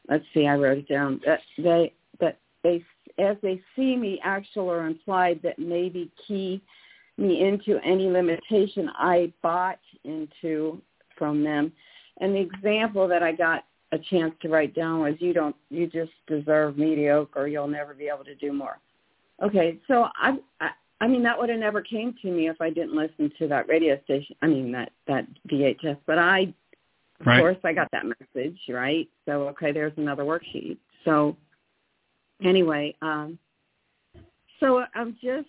[0.09, 2.83] let's see, I wrote it down that they that they
[3.17, 6.61] as they see me actual or implied that maybe key
[7.20, 10.82] me into any limitation I bought into
[11.17, 11.72] from them.
[12.22, 15.88] And the example that I got a chance to write down was you don't you
[15.88, 18.78] just deserve mediocre or you'll never be able to do more
[19.43, 20.70] okay so i i,
[21.01, 23.67] I mean that would have never came to me if i didn't listen to that
[23.67, 26.53] radio station i mean that that vhs but i
[27.20, 27.41] of Right.
[27.41, 31.36] course i got that message right so okay there's another worksheet so
[32.43, 33.39] anyway um
[34.59, 35.47] so i'm just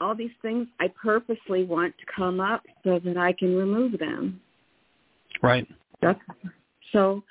[0.00, 4.40] all these things i purposely want to come up so that i can remove them
[5.42, 5.66] Right.
[6.00, 6.20] that's
[6.92, 7.22] so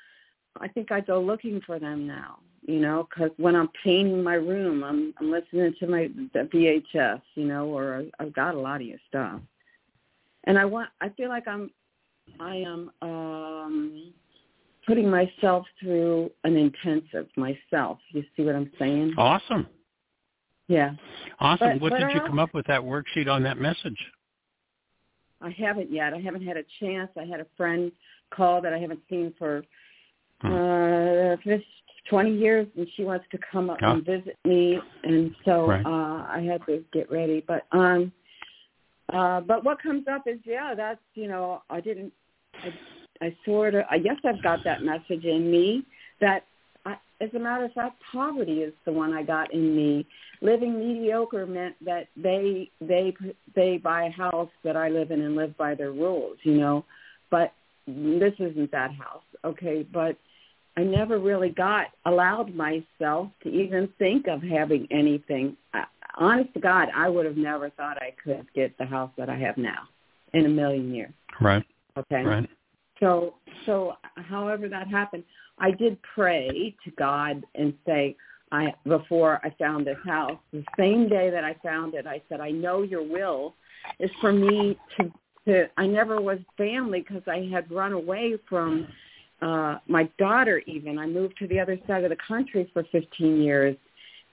[0.60, 4.34] I think I go looking for them now, you know, because when I'm painting my
[4.34, 6.40] room, I'm I'm listening to my the
[6.94, 9.40] VHS, you know, or I've got a lot of your stuff,
[10.44, 11.70] and I want I feel like I'm
[12.40, 14.12] I am um
[14.86, 17.98] putting myself through an intensive myself.
[18.12, 19.14] You see what I'm saying?
[19.18, 19.66] Awesome.
[20.68, 20.92] Yeah,
[21.38, 21.74] Awesome.
[21.74, 23.98] But- what but did you come up with that worksheet on that message?
[25.40, 26.12] I haven't yet.
[26.14, 27.10] I haven't had a chance.
[27.16, 27.92] I had a friend
[28.30, 29.62] call that I haven't seen for
[30.42, 30.52] Hmm.
[30.52, 31.62] uh this
[32.10, 33.92] 20 years and she wants to come up Oh.
[33.92, 35.84] and visit me and so Right.
[35.86, 38.12] uh I had to get ready but um
[39.12, 42.12] Uh, but what comes up is, yeah, that's you know, I didn't,
[42.54, 42.74] I,
[43.26, 45.84] I sort of, I guess I've got that message in me
[46.20, 46.44] that,
[47.20, 50.06] as a matter of fact, poverty is the one I got in me.
[50.42, 53.14] Living mediocre meant that they they
[53.54, 56.84] they buy a house that I live in and live by their rules, you know.
[57.30, 57.52] But
[57.86, 59.86] this isn't that house, okay?
[59.90, 60.16] But
[60.76, 65.56] I never really got allowed myself to even think of having anything.
[65.72, 65.84] I,
[66.18, 69.38] honest to God, I would have never thought I could get the house that I
[69.38, 69.88] have now
[70.34, 71.12] in a million years.
[71.40, 71.64] Right.
[71.96, 72.22] Okay.
[72.22, 72.48] Right.
[73.00, 75.24] So, so however that happened,
[75.58, 78.16] I did pray to God and say,
[78.52, 82.40] I before I found this house, the same day that I found it, I said,
[82.40, 83.54] I know your will
[83.98, 85.12] is for me to
[85.46, 85.66] to.
[85.76, 88.86] I never was family because I had run away from
[89.42, 90.62] uh my daughter.
[90.66, 93.76] Even I moved to the other side of the country for 15 years,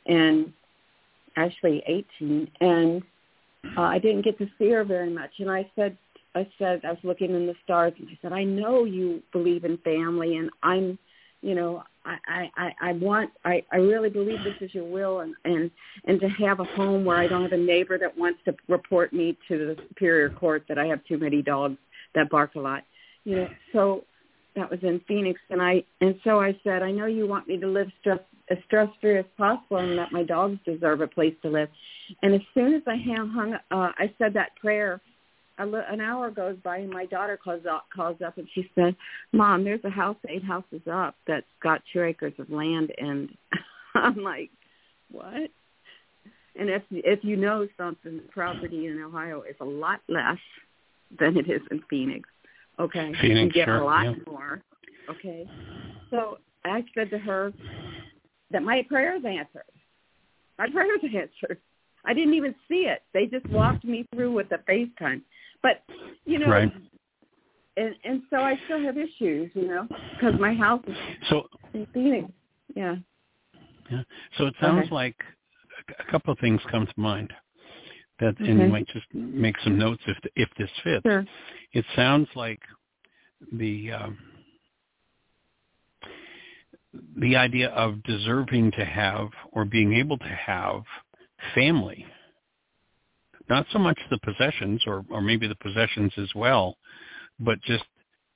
[0.06, 0.54] and
[1.36, 3.02] actually 18, and
[3.78, 5.32] uh, I didn't get to see her very much.
[5.40, 5.98] And I said,
[6.36, 9.66] I said, I was looking in the stars, and I said, I know you believe
[9.66, 10.98] in family, and I'm,
[11.44, 15.36] you know, I, I, I want, I, I really believe this is your will, and
[15.46, 15.70] and
[16.06, 19.14] and to have a home where I don't have a neighbor that wants to report
[19.14, 21.78] me to the superior court that I have too many dogs
[22.16, 22.84] that bark a lot,
[23.26, 23.50] you know.
[23.74, 24.06] So
[24.56, 27.58] that was in Phoenix, and I and so I said, I know you want me
[27.58, 28.20] to live stress
[28.50, 31.70] as stress free as possible, and that my dogs deserve a place to live.
[32.22, 35.02] And as soon as I hung, uh, I said that prayer.
[35.60, 38.96] A, an hour goes by, and my daughter calls up, calls up, and she said,
[39.32, 43.30] "Mom, there's a house eight houses up that's got two acres of land." And
[43.96, 44.50] I'm like,
[45.12, 45.52] "What?"
[46.56, 50.40] And if if you know something, property in Ohio is a lot less
[51.20, 52.28] than it is in Phoenix.
[52.80, 54.14] Okay, Phoenix, you get sure, a lot yeah.
[54.26, 54.62] more.
[55.10, 55.48] Okay,
[56.10, 57.54] so I said to her
[58.52, 59.64] that my prayers answered.
[60.58, 61.60] My prayers answered.
[62.06, 63.02] I didn't even see it.
[63.14, 65.22] They just walked me through with the FaceTime.
[65.64, 65.82] But
[66.26, 66.72] you know, Right.
[67.78, 70.96] and and so I still have issues, you know, because my house is
[71.30, 72.32] So in Phoenix.
[72.76, 72.98] Yeah.
[73.90, 74.04] Yeah.
[74.38, 74.96] So it sounds Okay.
[74.96, 75.24] like
[76.00, 77.34] a- couple of things come to mind
[78.20, 81.04] that, and you might just make some notes if if this fits.
[81.04, 81.26] Sure.
[81.72, 82.62] It sounds like
[83.52, 84.18] the um,
[87.18, 90.84] the idea of deserving to have or being able to have
[91.56, 92.06] family.
[93.50, 96.78] Not so much the possessions or, or maybe the possessions as well,
[97.40, 97.84] but just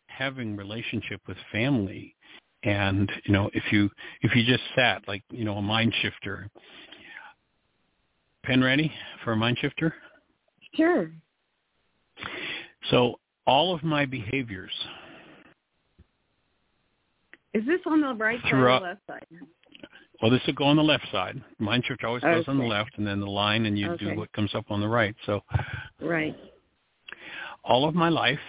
[0.07, 2.15] having relationship with family
[2.63, 3.89] and you know if you
[4.21, 6.49] if you just sat like you know a mind shifter
[8.43, 8.91] pen ready
[9.23, 9.93] for a mind shifter
[10.73, 11.11] Sure.
[12.89, 14.73] so all of my behaviors
[17.53, 19.25] Is this on the right side or the left side?
[20.21, 22.91] Well this will go on the left side mind shifter always goes on the left
[22.97, 24.05] and then the line and you Okay.
[24.05, 25.41] do what comes up on the right so
[26.01, 26.35] Right.
[27.63, 28.39] all of my life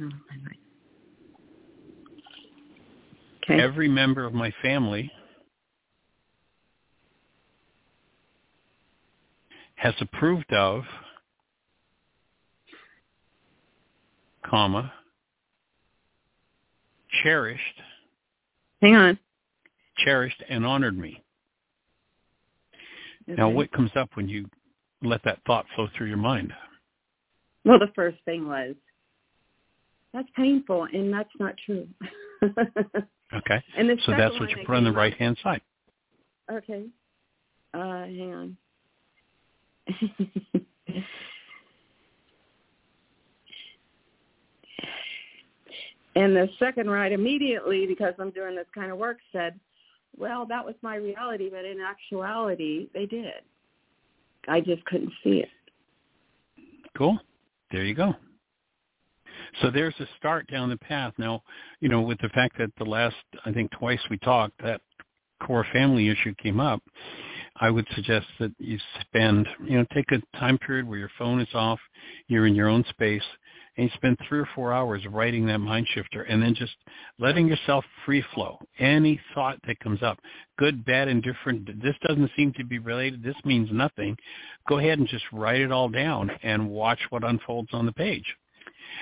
[0.00, 0.58] Oh, my mind.
[3.42, 3.60] Okay.
[3.60, 5.10] every member of my family
[9.76, 10.84] has approved of
[14.44, 14.92] comma
[17.22, 17.62] cherished
[18.80, 19.18] Hang on.
[20.04, 21.22] Cherished and honored me
[23.26, 24.48] now what comes up when you
[25.02, 26.52] let that thought flow through your mind
[27.64, 28.74] Well, the first thing was
[30.14, 31.86] that's painful, and that's not true.
[32.42, 35.60] okay and so that's what you put on the right hand side
[36.50, 36.84] Okay.
[37.74, 38.56] Uh, hang on.
[46.16, 49.60] and the second right immediately, because I'm doing this kind of work, said,
[50.18, 53.42] well, that was my reality, but in actuality, they did.
[54.48, 55.48] I just couldn't see it.
[56.96, 57.18] Cool.
[57.70, 58.14] There you go.
[59.62, 61.12] So there's a start down the path.
[61.18, 61.42] Now,
[61.80, 64.80] you know, with the fact that the last, I think twice we talked, that
[65.42, 66.82] core family issue came up,
[67.60, 71.40] I would suggest that you spend, you know, take a time period where your phone
[71.40, 71.80] is off,
[72.28, 73.22] you're in your own space,
[73.78, 76.74] and you spend three or four hours writing that mind shifter and then just
[77.18, 78.58] letting yourself free flow.
[78.78, 80.18] Any thought that comes up,
[80.58, 84.16] good, bad, indifferent, this doesn't seem to be related, this means nothing,
[84.68, 88.26] go ahead and just write it all down and watch what unfolds on the page.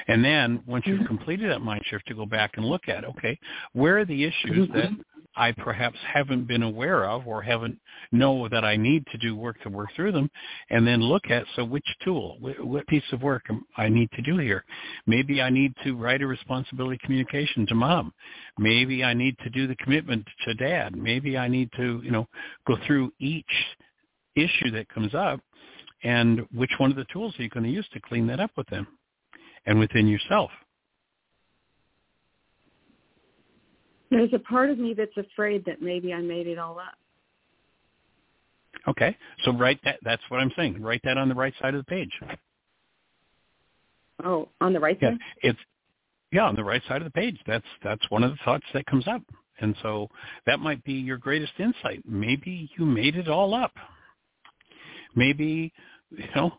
[0.09, 1.07] And then once you've mm-hmm.
[1.07, 3.39] completed that mind shift to go back and look at, okay,
[3.73, 4.77] where are the issues mm-hmm.
[4.77, 4.91] that
[5.37, 7.79] I perhaps haven't been aware of or haven't
[8.13, 10.31] know that I need to do work to work through them,
[10.71, 13.45] and then look at so which tool, wh- what piece of work
[13.77, 14.65] I need to do here.
[15.07, 18.13] Maybe I need to write a responsibility communication to mom.
[18.59, 20.97] Maybe I need to do the commitment to dad.
[20.97, 22.27] Maybe I need to, you know,
[22.67, 23.45] go through each
[24.37, 25.41] issue that comes up
[26.03, 28.51] and which one of the tools are you going to use to clean that up
[28.57, 28.87] with them
[29.67, 30.51] and within yourself?
[34.11, 36.95] There's a part of me that's afraid that maybe I made it all up.
[38.89, 39.99] Okay, so write that.
[40.03, 40.81] That's what I'm saying.
[40.81, 42.11] Write that on the right side of the page.
[44.25, 45.19] Oh, on the right yeah, side.
[45.43, 45.59] It's
[46.31, 47.39] yeah, on the right side of the page.
[47.47, 49.23] That's that's one of the thoughts that comes up,
[49.61, 50.09] and so
[50.47, 52.03] that might be your greatest insight.
[52.07, 53.73] Maybe you made it all up.
[55.17, 55.73] Maybe
[56.11, 56.53] you know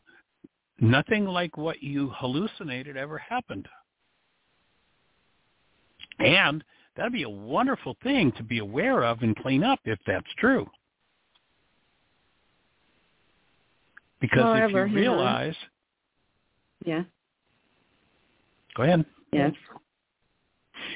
[0.79, 3.67] nothing like what you hallucinated ever happened,
[6.19, 6.63] and
[6.97, 10.67] that'd be a wonderful thing to be aware of and clean up if that's true.
[14.19, 15.55] Because However, if you realize,
[16.83, 17.03] yeah,
[18.75, 19.05] go ahead.
[19.31, 19.53] Yes.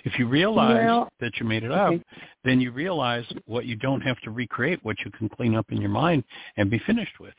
[0.03, 2.03] If you realize well, that you made it up, okay.
[2.43, 5.81] then you realize what you don't have to recreate, what you can clean up in
[5.81, 6.23] your mind
[6.57, 7.33] and be finished with.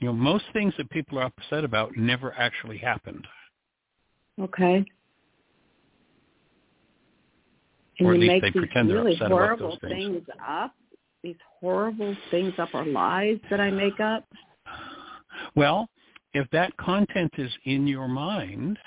[0.00, 3.26] You know, most things that people are upset about never actually happened.
[4.40, 4.84] Okay.
[7.98, 10.14] And or at least make they these pretend really they're upset about horrible those things.
[10.14, 10.74] things up.
[11.22, 14.24] These horrible things up or lies that I make up.
[15.54, 15.88] Well,
[16.34, 18.78] if that content is in your mind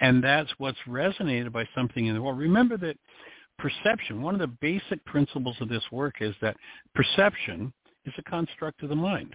[0.00, 2.96] and that's what's resonated by something in the world, remember that
[3.58, 6.56] perception, one of the basic principles of this work is that
[6.94, 7.72] perception
[8.04, 9.34] is a construct of the mind.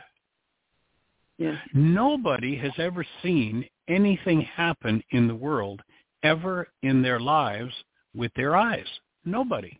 [1.37, 1.57] Yes.
[1.73, 5.81] Nobody has ever seen anything happen in the world
[6.21, 7.73] ever in their lives
[8.15, 8.87] with their eyes.
[9.25, 9.79] Nobody.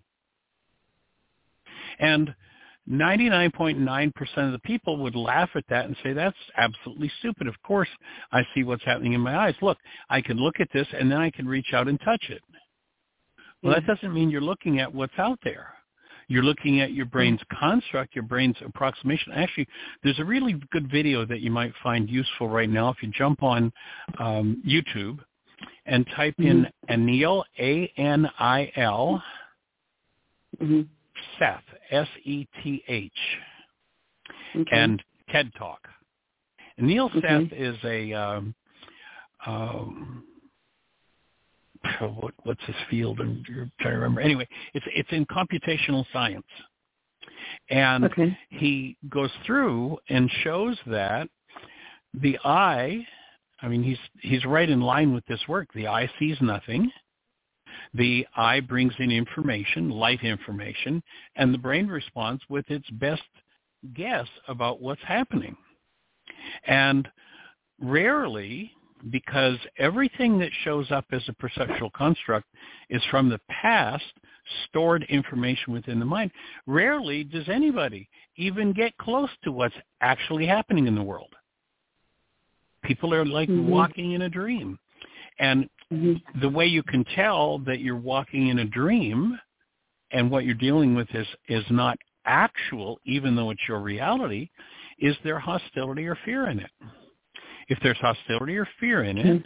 [2.00, 2.34] And
[2.90, 7.48] 99.9% of the people would laugh at that and say, that's absolutely stupid.
[7.48, 7.90] Of course,
[8.32, 9.56] I see what's happening in my eyes.
[9.62, 9.78] Look,
[10.10, 12.42] I can look at this and then I can reach out and touch it.
[13.62, 15.74] Well, that doesn't mean you're looking at what's out there.
[16.30, 19.34] You're looking at your brain's construct, your brain's approximation.
[19.34, 19.68] Actually,
[20.04, 23.44] there's a really good video that you might find useful right now if you jump
[23.44, 23.74] on
[24.20, 25.20] um, YouTube
[25.90, 29.24] and type in Anil, A-N-I-L,
[30.62, 30.82] Mm-hmm.
[31.38, 33.12] Seth, S-E-T-H,
[34.56, 34.70] Okay.
[34.78, 35.88] and TED Talk.
[36.78, 37.22] And Neil Okay.
[37.22, 38.56] Seth is a um,
[39.46, 40.24] um,
[42.00, 43.20] what, what's his field?
[43.22, 44.22] I'm trying to remember.
[44.22, 46.48] Anyway, it's it's in computational science,
[47.70, 48.38] and okay.
[48.50, 51.30] he goes through and shows that
[52.14, 53.06] the eye.
[53.62, 55.70] I mean, he's he's right in line with this work.
[55.74, 56.92] The eye sees nothing.
[57.94, 61.02] The eye brings in information, light information,
[61.36, 63.22] and the brain responds with its best
[63.94, 65.56] guess about what's happening.
[66.66, 67.08] And
[67.80, 68.72] rarely,
[69.10, 72.48] because everything that shows up as a perceptual construct
[72.90, 74.04] is from the past,
[74.66, 76.32] stored information within the mind,
[76.68, 81.34] rarely does anybody even get close to what's actually happening in the world.
[82.90, 83.66] People are like Mhm.
[83.66, 84.80] walking in a dream.
[85.38, 86.40] And Mm-hmm.
[86.42, 89.40] the way you can tell that you're walking in a dream
[90.12, 94.50] and what you're dealing with is is not actual even though it's your reality
[95.00, 96.70] is there hostility or fear in it
[97.70, 99.44] if there's hostility or fear in it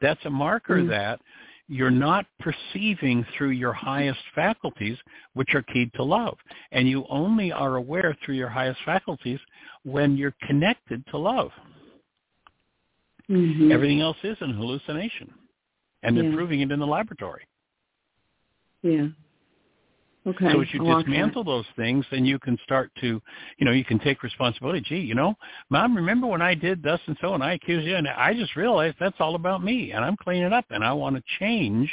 [0.00, 0.88] that's a marker Mhm.
[0.88, 1.20] that
[1.68, 4.98] you're not perceiving through your highest faculties
[5.34, 6.36] which are keyed to love
[6.72, 9.40] and you only are aware through your highest faculties
[9.84, 11.52] when you're connected to love
[13.28, 13.72] Mhm.
[13.72, 15.32] everything else is an hallucination
[16.02, 16.34] and they're Yeah.
[16.34, 17.46] proving it in the laboratory
[18.82, 19.08] Yeah.
[20.26, 20.52] Okay.
[20.52, 23.20] So as you I'll dismantle those things, then you can start to,
[23.58, 24.80] you know, you can take responsibility.
[24.80, 25.34] Gee, you know,
[25.68, 28.56] Mom, remember when I did thus and so, and I accused you, and I just
[28.56, 31.90] realized that's all about me, and I'm cleaning up, and I want to change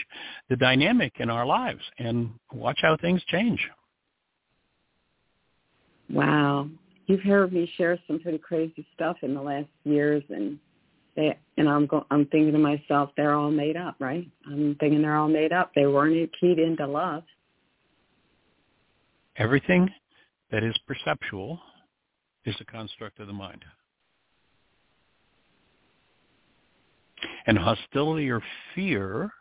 [0.49, 3.59] the dynamic in our lives, and watch how things change.
[6.09, 6.69] Wow.
[7.07, 10.57] You've heard me share some pretty crazy stuff in the last years, and
[11.15, 14.27] they and I'm go, I'm thinking to myself, they're all made up, right?
[14.45, 15.71] I'm thinking they're all made up.
[15.75, 17.23] They weren't keyed into love.
[19.37, 19.89] Everything
[20.51, 21.59] that is perceptual
[22.45, 23.63] is a construct of the mind.
[27.47, 28.41] And hostility or
[28.75, 29.31] fear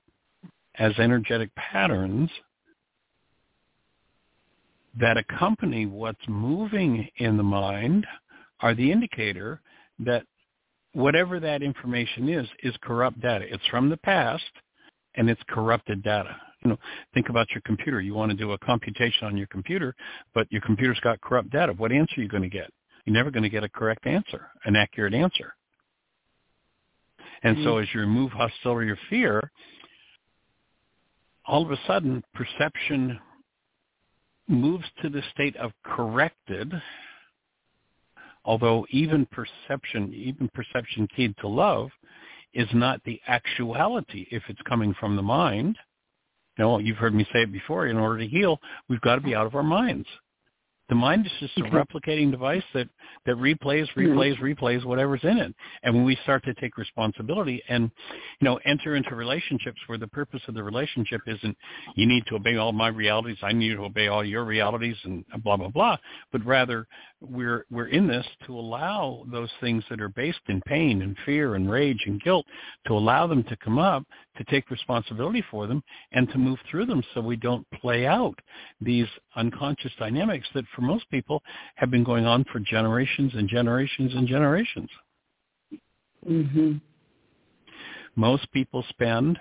[0.79, 2.31] as energetic patterns
[4.99, 8.07] that accompany what's moving in the mind
[8.61, 9.61] are the indicator
[10.01, 10.25] that
[10.93, 13.47] whatever that information is, is corrupt data.
[13.49, 14.51] It's from the past
[15.15, 16.37] and it's corrupted data.
[16.62, 16.79] You know,
[17.15, 18.01] think about your computer.
[18.01, 19.95] You want to do a computation on your computer,
[20.35, 21.73] but your computer's got corrupt data.
[21.73, 22.71] What answer are you going to get?
[23.05, 25.55] You're never going to get a correct answer, an accurate answer.
[27.43, 27.83] And so mm-hmm.
[27.83, 29.51] as you remove hostility or fear,
[31.47, 33.19] all of a sudden perception
[34.49, 36.73] moves to the state of corrected
[38.51, 41.89] Although even perception, even perception keyed to love,
[42.52, 45.78] is not the actuality if it's coming from the mind.
[46.59, 47.86] You know, you've heard me say it before.
[47.86, 48.59] In order to heal,
[48.89, 50.09] we've got to be out of our minds.
[50.89, 52.89] The mind is just a replicating device that,
[53.24, 54.44] that replays, replays, mm-hmm.
[54.44, 55.55] replays whatever's in it.
[55.85, 57.93] And when we start to take responsibility and,
[58.40, 61.56] you know, enter into relationships where the purpose of the relationship isn't
[61.94, 65.24] you need to obey all my realities, I need to obey all your realities and
[65.44, 65.97] blah, blah, blah,
[66.32, 66.89] but rather
[67.21, 71.55] we're, we're in this to allow those things that are based in pain and fear
[71.55, 72.47] and rage and guilt
[72.87, 74.05] to allow them to come up,
[74.37, 75.83] to take responsibility for them
[76.13, 78.39] and to move through them so we don't play out
[78.81, 79.07] these
[79.37, 81.43] unconscious dynamics that for most people
[81.77, 84.89] have been going on for generations and generations and generations.
[86.29, 86.77] Mm-hmm.
[88.17, 89.39] Most people spend,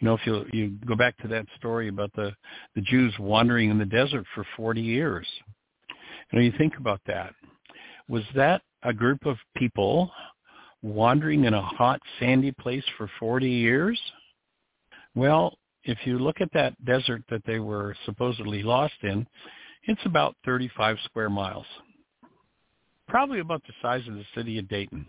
[0.00, 2.32] you know, if you you go back to that story about the
[2.74, 5.26] the Jews wandering in the desert for 40 years.
[6.32, 7.34] Know, you think about that.
[8.08, 10.10] Was that a group of people
[10.82, 13.98] wandering in a hot, sandy place for 40 years?
[15.14, 19.26] Well, if you look at that desert that they were supposedly lost in,
[19.84, 21.66] it's about 35 square miles,
[23.08, 25.06] probably about the size of the city of Dayton.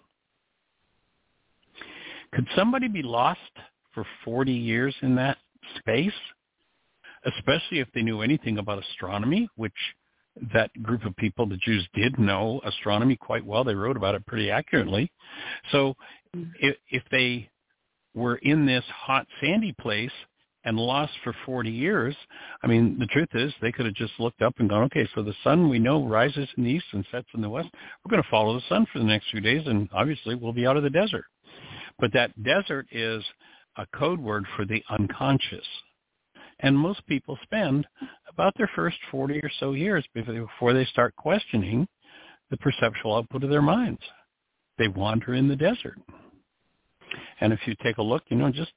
[2.34, 3.40] Could somebody be lost
[3.94, 5.38] for 40 years in that
[5.80, 6.14] space,
[7.26, 9.74] especially if they knew anything about astronomy, which
[10.54, 13.64] that group of people, the Jews, did know astronomy quite well.
[13.64, 15.12] They wrote about it pretty accurately.
[15.72, 15.96] So
[16.36, 16.52] mm-hmm.
[16.60, 17.50] if, if they
[18.14, 20.12] were in this hot, sandy place
[20.66, 22.16] and lost for 40 years,
[22.64, 25.24] I mean, the truth is they could have just looked up and gone, okay, so
[25.24, 27.70] the sun we know rises in the east and sets in the west.
[28.04, 30.68] We're going to follow the sun for the next few days, and obviously we'll be
[30.68, 31.26] out of the desert.
[32.00, 33.24] But that desert is
[33.78, 35.66] a code word for the unconscious.
[36.62, 37.88] And most people spend
[38.28, 41.88] about their first 40 or so years before they start questioning
[42.50, 44.02] the perceptual output of their minds.
[44.78, 45.98] They wander in the desert.
[47.42, 48.72] And if you take a look, you know, just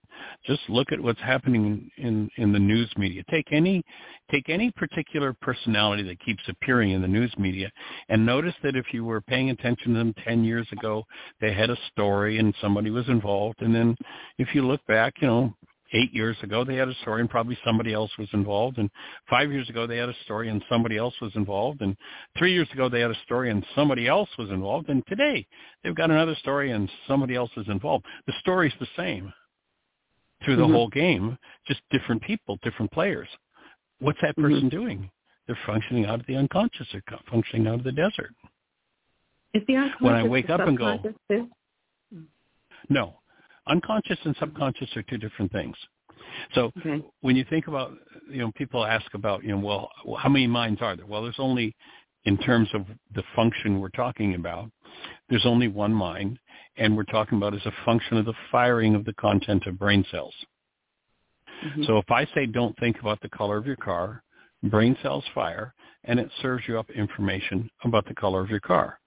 [0.47, 3.23] just look at what's happening in in the news media.
[3.31, 3.83] Take any
[4.31, 7.71] take any particular personality that keeps appearing in the news media,
[8.09, 11.05] and notice that if you were paying attention to them ten years ago,
[11.41, 13.97] they had a story and somebody was involved, and then
[14.39, 15.55] if you look back, you know,
[15.93, 18.90] eight years ago they had a story and probably somebody else was involved and
[19.28, 21.97] five years ago they had a story and somebody else was involved and
[22.39, 25.47] three years ago they had a story and somebody else was involved and today
[25.82, 29.32] they've got another story and somebody else is involved the story's the same
[30.44, 30.73] through the mm-hmm.
[30.73, 33.28] whole game just different people different players
[34.01, 34.43] what's that mm-hmm.
[34.43, 34.77] person mm-hmm.
[34.77, 35.10] doing
[35.47, 38.35] they're functioning out of the unconscious they're functioning out of the desert
[39.55, 40.98] is the unconscious when i wake up and go
[41.31, 41.48] too?
[42.89, 43.14] no
[43.66, 45.76] Unconscious and subconscious are two different things.
[46.55, 47.02] So okay.
[47.20, 47.93] when you think about,
[48.30, 51.06] you know, people ask about, you know, well, how many minds are there?
[51.06, 51.74] Well, there's only,
[52.24, 54.70] in terms of the function we're talking about,
[55.28, 56.39] there's only one mind,
[56.76, 60.05] and we're talking about as a function of the firing of the content of brain
[60.10, 60.34] cells.
[61.64, 61.84] Mm-hmm.
[61.84, 64.22] So if I say don't think about the color of your car,
[64.64, 65.74] brain cells fire,
[66.05, 68.98] and it serves you up information about the color of your car.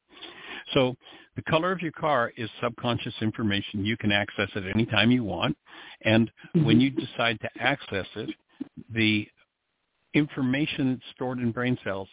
[0.74, 0.96] So
[1.36, 3.86] the color of your car is subconscious information.
[3.86, 5.58] You can access it anytime you want.
[6.04, 6.66] And mm-hmm.
[6.66, 8.30] when you decide to access it,
[8.94, 9.28] the
[10.14, 12.08] information that's stored in brain cells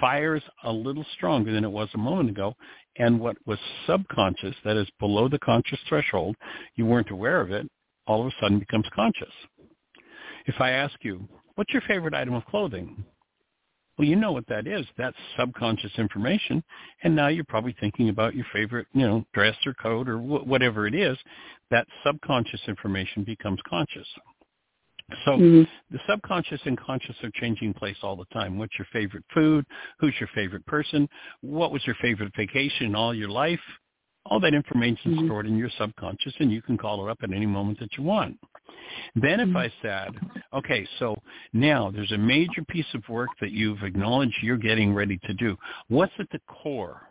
[0.00, 2.54] fires a little stronger than it was a moment ago.
[2.96, 6.36] And what was subconscious, that is below the conscious threshold,
[6.74, 7.68] you weren't aware of it,
[8.06, 9.32] all of a sudden becomes conscious.
[10.46, 13.04] If I ask you, what's your favorite item of clothing?
[13.98, 14.86] Well, you know what that is.
[14.96, 16.62] That's subconscious information.
[17.02, 20.46] And now you're probably thinking about your favorite, you know, dress or coat or wh-
[20.46, 21.18] whatever it is.
[21.70, 24.06] That subconscious information becomes conscious.
[25.24, 25.62] So mm-hmm.
[25.90, 28.58] the subconscious and conscious are changing place all the time.
[28.58, 29.64] What's your favorite food?
[29.98, 31.08] Who's your favorite person?
[31.40, 33.60] What was your favorite vacation all your life?
[34.28, 35.26] All that information is mm-hmm.
[35.26, 38.04] stored in your subconscious, and you can call it up at any moment that you
[38.04, 38.38] want.
[39.16, 39.56] Then if mm-hmm.
[39.56, 40.10] I said,
[40.52, 41.16] okay, so
[41.52, 45.56] now there's a major piece of work that you've acknowledged you're getting ready to do.
[45.88, 47.08] What's at the core?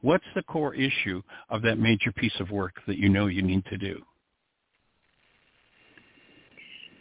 [0.00, 3.64] What's the core issue of that major piece of work that you know you need
[3.66, 4.02] to do?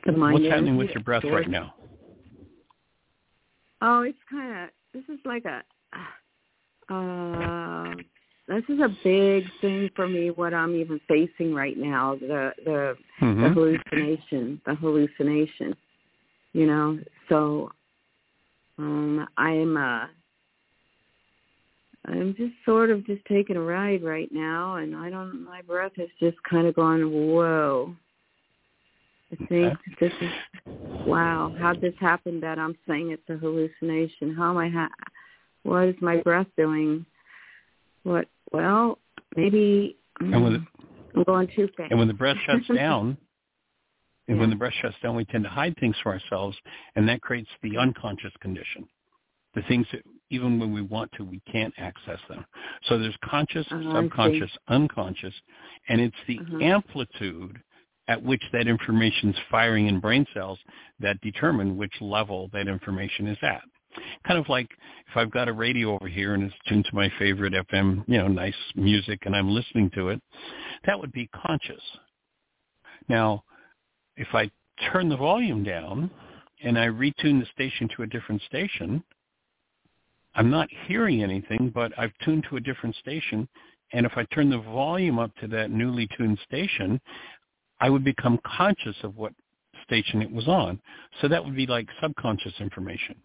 [0.05, 1.73] What's happening with your breath right now?
[3.81, 5.63] Oh, it's kind of, this is like a,
[6.93, 7.74] uh,
[8.56, 12.95] this is a big thing for me what i'm even facing right now the the,
[13.22, 13.44] mm-hmm.
[13.44, 15.76] the hallucination the hallucination
[16.53, 17.69] you know so
[18.77, 20.06] um i'm uh
[22.06, 25.91] i'm just sort of just taking a ride right now and i don't my breath
[25.98, 27.94] has just kind of gone whoa
[29.34, 29.95] i think okay.
[29.99, 30.32] this is
[31.06, 34.90] wow how this happened that i'm saying it's a hallucination how am i ha-
[35.64, 37.06] what is my breath doing
[38.06, 38.27] what?
[38.51, 38.99] Well,
[39.35, 40.67] maybe and when the, mm,
[41.15, 41.91] I'm going too fast.
[41.91, 43.17] And when the breath shuts down,
[44.27, 44.41] and Yeah.
[44.41, 46.57] when the breath shuts down, we tend to hide things from ourselves,
[46.95, 48.88] and that creates the unconscious condition.
[49.53, 50.01] The things that
[50.31, 52.45] even when we want to, we can't access them.
[52.88, 53.91] So there's conscious, see.
[53.93, 55.34] subconscious, unconscious,
[55.88, 56.61] and it's the Mhm.
[56.61, 57.61] amplitude
[58.07, 60.59] at which that information is firing in brain cells
[60.99, 63.63] that determine which level that information is at.
[64.27, 64.69] Kind of like
[65.09, 68.17] if I've got a radio over here and it's tuned to my favorite FM, you
[68.17, 70.22] know, nice music, and I'm listening to it,
[70.85, 71.81] that would be conscious.
[73.07, 73.43] Now,
[74.17, 74.49] if I
[74.91, 76.09] turn the volume down
[76.63, 79.03] and I retune the station to a different station,
[80.35, 83.47] I'm not hearing anything, but I've tuned to a different station.
[83.93, 86.99] And if I turn the volume up to that newly tuned station,
[87.80, 89.34] I would become conscious of what
[89.84, 90.80] station it was on.
[91.22, 93.15] So that would be like subconscious information.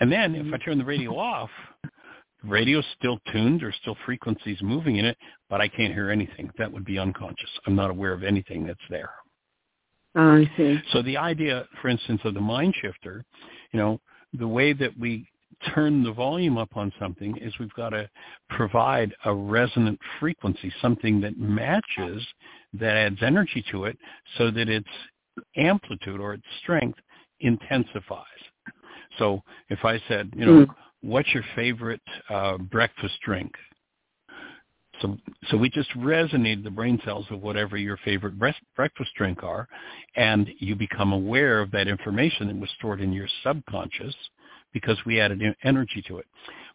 [0.00, 1.50] And then if I turn the radio off,
[1.82, 5.16] the radio's still tuned, there's still frequencies moving in it,
[5.48, 6.50] but I can't hear anything.
[6.58, 7.50] That would be unconscious.
[7.66, 9.10] I'm not aware of anything that's there.
[10.16, 10.78] Oh, I see.
[10.92, 13.24] So the idea, for instance, of the mind shifter,
[13.72, 14.00] you know,
[14.32, 15.26] the way that we
[15.74, 18.08] turn the volume up on something is we've got to
[18.50, 22.24] provide a resonant frequency, something that matches,
[22.74, 23.96] that adds energy to it
[24.36, 24.88] so that its
[25.56, 26.98] amplitude or its strength
[27.40, 28.26] intensifies.
[29.18, 30.74] So if I said, you know, Mm.
[31.02, 33.54] what's your favorite uh, breakfast drink?
[35.00, 35.18] So,
[35.48, 39.68] so we just resonated the brain cells of whatever your favorite breast, breakfast drink are,
[40.14, 44.14] and you become aware of that information that was stored in your subconscious
[44.72, 46.26] because we added energy to it.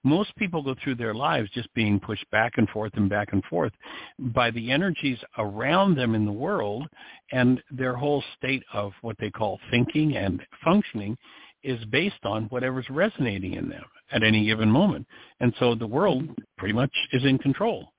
[0.03, 3.43] Most people go through their lives just being pushed back and forth and back and
[3.45, 3.73] forth
[4.17, 6.87] by the energies around them in the world,
[7.31, 11.17] and their whole state of what they call thinking and functioning
[11.63, 15.05] is based on whatever's resonating in them at any given moment.
[15.39, 16.23] And so the world
[16.57, 17.91] pretty much is in control.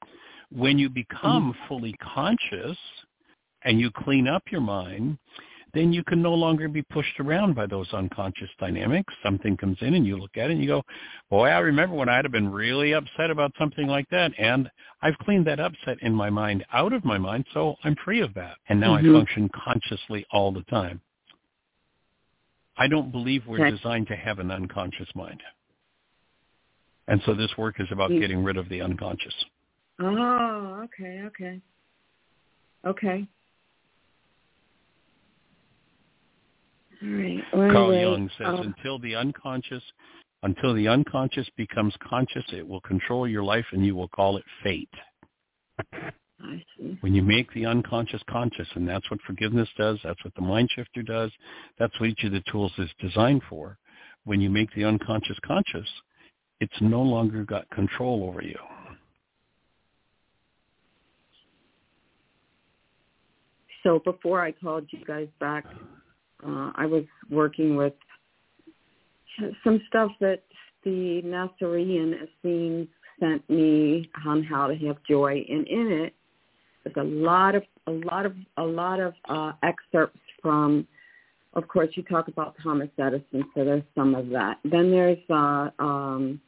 [0.50, 2.76] When you become fully conscious
[3.64, 5.18] and you clean up your mind,
[5.72, 9.14] then you can no longer be pushed around by those unconscious dynamics.
[9.22, 10.82] Something comes in and you look at it and you go,
[11.28, 14.32] boy, I remember when I'd have been really upset about something like that.
[14.38, 14.68] And
[15.02, 18.34] I've cleaned that upset in my mind out of my mind, so I'm free of
[18.34, 18.56] that.
[18.68, 19.10] And now Mhm.
[19.10, 21.00] I function consciously all the time.
[22.80, 23.76] I don't believe we're Okay.
[23.76, 25.42] designed to have an unconscious mind.
[27.08, 29.34] And so this work is about getting rid of the unconscious.
[29.98, 31.60] Oh, okay, okay.
[32.86, 33.28] Okay.
[37.02, 37.44] All right.
[37.52, 39.82] Well, Carl anyway, Jung says, until the unconscious,
[40.42, 44.44] until the unconscious becomes conscious, it will control your life, and you will call it
[44.62, 44.88] fate.
[46.42, 46.96] I see.
[47.00, 50.70] When you make the unconscious conscious, and that's what forgiveness does, that's what the mind
[50.74, 51.30] shifter does,
[51.78, 53.76] that's what each of the tools is designed for.
[54.24, 55.88] When you make the unconscious conscious,
[56.60, 58.58] it's no longer got control over you.
[63.82, 65.64] So before I called you guys back,
[66.46, 67.94] uh, I was working with
[69.64, 70.42] some stuff that
[70.84, 72.88] the Nasserean Essenes
[73.18, 76.14] sent me on how to have joy, and in it
[76.84, 80.86] there's a lot of a lot of a lot of uh, excerpts from.
[81.54, 84.58] Of course, you talk about Thomas Edison, so there's some of that.
[84.62, 86.40] Then there's uh, um,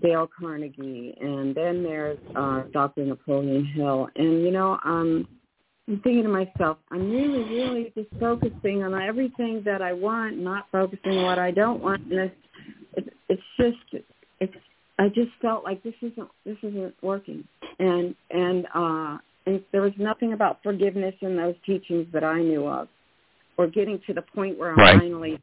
[0.00, 3.04] Dale Carnegie, and then there's uh, Dr.
[3.04, 5.26] Napoleon Hill, and you know, um,
[5.86, 10.66] I'm thinking to myself, I'm really, really just focusing on everything that I want, not
[10.72, 12.02] focusing on what I don't want.
[12.10, 12.34] And it's,
[12.94, 14.04] it's, it's just,
[14.40, 14.54] it's.
[14.98, 17.46] I just felt like this isn't, this isn't working.
[17.80, 22.66] And and uh, and there was nothing about forgiveness in those teachings that I knew
[22.66, 22.88] of,
[23.56, 24.98] or getting to the point where I'm Right.
[24.98, 25.38] finally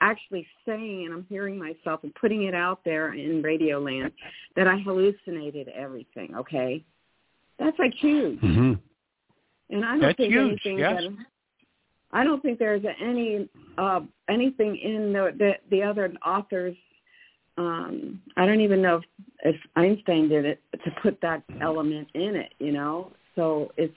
[0.00, 4.12] actually saying and I'm hearing myself and putting it out there in Radio Land
[4.54, 6.34] that I hallucinated everything.
[6.36, 6.84] Okay,
[7.58, 8.38] that's like huge.
[8.40, 8.74] hmm
[9.70, 11.02] And I don't That's think huge, anything yes.
[11.02, 11.26] that
[12.12, 16.76] I don't think there's any uh anything in the the, the other authors
[17.58, 19.04] um I don't even know if,
[19.54, 23.12] if Einstein did it to put that element in it, you know.
[23.36, 23.94] So it's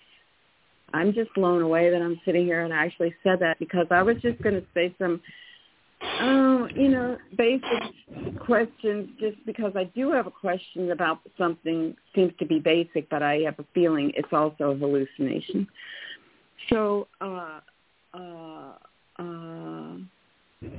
[0.94, 4.02] I'm just blown away that I'm sitting here and I actually said that because I
[4.02, 5.22] was just going to say some
[6.02, 12.34] oh, you know, basic questions just because I do have a question about something seems
[12.40, 15.68] to be basic, but I have a feeling it's also a hallucination.
[16.70, 17.60] So, uh,
[18.14, 18.74] uh,
[19.18, 19.95] uh,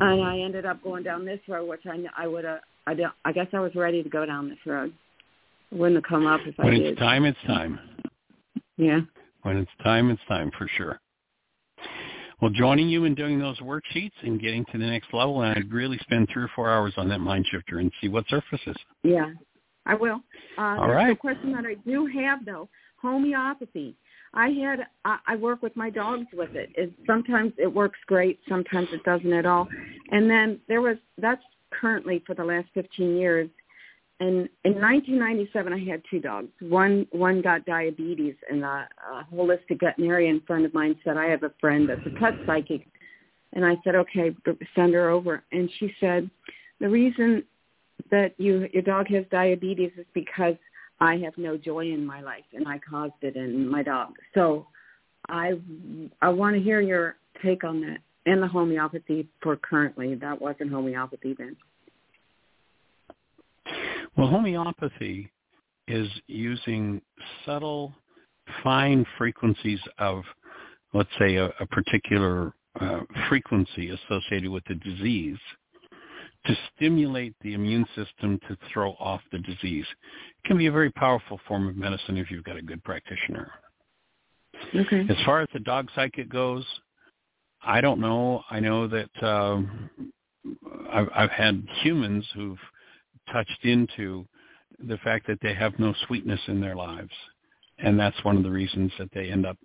[0.01, 3.12] and I ended up going down this road, which I I would have I don't
[3.24, 4.93] I guess I was ready to go down this road.
[5.73, 6.87] Wouldn't have come up if I When did.
[6.87, 7.78] it's time, it's time.
[8.81, 9.01] Yeah.
[9.43, 11.01] When it's time, it's time for sure.
[12.40, 15.70] Well, joining you in doing those worksheets and getting to the next level, and I'd
[15.70, 18.77] really spend three or four hours on that mind shifter and see what surfaces.
[19.02, 19.31] Yeah.
[19.85, 20.20] I will.
[20.57, 21.11] Uh, All right.
[21.11, 22.69] The question that I do have, though,
[23.01, 23.97] homeopathy.
[24.32, 26.70] I had I, I work with my dogs with it.
[26.77, 26.93] it.
[27.07, 29.69] Sometimes it works great, sometimes it doesn't at all.
[30.12, 33.48] And then there was that's currently for the last 15 years.
[34.21, 36.49] And in 1997, I had two dogs.
[36.61, 41.43] One one got diabetes, and a, a holistic veterinarian friend of mine said, "I have
[41.43, 42.87] a friend that's a pet psychic,"
[43.55, 44.37] and I said, "Okay,
[44.75, 46.31] send her over." And she said,
[46.81, 47.45] "The reason
[48.11, 50.57] that you your dog has diabetes is because
[51.01, 54.13] I have no joy in my life, and I caused it in my dog.
[54.35, 54.67] So
[55.31, 55.55] I
[56.21, 60.15] I want to hear your take on that and the homeopathy for currently.
[60.15, 61.57] That wasn't homeopathy then.
[64.21, 65.33] Well, homeopathy
[65.89, 67.01] is using
[67.47, 67.95] subtle,
[68.63, 70.25] fine frequencies of,
[70.93, 75.39] let's say, a, a particular uh, frequency associated with the disease
[76.45, 79.87] to stimulate the immune system to throw off the disease.
[80.45, 83.51] It can be a very powerful form of medicine if you've got a good practitioner.
[84.77, 85.07] Okay.
[85.09, 86.67] As far as the dog psychic goes,
[87.63, 88.43] I don't know.
[88.51, 89.89] I know that um,
[90.93, 92.59] I've, I've had humans who've
[93.32, 94.27] touched into
[94.86, 97.12] the fact that they have no sweetness in their lives,
[97.78, 99.57] and that's one of the reasons that they end up,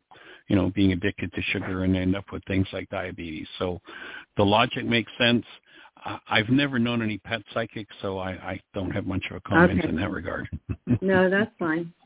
[0.48, 3.48] you know, being addicted to sugar and end up with things like diabetes.
[3.60, 3.80] So,
[4.38, 5.46] the logic makes sense.
[6.30, 9.80] I've never known any pet psychics, so I, I don't have much of a comment
[9.80, 9.90] okay.
[9.90, 10.48] in that regard.
[11.02, 11.94] no, that's fine.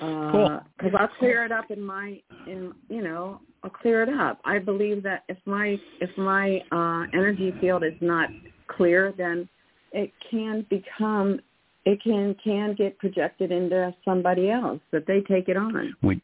[0.00, 0.60] Uh, cool.
[0.78, 4.40] Because I'll clear it up in my, in you know, I'll clear it up.
[4.46, 8.30] I believe that if my if my uh, energy field is not
[8.66, 9.46] clear, then
[9.92, 11.40] it can become,
[11.84, 15.94] it can can get projected into somebody else that they take it on.
[16.02, 16.22] We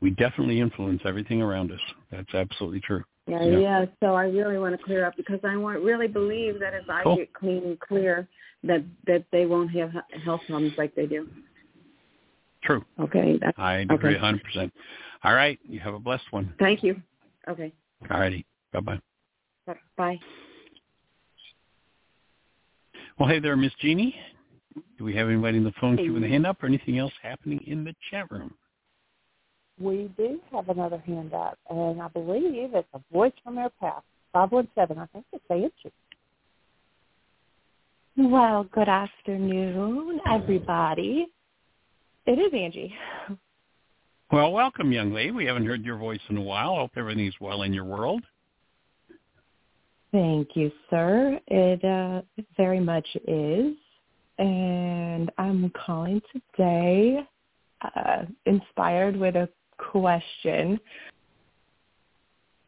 [0.00, 1.80] we definitely influence everything around us.
[2.10, 3.04] That's absolutely true.
[3.26, 3.84] Yeah, yeah, yeah.
[4.00, 7.02] So I really want to clear up because I want really believe that as I
[7.02, 7.16] cool.
[7.16, 8.26] get clean and clear,
[8.64, 9.92] that that they won't have
[10.24, 11.28] health problems like they do.
[12.62, 12.84] True.
[12.98, 13.38] Okay.
[13.40, 14.38] That's, I agree okay.
[14.56, 14.70] 100%.
[15.24, 15.58] All right.
[15.66, 16.52] You have a blessed one.
[16.58, 17.00] Thank you.
[17.48, 17.72] Okay.
[18.10, 18.44] All righty.
[18.72, 19.00] Bye-bye.
[19.96, 20.20] Bye.
[23.20, 24.14] Well, hey there, Miss Jeanie.
[24.96, 27.12] Do we have anybody on the phone queue with a hand up or anything else
[27.22, 28.54] happening in the chat room?
[29.78, 34.04] we do have another hand up, and I believe it's a voice from our past.
[34.32, 35.92] 517, I think it's Angie.
[38.16, 41.26] Well, good afternoon, everybody.
[42.24, 42.94] It is Angie.
[44.32, 45.30] Well, welcome, young lady.
[45.30, 46.76] We haven't heard your voice in a while.
[46.76, 48.22] Hope everything's well in your world.
[50.12, 51.38] Thank you, sir.
[51.46, 52.22] It uh,
[52.56, 53.74] very much is.
[54.38, 57.20] And I'm calling today
[57.82, 60.80] uh, inspired with a question.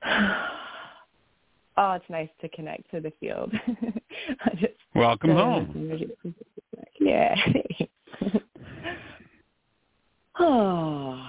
[0.07, 0.43] oh,
[1.77, 3.53] it's nice to connect to the field.
[4.57, 6.11] just, Welcome uh, home.
[7.01, 7.35] Yeah.
[10.39, 11.29] oh.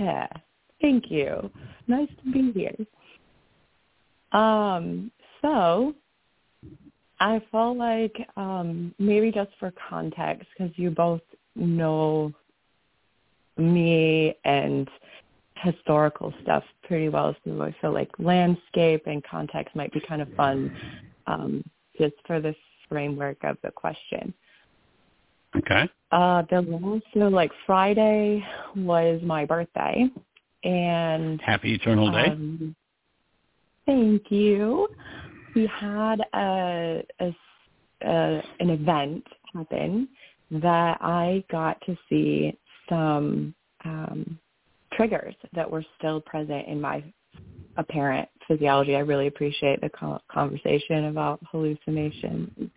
[0.00, 0.28] Yeah.
[0.80, 1.50] Thank you.
[1.86, 2.74] Nice to be here.
[4.32, 5.10] Um,
[5.42, 5.94] so
[7.20, 11.20] I felt like um, maybe just for context, because you both
[11.54, 12.32] know
[13.58, 14.88] me and
[15.56, 20.32] historical stuff pretty well, so I feel like landscape and context might be kind of
[20.34, 20.74] fun
[21.26, 21.62] um,
[21.98, 22.54] just for the
[22.88, 24.32] framework of the question.
[25.56, 25.88] Okay.
[26.12, 28.44] Uh, the last, so like Friday
[28.76, 30.08] was my birthday,
[30.64, 32.26] and happy eternal day.
[32.26, 32.74] Um,
[33.86, 34.88] thank you
[35.54, 37.34] we had a, a,
[38.02, 40.08] a an event happen
[40.50, 42.56] that I got to see
[42.88, 43.54] some
[43.84, 44.38] um,
[44.94, 47.02] triggers that were still present in my
[47.76, 48.96] apparent physiology.
[48.96, 52.70] I really appreciate the conversation about hallucination.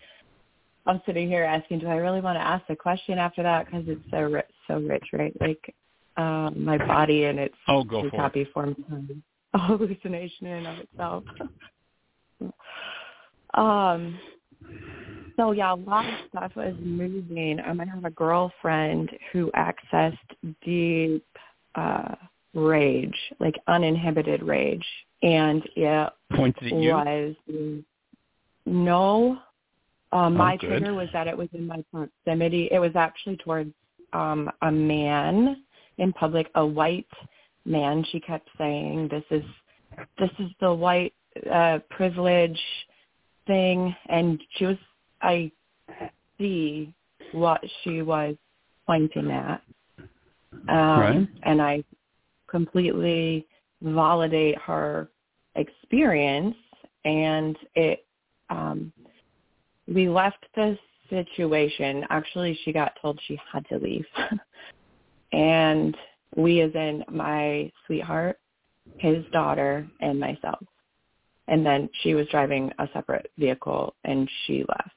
[0.85, 3.65] I'm sitting here asking, do I really want to ask the question after that?
[3.65, 5.33] Because it's so rich, so rich, right?
[5.39, 5.73] Like
[6.17, 8.51] um, my body and its oh, go for copy it.
[8.53, 8.75] form
[9.53, 11.23] a hallucination in and of itself.
[13.55, 14.17] Um,
[15.37, 17.59] so yeah, a lot of stuff was moving.
[17.65, 20.17] Um, I have a girlfriend who accessed
[20.63, 21.25] deep
[21.75, 22.15] uh,
[22.53, 24.85] rage, like uninhibited rage,
[25.21, 26.93] and it Pointed at you?
[26.93, 27.35] was
[28.65, 29.37] no.
[30.13, 30.67] Uh, my good.
[30.67, 32.69] trigger was that it was in my proximity.
[32.71, 33.73] It was actually towards
[34.13, 35.63] um, a man
[35.97, 37.07] in public, a white
[37.65, 38.05] man.
[38.11, 39.43] She kept saying, "This is
[40.19, 41.13] this is the white
[41.51, 42.59] uh, privilege
[43.47, 44.77] thing and she was
[45.21, 45.51] I
[46.37, 46.93] see
[47.31, 48.35] what she was
[48.85, 49.61] pointing at.
[50.69, 51.27] Um right.
[51.43, 51.83] and I
[52.49, 53.47] completely
[53.81, 55.09] validate her
[55.55, 56.55] experience
[57.05, 58.05] and it
[58.49, 58.93] um
[59.87, 60.77] we left the
[61.09, 62.05] situation.
[62.09, 64.05] Actually she got told she had to leave.
[65.33, 65.97] And
[66.35, 68.39] we as in my sweetheart
[68.97, 70.63] his daughter and myself.
[71.47, 74.91] And then she was driving a separate vehicle and she left.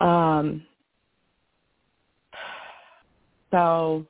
[0.00, 0.66] Um
[3.50, 4.06] so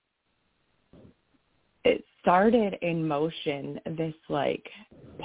[1.84, 4.68] it started in motion this like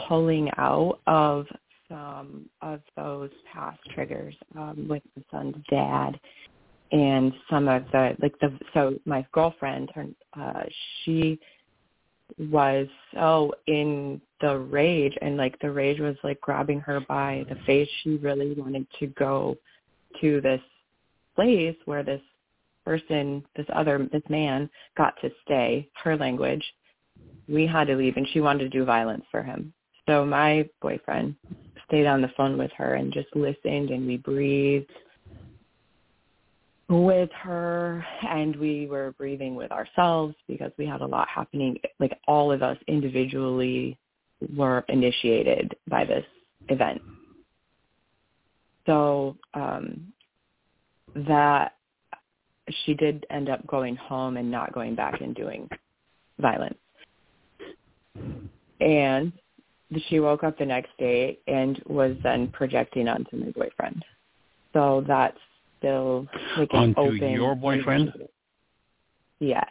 [0.07, 1.47] pulling out of
[1.93, 6.19] some of those past triggers um, with the son's dad
[6.91, 10.05] and some of the like the so my girlfriend her
[10.39, 10.63] uh
[11.03, 11.39] she
[12.51, 17.55] was so in the rage and like the rage was like grabbing her by the
[17.65, 17.89] face.
[18.03, 19.55] She really wanted to go
[20.21, 20.61] to this
[21.35, 22.21] place where this
[22.85, 26.63] person this other this man got to stay her language.
[27.47, 29.73] We had to leave and she wanted to do violence for him.
[30.07, 31.35] So my boyfriend
[31.93, 34.89] stayed on the phone with her and just listened and we breathed
[36.89, 41.77] with her and we were breathing with ourselves because we had a lot happening.
[41.99, 43.95] Like all of us individually
[44.55, 46.25] were initiated by this
[46.69, 46.99] event.
[48.87, 50.11] So um
[51.15, 51.73] that
[52.85, 55.69] she did end up going home and not going back and doing
[56.39, 56.73] violence.
[58.79, 59.31] And
[60.07, 64.03] she woke up the next day and was then projecting onto my boyfriend
[64.73, 65.37] so that's
[65.79, 68.13] still like an Onto open your boyfriend?
[69.39, 69.65] yes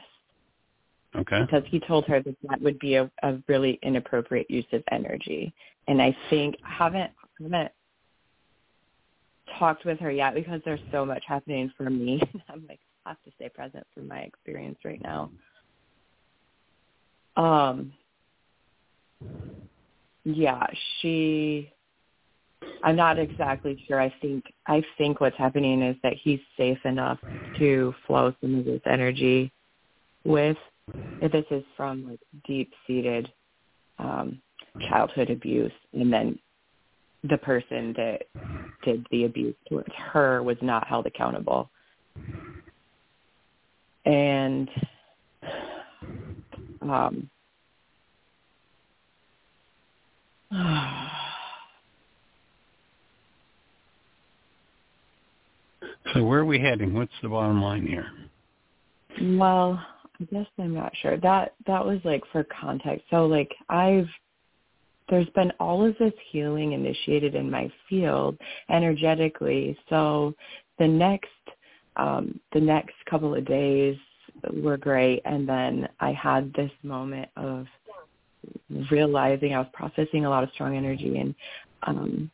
[1.17, 1.41] Okay.
[1.43, 5.53] because he told her that that would be a, a really inappropriate use of energy.
[5.89, 7.73] And I think I haven't haven't
[9.59, 12.21] talked with her yet because there's so much happening for me.
[12.49, 15.31] I'm like I have to stay present for my experience right now.
[17.37, 17.93] Um
[20.25, 20.67] yeah,
[21.01, 21.73] she
[22.83, 24.01] I'm not exactly sure.
[24.01, 27.19] I think I think what's happening is that he's safe enough
[27.59, 29.53] to flow some of this energy
[30.25, 30.57] with
[31.21, 33.31] this is from like deep seated
[33.99, 34.41] um
[34.89, 36.39] childhood abuse and then
[37.25, 38.23] the person that
[38.83, 41.71] did the abuse towards her was not held accountable
[44.05, 44.69] and
[46.83, 47.29] um
[56.15, 56.93] So where are we heading?
[56.93, 58.07] What's the bottom line here?
[59.39, 59.83] Well,
[60.21, 61.17] I guess I'm not sure.
[61.19, 63.05] That that was like for context.
[63.11, 64.09] So like I've
[65.09, 68.37] there's been all of this healing initiated in my field
[68.71, 69.77] energetically.
[69.89, 70.35] So
[70.79, 71.29] the next
[71.97, 73.97] um the next couple of days
[74.53, 77.67] were great and then I had this moment of
[78.91, 81.35] realizing I was processing a lot of strong energy and
[81.87, 82.31] um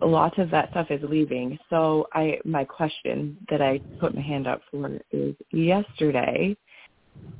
[0.00, 1.58] a lot of that stuff is leaving.
[1.70, 6.56] So I my question that I put my hand up for is yesterday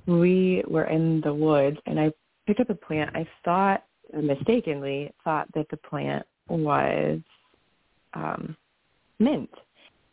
[0.06, 2.10] we were in the woods and I
[2.46, 3.14] picked up a plant.
[3.14, 7.20] I thought mistakenly thought that the plant was
[8.14, 8.56] um
[9.18, 9.50] mint.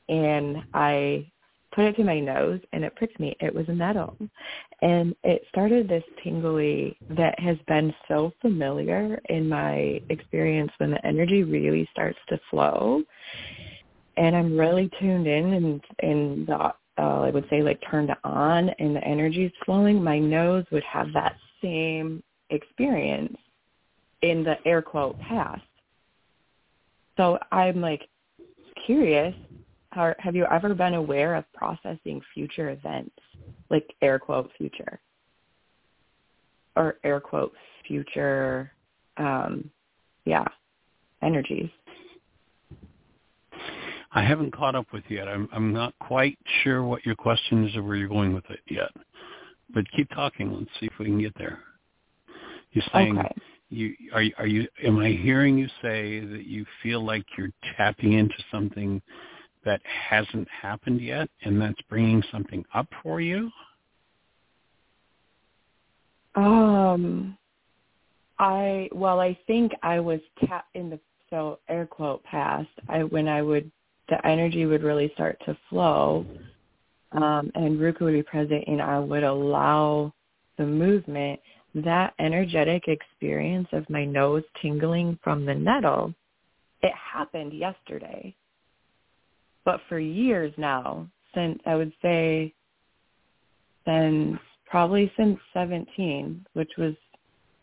[0.07, 1.31] And I
[1.75, 3.35] put it to my nose and it pricked me.
[3.41, 4.17] It was a nettle.
[4.81, 11.05] And it started this tingly that has been so familiar in my experience when the
[11.05, 13.03] energy really starts to flow.
[14.17, 18.69] And I'm really tuned in and, and the, uh, I would say like turned on
[18.69, 20.01] and the energy is flowing.
[20.01, 23.35] My nose would have that same experience
[24.21, 25.61] in the air quote past.
[27.17, 28.07] So I'm like
[28.85, 29.35] curious
[29.95, 33.15] have you ever been aware of processing future events,
[33.69, 34.99] like air quote future,
[36.75, 37.53] or air quote
[37.87, 38.71] future,
[39.17, 39.69] um,
[40.25, 40.45] yeah,
[41.21, 41.69] energies?
[44.11, 45.27] I haven't caught up with yet.
[45.27, 48.59] I'm I'm not quite sure what your question is or where you're going with it
[48.69, 48.91] yet.
[49.73, 50.53] But keep talking.
[50.53, 51.59] Let's see if we can get there.
[52.71, 53.31] You're saying Okay.
[53.69, 57.53] you are you- are you am I hearing you say that you feel like you're
[57.75, 59.01] tapping into something
[59.65, 63.51] that hasn't happened yet and that's bringing something up for you?
[66.35, 67.37] Um,
[68.39, 72.69] I well, I think I was tap in the so air quote past.
[72.89, 73.71] I when I would
[74.09, 76.25] the energy would really start to flow,
[77.13, 80.13] um, and Rukha would be present, and I would allow
[80.57, 81.39] the movement.
[81.73, 86.13] That energetic experience of my nose tingling from the nettle,
[86.81, 88.33] it happened yesterday.
[89.65, 92.53] But for years now, since I would say
[93.85, 96.93] since probably since 17, which was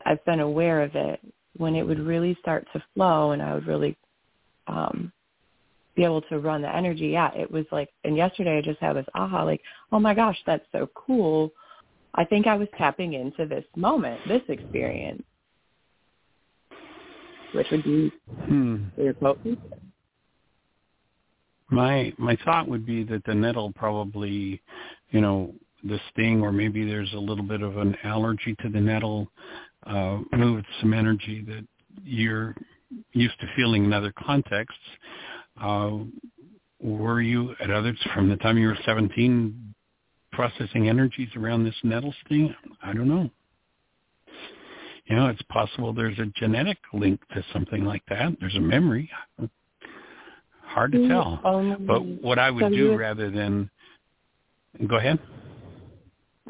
[0.05, 1.21] I've been aware of it
[1.57, 3.97] when it would really start to flow and I would really
[4.67, 5.13] um
[5.95, 7.09] be able to run the energy.
[7.09, 9.63] Yeah, it was like and yesterday I just had this aha like,
[9.93, 11.53] oh my gosh, that's so cool.
[12.15, 15.23] I think I was tapping into this moment, this experience.
[17.55, 18.11] Which would be
[18.47, 18.85] Hmm.
[18.97, 19.41] your quote.
[21.73, 24.61] My my thought would be that the nettle probably,
[25.11, 28.81] you know, the sting or maybe there's a little bit of an allergy to the
[28.81, 29.29] nettle,
[29.87, 31.67] uh, moved some energy that
[32.05, 32.55] you're
[33.13, 34.79] used to feeling in other contexts.
[35.61, 35.99] Uh,
[36.81, 39.75] were you at others from the time you were 17
[40.33, 42.55] processing energies around this nettle sting?
[42.83, 43.31] I don't know.
[45.07, 48.37] You know, it's possible there's a genetic link to something like that.
[48.41, 49.11] There's a memory.
[50.73, 51.39] Hard to tell.
[51.45, 53.69] Only, But what I would do rather than
[54.87, 55.19] go ahead.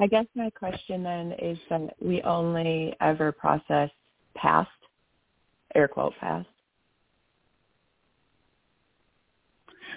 [0.00, 3.90] I guess my question then is that we only ever process
[4.36, 4.70] past,
[5.74, 6.48] air quote past.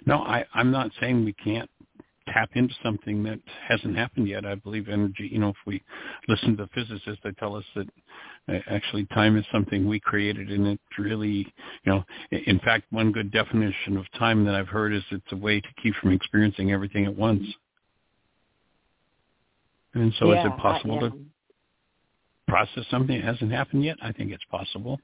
[0.05, 1.69] No, I, I'm not saying we can't
[2.27, 4.45] tap into something that hasn't happened yet.
[4.45, 5.81] I believe energy, you know, if we
[6.27, 7.87] listen to the physicists, they tell us that
[8.49, 11.53] uh, actually time is something we created and it's really,
[11.83, 15.35] you know, in fact, one good definition of time that I've heard is it's a
[15.37, 17.45] way to keep from experiencing everything at once.
[19.93, 21.09] And so is it possible I- yeah.
[21.09, 21.15] to
[22.47, 23.97] process something that hasn't happened yet?
[24.01, 24.99] I think it's possible.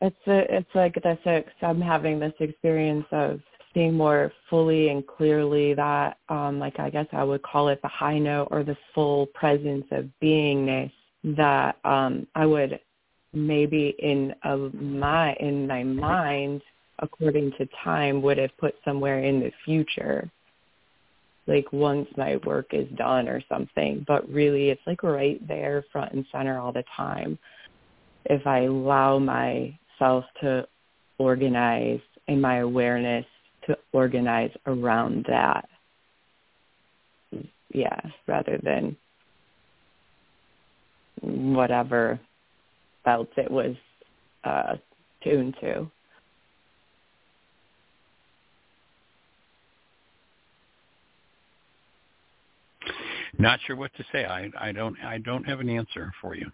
[0.00, 1.46] It's a, it's like that's it.
[1.46, 3.40] 'cause I'm having this experience of
[3.76, 7.88] seeing more fully and clearly that, um, like I guess I would call it the
[7.88, 10.90] high note or the full presence of beingness
[11.24, 12.80] that um, I would
[13.34, 16.62] maybe in a my in my mind,
[17.00, 20.30] according to time, would have put somewhere in the future,
[21.46, 24.06] like once my work is done or something.
[24.08, 27.38] But really, it's like right there, front and center all the time
[28.24, 30.66] if I allow myself to
[31.18, 33.26] organize in my awareness
[33.66, 35.68] to organize around that.
[37.72, 38.96] Yeah, rather than
[41.20, 42.18] whatever
[43.06, 43.74] else it was
[44.44, 44.76] uh,
[45.22, 45.90] tuned to.
[53.38, 54.24] Not sure what to say.
[54.24, 56.50] I, I don't I don't have an answer for you.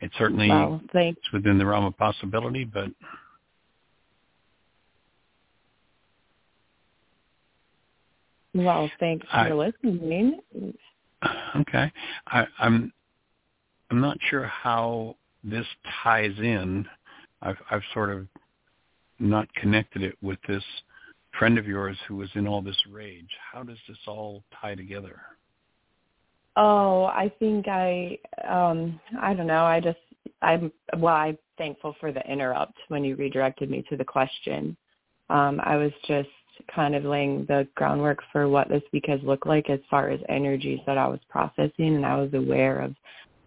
[0.00, 2.88] It certainly Well, it's within the realm of possibility, but
[8.64, 10.40] well, thanks I- for listening.
[11.56, 11.92] okay.
[12.28, 12.92] I, I'm
[13.90, 15.66] I'm not sure how this
[16.02, 16.86] ties in.
[17.42, 18.26] I've I've sort of
[19.18, 20.64] not connected it with this
[21.38, 23.30] friend of yours who was in all this rage.
[23.52, 25.20] How does this all tie together?
[26.56, 28.18] Oh, I think I
[28.48, 29.64] um I don't know.
[29.64, 29.98] I just
[30.42, 34.76] I'm well, I'm thankful for the interrupt when you redirected me to the question.
[35.30, 36.28] Um I was just
[36.74, 40.20] kind of laying the groundwork for what this week has looked like as far as
[40.28, 42.94] energies that I was processing and I was aware of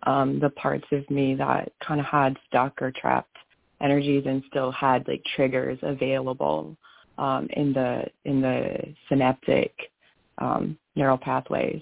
[0.04, 3.36] um the parts of me that kind of had stuck or trapped
[3.82, 6.78] energies and still had like triggers available
[7.18, 8.78] um in the in the
[9.10, 9.74] synaptic
[10.38, 11.82] um neural pathways.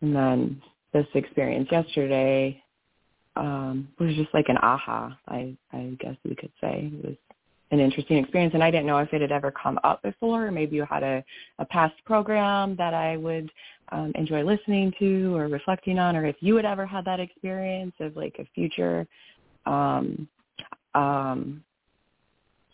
[0.00, 2.62] And then this experience yesterday
[3.36, 6.90] um, was just like an aha, I, I guess we could say.
[6.92, 7.16] It was
[7.74, 10.50] an interesting experience, and I didn't know if it had ever come up before.
[10.50, 11.24] Maybe you had a,
[11.58, 13.50] a past program that I would
[13.90, 17.94] um, enjoy listening to or reflecting on, or if you had ever had that experience
[18.00, 19.06] of like a future,
[19.66, 20.28] um,
[20.94, 21.62] um,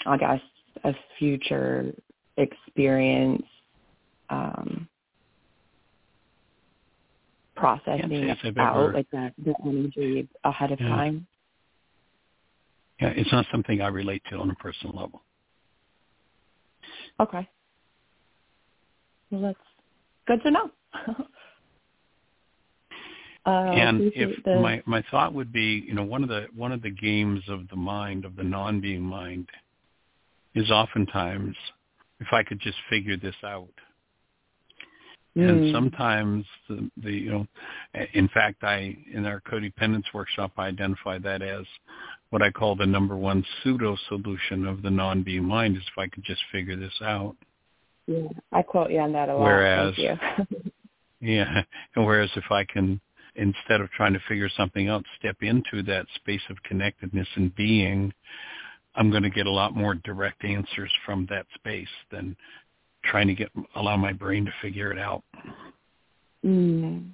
[0.07, 0.41] I guess,
[0.85, 1.93] a future
[2.37, 3.45] experience
[4.29, 4.89] um,
[7.57, 10.89] processing out ever- like that the energy ahead of Yeah.
[10.89, 11.27] time.
[13.01, 15.23] Yeah, it's not something I relate to on a personal level.
[17.19, 17.49] Okay.
[19.31, 19.59] Well, that's
[20.27, 20.71] good to know.
[23.47, 26.73] uh, and if the, my my thought would be, you know, one of the one
[26.73, 29.49] of the games of the mind of the non-being mind
[30.55, 31.57] is oftentimes
[32.19, 33.73] if I could just figure this out.
[35.37, 35.73] And Mm.
[35.73, 37.47] sometimes the, the you know,
[38.15, 41.65] in fact, I in our codependence workshop I identify that as
[42.31, 46.09] what I call the number one pseudo solution of the non-being mind is if I
[46.09, 47.36] could just figure this out.
[48.07, 49.43] yeah, I quote you on that a lot.
[49.43, 49.94] Whereas-.
[51.20, 51.62] Yeah.
[51.94, 53.01] And whereas if I can,
[53.36, 58.12] instead of trying to figure something out, step into that space of connectedness and being,
[58.94, 62.36] I'm going to get a lot more direct answers from that space than
[63.05, 65.23] trying to get allow my brain to figure it out.
[66.44, 67.11] mm.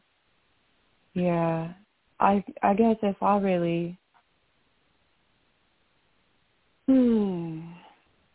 [1.15, 1.73] Yeah.
[2.19, 3.99] I I guess if I really
[6.87, 7.61] hmm.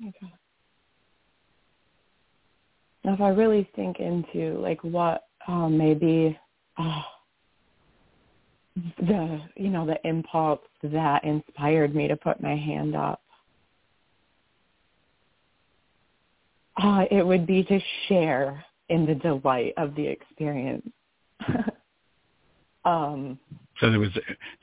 [0.07, 0.33] Okay.
[3.03, 6.37] If I really think into like what um maybe
[6.77, 7.01] uh,
[8.99, 13.21] the you know the impulse that inspired me to put my hand up.
[16.81, 20.89] Uh, it would be to share in the delight of the experience.
[22.83, 23.39] Um
[23.79, 24.09] so there was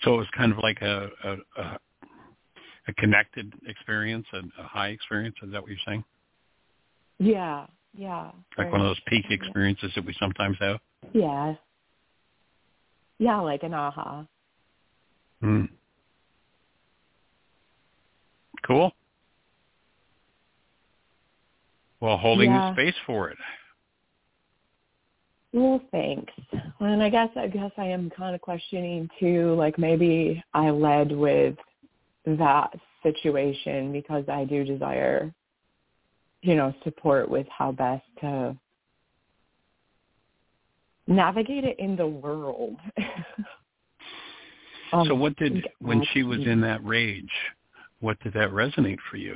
[0.02, 1.78] so it was kind of like a a, a,
[2.88, 6.02] a connected experience a, a high experience is that what you're saying
[7.18, 7.66] yeah
[7.96, 10.78] yeah like one of those peak experiences that we sometimes have
[11.12, 11.54] yeah
[13.18, 14.24] yeah, like an aha.
[15.40, 15.64] Hmm.
[18.66, 18.92] Cool.
[22.00, 22.70] Well, holding yeah.
[22.70, 23.38] the space for it.
[25.52, 26.32] Well, thanks.
[26.80, 31.10] And I guess I guess I am kind of questioning too, like maybe I led
[31.10, 31.56] with
[32.26, 32.70] that
[33.02, 35.32] situation because I do desire,
[36.42, 38.56] you know, support with how best to
[41.06, 42.76] navigate it in the world.
[44.92, 47.30] um, so what did when she was in that rage,
[48.00, 49.34] what did that resonate for you?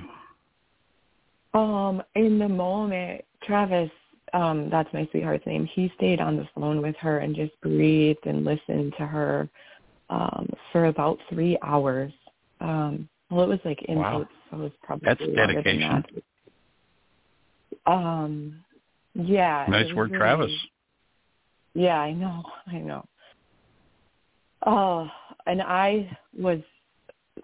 [1.54, 3.90] Um, in the moment, Travis,
[4.32, 8.26] um, that's my sweetheart's name, he stayed on the phone with her and just breathed
[8.26, 9.48] and listened to her
[10.10, 12.12] um for about three hours.
[12.62, 14.20] Um well it was like in wow.
[14.52, 16.04] it was probably That's dedication.
[17.84, 17.90] That.
[17.92, 18.64] Um
[19.14, 19.66] yeah.
[19.68, 20.52] Nice work, really, Travis.
[21.74, 22.42] Yeah, I know.
[22.66, 23.04] I know.
[24.66, 25.08] Oh,
[25.46, 26.60] and I was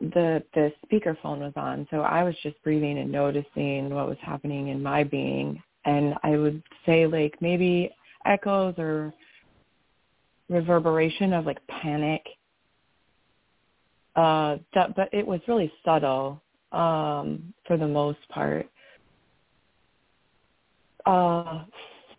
[0.01, 4.69] the the speakerphone was on, so I was just breathing and noticing what was happening
[4.69, 7.90] in my being, and I would say like maybe
[8.24, 9.12] echoes or
[10.49, 12.24] reverberation of like panic.
[14.19, 16.43] Uh, that, but it was really subtle
[16.73, 18.69] um, for the most part.
[21.07, 21.62] Uh,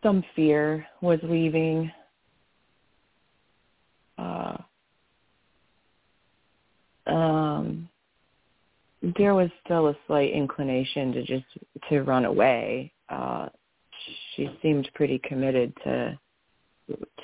[0.01, 1.91] some fear was leaving
[4.17, 4.55] uh,
[7.05, 7.89] um,
[9.17, 11.45] there was still a slight inclination to just
[11.89, 12.93] to run away.
[13.09, 13.47] Uh,
[14.35, 16.17] she seemed pretty committed to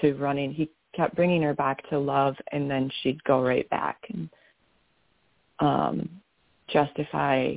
[0.02, 0.54] to running.
[0.54, 4.30] He kept bringing her back to love, and then she'd go right back and
[5.60, 6.10] um,
[6.68, 7.56] justify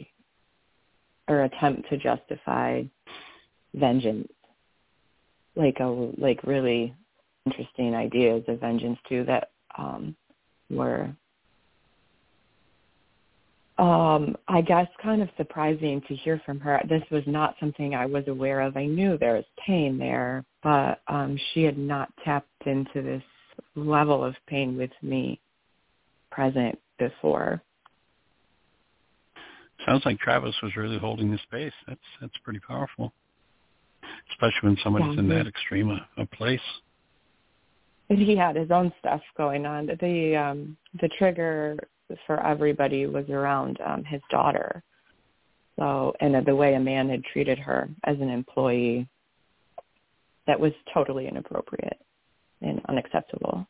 [1.29, 2.83] or attempt to justify
[3.75, 4.29] vengeance,
[5.57, 6.95] like a like really
[7.47, 10.15] interesting ideas of vengeance too that um,
[10.70, 11.11] were
[13.79, 16.81] um, I guess kind of surprising to hear from her.
[16.89, 18.77] This was not something I was aware of.
[18.77, 23.23] I knew there was pain there, but um, she had not tapped into this
[23.77, 25.41] level of pain with me
[26.31, 27.62] present before.
[29.89, 31.73] Sounds like Travis was really holding the space.
[31.86, 33.12] That's that's pretty powerful,
[34.31, 36.60] especially when somebody's yeah, in that extreme a, a place
[38.16, 39.86] he had his own stuff going on.
[40.01, 41.77] The um the trigger
[42.27, 44.82] for everybody was around um his daughter.
[45.78, 49.09] So and the way a man had treated her as an employee
[50.47, 52.01] that was totally inappropriate
[52.62, 53.66] and unacceptable.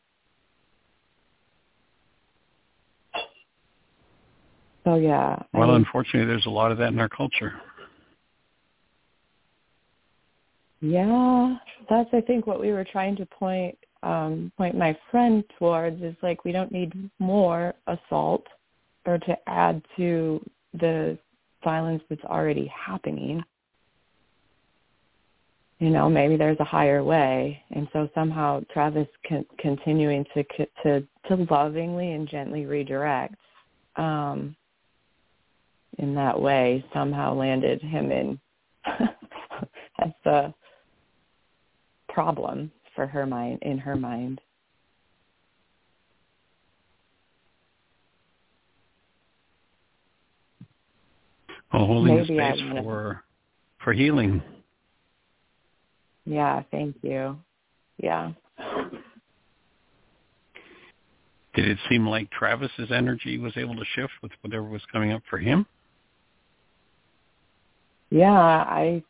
[4.88, 5.36] So yeah.
[5.52, 7.60] Well, I, unfortunately, there's a lot of that in our culture.
[10.80, 11.56] Yeah,
[11.90, 16.14] that's I think what we were trying to point um, point my friend towards is
[16.22, 18.46] like we don't need more assault
[19.04, 20.40] or to add to
[20.72, 21.18] the
[21.62, 23.42] violence that's already happening.
[25.80, 30.44] You know, maybe there's a higher way, and so somehow Travis con- continuing to
[30.82, 33.34] to to lovingly and gently redirect
[33.96, 34.56] um,
[35.98, 38.40] in that way somehow landed him in
[38.86, 40.54] as the
[42.08, 44.40] problem for her mind in her mind.
[51.72, 53.22] Well, holding Maybe space for
[53.84, 54.42] for healing.
[56.24, 57.38] Yeah, thank you.
[57.98, 58.32] Yeah.
[61.54, 65.22] Did it seem like Travis's energy was able to shift with whatever was coming up
[65.28, 65.66] for him?
[68.10, 69.02] Yeah, I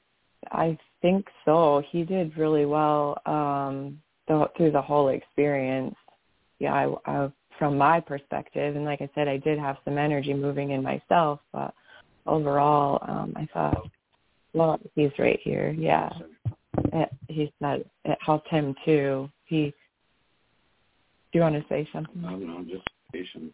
[0.50, 1.82] I think so.
[1.90, 5.94] He did really well um, the, through the whole experience.
[6.58, 10.34] Yeah, I, I, from my perspective, and like I said, I did have some energy
[10.34, 11.74] moving in myself, but
[12.26, 13.88] overall, um, I thought,
[14.54, 15.74] well, he's right here.
[15.78, 16.10] Yeah,
[16.92, 17.80] it, he's not.
[18.04, 19.30] It helped him too.
[19.46, 19.74] He
[21.32, 22.24] Do you want to say something?
[22.24, 23.52] I don't know, just patience.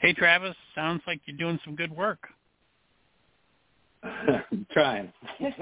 [0.00, 2.20] Hey, Travis, sounds like you're doing some good work.
[4.72, 5.12] Trying.
[5.40, 5.56] it's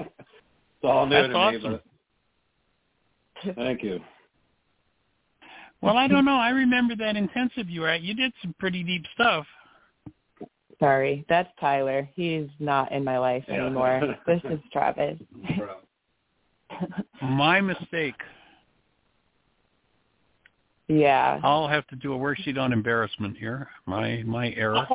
[0.83, 1.71] all new That's to awesome.
[1.73, 1.79] me,
[3.45, 3.99] but thank you.
[5.81, 6.37] Well, I don't know.
[6.37, 8.01] I remember that intensive you were at.
[8.01, 9.45] You did some pretty deep stuff.
[10.79, 12.07] Sorry, that's Tyler.
[12.15, 13.65] He's not in my life Yeah.
[13.65, 14.15] anymore.
[14.27, 15.17] this is Travis.
[17.21, 18.15] My mistake.
[20.87, 21.39] yeah.
[21.43, 23.67] I'll have to do a worksheet on embarrassment here.
[23.85, 24.87] My my error.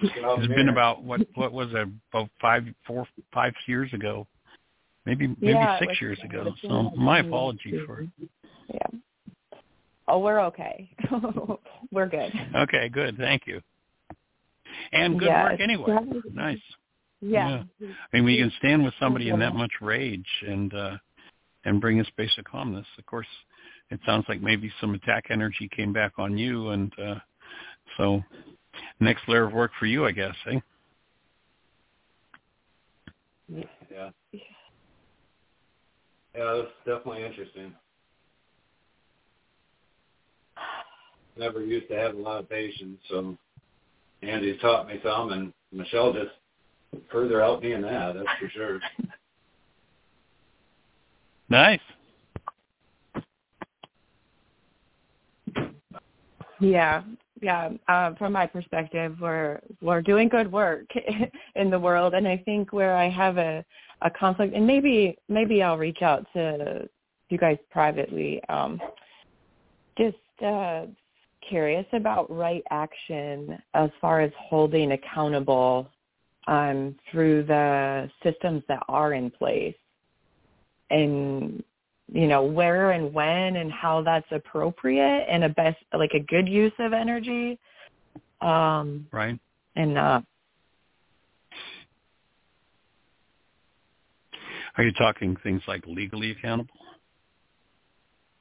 [0.00, 4.26] It's been about what what was it about five four five years ago,
[5.06, 6.52] maybe maybe Yeah, six years ago.
[6.62, 8.06] So my apology for.
[8.72, 8.98] Yeah.
[10.06, 10.90] Oh, we're okay.
[11.90, 12.32] we're good.
[12.54, 13.16] Okay, good.
[13.16, 13.60] Thank you.
[14.92, 15.96] And good Yeah, work anyway.
[16.32, 16.58] Nice.
[17.20, 17.62] Yeah.
[17.80, 20.96] I mean, we can stand with somebody in that much rage and uh
[21.64, 22.86] and bring a space of calmness.
[22.98, 23.26] Of course,
[23.90, 27.14] it sounds like maybe some attack energy came back on you, and uh
[27.96, 28.22] so
[29.00, 30.34] next layer of work for you, I guess.
[30.50, 30.60] Eh?
[33.48, 34.10] Yeah.
[36.36, 37.72] Yeah, that's definitely interesting.
[41.36, 43.36] Never used to have a lot of patience, so
[44.22, 46.30] Andy taught me some, and Michelle just
[47.10, 48.14] further helped me in that.
[48.14, 48.80] That's for sure.
[51.48, 51.80] Nice.
[56.60, 57.02] Yeah,
[57.44, 57.68] yeah.
[57.88, 60.86] Um, from my perspective, we're we're doing good work
[61.56, 63.62] in the world, and I think where I have a
[64.00, 66.88] a conflict, and maybe maybe I'll reach out to
[67.28, 68.42] you guys privately.
[68.48, 68.80] Um,
[69.98, 70.86] just uh,
[71.46, 75.90] curious about right action as far as holding accountable
[76.46, 79.76] um, through the systems that are in place,
[80.90, 81.62] and
[82.12, 86.48] you know where and when and how that's appropriate and a best like a good
[86.48, 87.58] use of energy.
[88.40, 89.38] Um Right.
[89.76, 90.20] and uh
[94.76, 96.74] Are you talking things like legally accountable?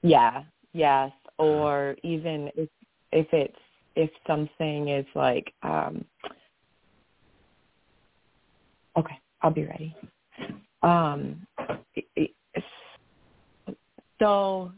[0.02, 0.44] yeah.
[0.74, 1.12] Yes.
[1.38, 2.70] Or even if
[3.12, 3.58] if it's
[3.96, 6.04] if something is like um
[8.98, 9.96] okay i'll be ready.
[10.82, 11.46] Um
[11.96, 12.32] it- it-
[14.24, 14.72] so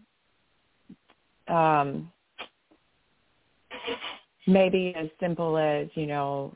[1.48, 2.12] um
[4.48, 6.56] maybe as simple as you know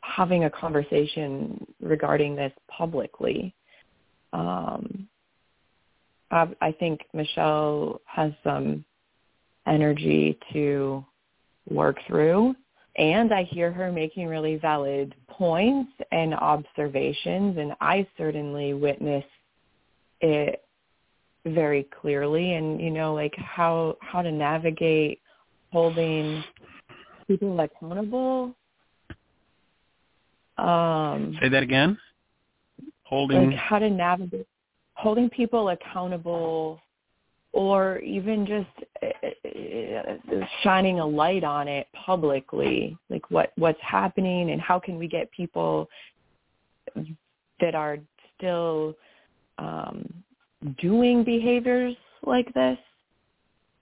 [0.00, 3.54] having a conversation regarding this publicly
[4.32, 5.08] um
[6.30, 8.84] I, I think michelle has some
[9.66, 11.04] energy to
[11.70, 12.56] work through
[12.96, 19.24] and i hear her making really valid points and observations and i certainly witness
[20.20, 20.63] it
[21.46, 25.20] very clearly and you know like how how to navigate
[25.72, 26.42] holding
[27.26, 28.54] people accountable
[30.58, 31.98] um Say that again.
[33.02, 33.50] Holding.
[33.50, 34.46] like how to navigate
[34.94, 36.80] holding people accountable
[37.52, 44.60] or even just uh, shining a light on it publicly like what what's happening and
[44.60, 45.88] how can we get people
[47.60, 47.98] that are
[48.36, 48.94] still
[49.58, 50.24] um
[50.80, 52.78] doing behaviors like this.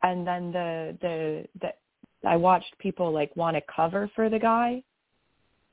[0.02, 4.82] And then the the the I watched people like want to cover for the guy.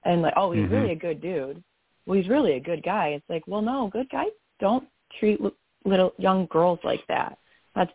[0.06, 0.72] And like oh he's Mhm.
[0.72, 1.64] really a good dude.
[2.06, 3.10] Well he's really a good guy.
[3.10, 4.88] It's like well no good guys don't
[5.19, 5.52] treat li-
[5.86, 7.38] little young girls like that.
[7.76, 7.91] That's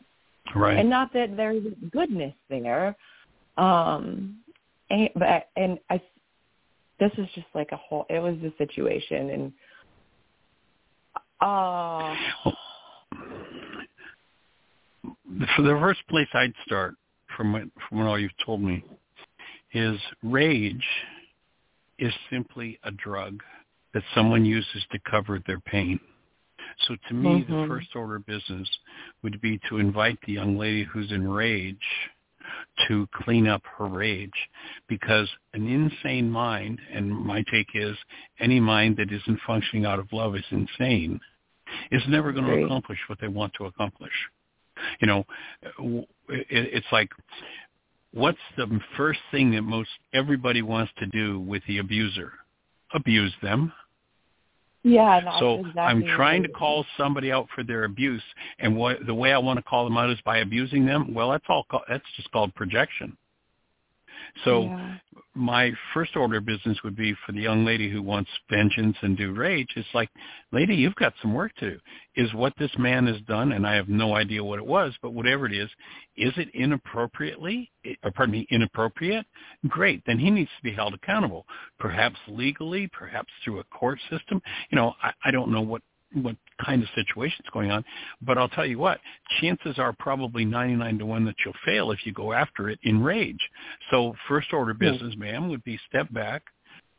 [0.55, 0.79] Right.
[0.79, 2.97] and not that there's goodness there.
[3.57, 4.41] Um
[4.91, 6.01] and but and i
[7.01, 9.31] this is just like a whole it was a situation.
[9.31, 9.53] And
[11.41, 12.15] uh
[15.57, 16.95] For the first place I'd start
[17.37, 18.85] from what, from what all you've told me
[19.73, 20.87] is rage
[21.99, 23.43] is simply a drug
[23.95, 25.99] that someone uses to cover their pain.
[26.87, 27.69] So to me, the Mhm.
[27.69, 28.69] first order of business
[29.23, 32.11] would be to invite the young lady who's in rage
[32.89, 34.49] to clean up her rage
[34.89, 37.97] because an insane mind, and my take is
[38.41, 41.21] any mind that isn't functioning out of love is insane,
[41.91, 44.13] is never going to accomplish what they want to accomplish.
[45.01, 45.25] You know,
[46.29, 47.11] it, it's like,
[48.13, 52.33] what's the first thing that most everybody wants to do with the abuser?
[52.95, 53.73] Abuse them.
[54.83, 58.23] yeah So exactly I'm trying to call somebody out for their abuse,
[58.59, 61.13] and what the way I want to call them out is by abusing them.
[61.13, 61.67] Well, that's all.
[61.89, 63.17] That's just called projection.
[64.45, 64.95] So yeah.
[65.35, 69.17] My first order of business would be for the young lady who wants vengeance and
[69.17, 69.69] do rage.
[69.75, 70.09] It's like,
[70.53, 71.81] lady, you've got some work to do.
[72.17, 75.13] Is what this man has done, and I have no idea what it was, but
[75.13, 75.69] whatever it is,
[76.17, 79.27] is it inappropriately, eh, or pardon me, inappropriate?
[79.69, 80.03] Great.
[80.07, 81.45] Then he needs to be held accountable,
[81.81, 84.41] perhaps legally, perhaps through a court system.
[84.71, 85.83] You know, I, I don't know what
[86.23, 87.85] what kind of situation situation's going on.
[88.23, 89.01] But I'll tell you what,
[89.41, 93.03] chances are probably 99 to 1 that you'll fail if you go after it in
[93.03, 93.41] rage.
[93.91, 96.43] So first order business, ma'am, would be step back,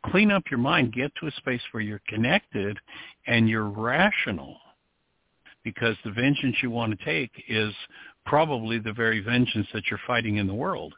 [0.06, 2.78] clean up your mind, get to a space where you're connected
[3.28, 4.58] and you're rational.
[5.64, 7.74] Because the vengeance you want to take is
[8.26, 10.94] probably the very vengeance that you're fighting in the world.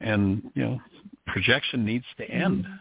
[0.00, 0.80] And, you know,
[1.26, 2.64] projection needs to end.
[2.64, 2.74] Mm-hmm.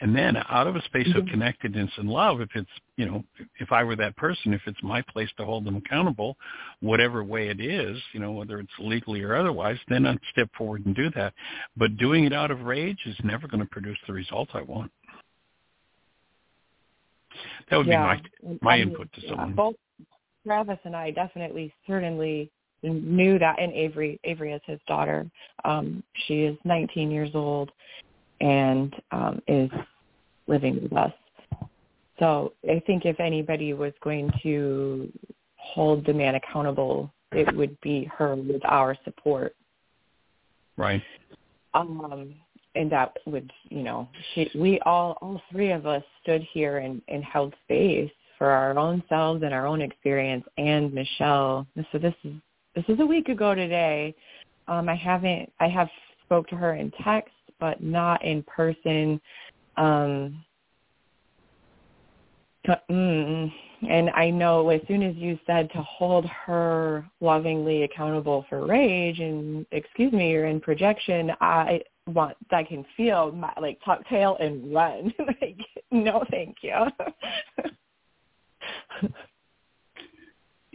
[0.00, 1.30] And then out of a space of mm-hmm.
[1.32, 3.24] connectedness and love if it's you know
[3.58, 6.36] if i were that person if it's my place to hold them accountable
[6.80, 10.86] whatever way it is you know whether it's legally or otherwise then i'd step forward
[10.86, 11.32] and do that.
[11.76, 14.90] But doing it out of rage is never going to produce the result i want.
[17.70, 18.16] That would yeah.
[18.16, 19.54] be my my I mean, input to someone.
[19.54, 19.74] both
[20.46, 22.50] travis and i definitely certainly
[22.82, 25.26] knew that and avery avery is his daughter.
[25.64, 27.72] Um she is 19 years old
[28.40, 29.70] and um, is
[30.46, 31.12] living with us.
[32.18, 35.12] So I think if anybody was going to
[35.56, 39.54] hold the man accountable, it would be her with our support.
[40.76, 41.02] Right.
[41.74, 42.34] Um,
[42.74, 47.02] and that would, you know, she, we all, all three of us stood here and,
[47.08, 51.66] and held space for our own selves and our own experience and Michelle.
[51.92, 52.34] So this is,
[52.74, 54.14] this is a week ago today.
[54.68, 55.88] Um, I haven't, I have
[56.24, 59.20] spoke to her in text but not in person.
[59.76, 60.44] Um,
[62.90, 63.52] mm,
[63.88, 69.20] and I know as soon as you said to hold her lovingly accountable for rage
[69.20, 74.36] and excuse me, you're in projection, I want I can feel my like tuck tail
[74.40, 75.12] and run.
[75.40, 75.58] like
[75.90, 76.86] no, thank you.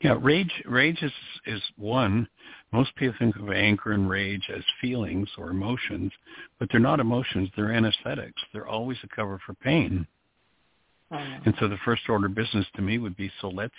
[0.03, 1.11] yeah, rage rage is
[1.45, 2.27] is one
[2.73, 6.11] most people think of anger and rage as feelings or emotions,
[6.59, 7.49] but they're not emotions.
[7.55, 8.41] They're anesthetics.
[8.51, 10.07] They're always a cover for pain.
[11.11, 11.17] Oh.
[11.45, 13.73] And so the first order of business to me would be, so let's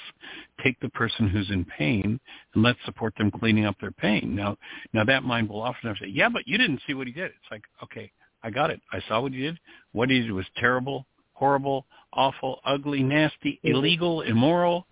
[0.62, 2.20] take the person who's in pain
[2.54, 4.36] and let's support them cleaning up their pain.
[4.36, 4.56] Now,
[4.92, 7.26] now that mind will often say, yeah, but you didn't see what he did.
[7.26, 8.12] It's like, okay,
[8.44, 8.80] I got it.
[8.92, 9.58] I saw what he did.
[9.92, 14.86] What he did was terrible, horrible, awful, ugly, nasty, illegal, immoral.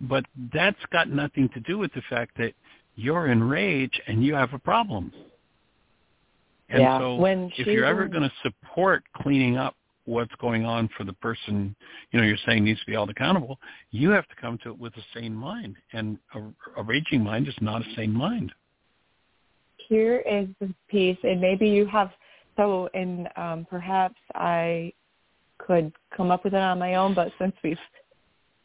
[0.00, 2.52] But that's got nothing to do with the fact that
[2.98, 5.12] you're in rage and you have a problem.
[6.68, 10.90] And yeah, so when if you're ever going to support cleaning up what's going on
[10.96, 11.76] for the person,
[12.10, 13.58] you know, you're saying needs to be held accountable,
[13.92, 15.76] you have to come to it with a sane mind.
[15.92, 18.52] And a, a raging mind is not a sane mind.
[19.76, 22.10] Here is the piece, and maybe you have,
[22.56, 24.92] so, and um, perhaps I
[25.58, 27.78] could come up with it on my own, but since we've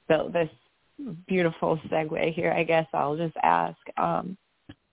[0.09, 0.49] built this
[1.27, 2.51] beautiful segue here.
[2.51, 3.77] I guess I'll just ask.
[3.97, 4.37] Um,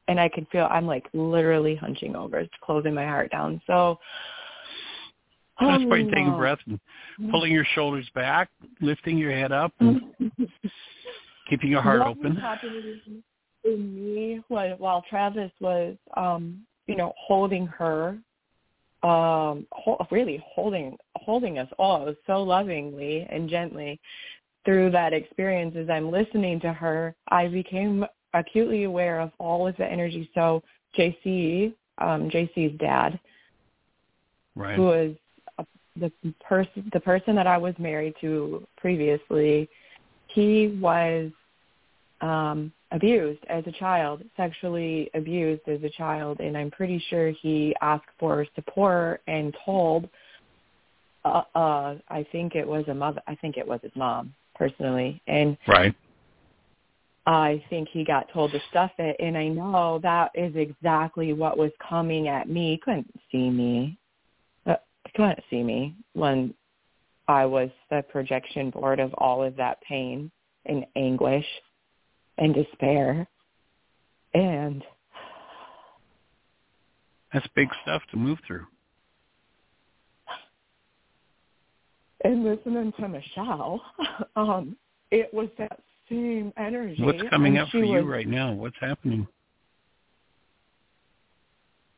[0.09, 3.61] and I can feel I'm like literally hunching over, It's closing my heart down.
[3.67, 3.99] So
[5.61, 6.81] that's why you taking a breath and
[7.31, 8.49] pulling your shoulders back,
[8.81, 10.01] lifting your head up, and
[11.49, 12.37] keeping your heart what open.
[12.37, 13.01] happening
[13.65, 18.19] in me while, while Travis was, um, you know, holding her,
[19.03, 24.01] um, ho- really holding holding us all so lovingly and gently
[24.65, 28.05] through that experience as I'm listening to her, I became
[28.35, 30.31] acutely aware of all of the energy.
[30.35, 30.63] So
[30.97, 33.19] JC, um, JC's dad,
[34.55, 34.77] right.
[34.77, 35.15] who was
[35.59, 35.67] a,
[35.97, 39.69] the person the person that I was married to previously,
[40.29, 41.31] he was
[42.21, 47.75] um, abused as a child, sexually abused as a child, and I'm pretty sure he
[47.81, 50.09] asked for support and told.
[51.23, 53.21] Uh, uh, I think it was a mother.
[53.27, 55.23] I think it was his mom personally.
[55.27, 55.95] And right.
[57.27, 61.57] I think he got told to stuff it, and I know that is exactly what
[61.57, 62.73] was coming at me.
[62.73, 63.99] He couldn't see me.
[64.67, 64.77] Uh,
[65.07, 66.55] he couldn't see me when
[67.27, 70.31] I was the projection board of all of that pain
[70.67, 71.47] and anguish
[72.39, 73.27] and despair.
[74.35, 74.83] And
[77.33, 78.67] that's big stuff to move through.
[82.25, 83.81] And listening to Michelle,
[84.37, 84.77] um,
[85.11, 87.03] it was that same energy.
[87.03, 88.53] What's coming up for you right now?
[88.53, 89.27] What's happening?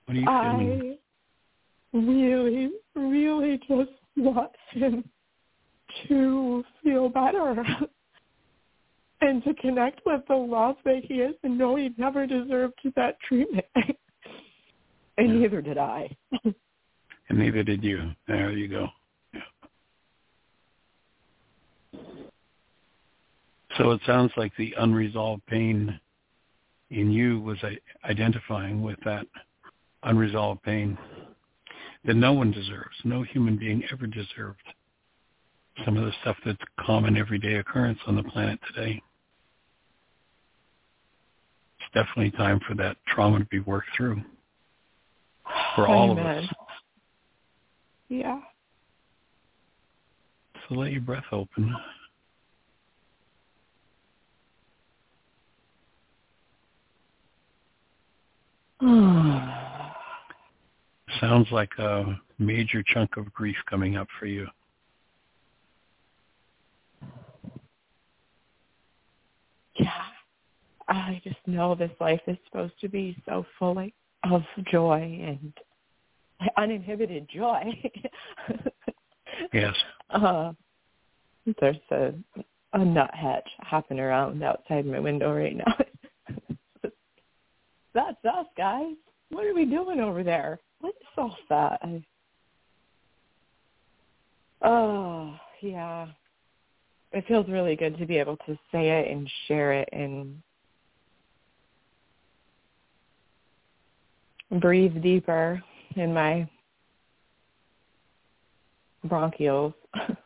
[0.07, 0.99] What are you feeling?
[1.95, 5.05] I really, really just want him
[6.09, 7.65] to feel better
[9.21, 13.17] and to connect with the love that he is and know he never deserved that
[13.27, 13.67] treatment.
[15.19, 15.41] And Yeah.
[15.41, 16.09] neither did I.
[16.43, 18.13] and neither did you.
[18.27, 18.89] There you go.
[23.79, 25.99] So it sounds like the unresolved pain
[26.91, 27.59] in you was
[28.05, 29.27] identifying with that
[30.03, 30.99] unresolved pain
[32.05, 34.63] that no one deserves, no human being ever deserved.
[35.85, 39.01] Some of the stuff that's common everyday occurrence on the planet today.
[41.79, 44.23] It's definitely time for that trauma to be worked through
[45.75, 46.45] for all of us.
[48.09, 48.41] Yeah.
[50.69, 51.75] So let your breath open.
[61.21, 64.47] Sounds like a major chunk of grief coming up for you.
[69.77, 69.89] yeah.
[70.89, 73.79] I just know this life is supposed to be so full
[74.25, 75.53] of joy and
[76.57, 77.63] uninhibited joy.
[79.53, 79.75] Yes.
[80.11, 80.53] Uh,
[81.61, 82.13] there's a
[82.75, 85.75] a nut hatch hopping around outside my window right now.
[87.95, 88.95] That's us, guys.
[89.31, 90.61] What are we doing over there?
[90.81, 91.79] What is all that?
[91.83, 92.05] I,
[94.63, 96.07] oh, yeah.
[97.13, 100.43] It feels really good to be able to say it and share it and
[104.61, 105.63] breathe deeper
[105.97, 106.49] in my
[109.07, 109.75] bronchioles.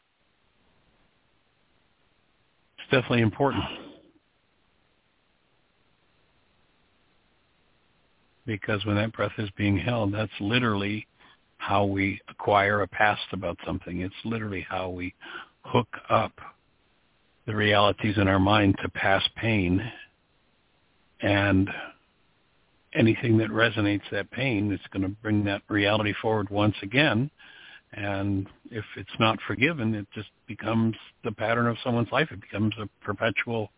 [2.89, 3.65] It's definitely important.
[8.47, 11.07] Because when that breath is being held, that's literally
[11.59, 14.01] how we acquire a past about something.
[14.01, 15.15] It's literally how we
[15.63, 16.33] hook up
[17.47, 19.81] the realities in our mind to past pain
[21.21, 21.69] and
[22.95, 27.31] anything that resonates that pain is going to bring that reality forward once again
[27.93, 30.95] and if it's not forgiven it just becomes
[31.25, 33.71] the pattern of someone's life it becomes a perpetual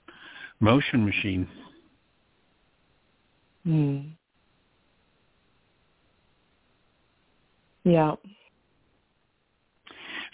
[0.61, 1.49] motion machine
[3.65, 3.99] Hmm.
[7.89, 8.17] Yeah.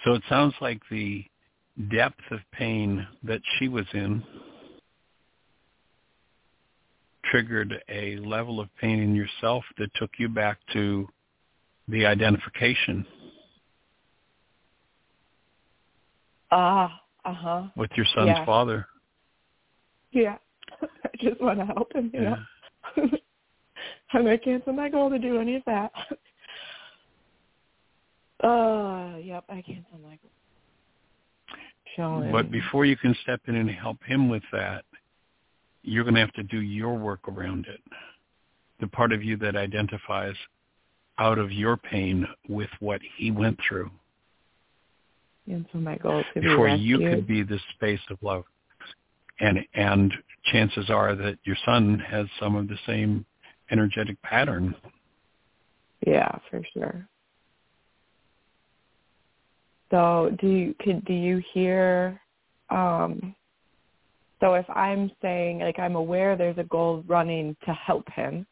[0.04, 1.24] so it sounds like the
[1.88, 4.24] depth of pain that she was in
[7.24, 11.06] triggered a level of pain in yourself that took you back to
[11.88, 13.06] the identification
[16.50, 17.68] Ah, uh-huh.
[17.76, 18.44] with your son's Yeah.
[18.44, 18.86] father
[20.10, 20.38] Yeah.
[20.82, 22.36] I just want to help him, you know.
[24.12, 25.92] I'm going to cancel my goal to do any of that.
[28.42, 29.62] Uh, yep, I
[30.02, 30.18] my goal.
[31.96, 32.32] Showing.
[32.32, 34.84] But before you can step in and help him with that,
[35.82, 37.80] you're going to have to do your work around it.
[38.80, 40.34] The part of you that identifies
[41.18, 43.90] out of your pain with what he went through
[45.46, 47.00] cancel my goal to be before rescued.
[47.00, 48.44] you could be the space of love.
[49.40, 50.12] And and
[50.44, 53.24] chances are that your son has some of the same
[53.70, 54.74] energetic pattern.
[56.06, 57.08] Yeah, for sure.
[59.94, 62.20] So do you could do you hear
[62.70, 63.32] um
[64.40, 68.44] so if I'm saying like I'm aware there's a goal running to help him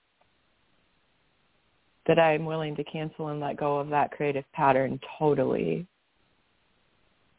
[2.06, 5.84] that I'm willing to cancel and let go of that creative pattern totally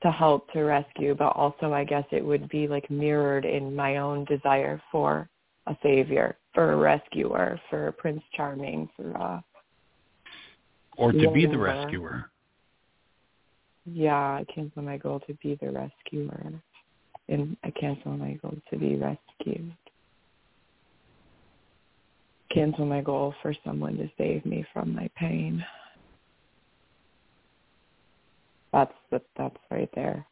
[0.01, 3.97] to help to rescue, but also I guess it would be like mirrored in my
[3.97, 5.29] own desire for
[5.67, 9.43] a savior, for a rescuer, for Prince Charming, for a
[10.97, 12.29] Or to be the rescuer.
[13.85, 16.53] Yeah, I cancel my goal to be the rescuer.
[17.29, 19.73] And I cancel my goal to be rescued.
[22.53, 25.65] Cancel my goal for someone to save me from my pain.
[28.71, 30.25] That's that, that's right there.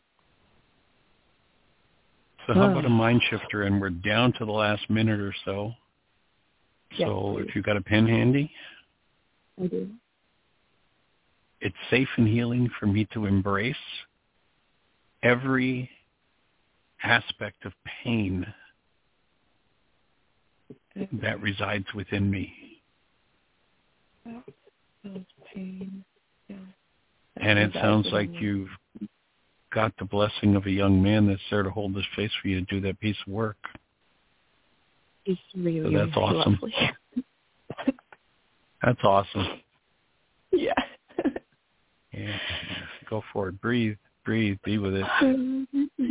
[2.48, 5.73] So how about a mind shifter and we're down to the last minute or so.
[6.98, 7.45] Yes, So please.
[7.48, 8.52] if you've got a pen handy,
[9.61, 9.90] I do.
[11.62, 13.76] It's safe and healing for me to embrace
[15.24, 15.90] every
[17.04, 17.74] aspect of
[18.04, 18.46] pain
[21.22, 22.82] that resides within me.
[25.04, 26.04] Feels pain.
[26.48, 26.58] Yeah.
[27.38, 28.70] And it sounds like you've
[29.74, 32.60] got the blessing of a young man that's there to hold the space for you
[32.60, 33.58] to do that piece of work.
[35.24, 36.60] He's really, So that's really awesome.
[36.62, 36.74] lovely.
[38.84, 39.62] That's awesome.
[40.52, 40.74] yeah.
[42.12, 42.38] Yeah.
[43.10, 43.62] Go for it.
[43.62, 43.98] Breathe.
[44.26, 44.58] Breathe.
[44.64, 45.06] Be with it.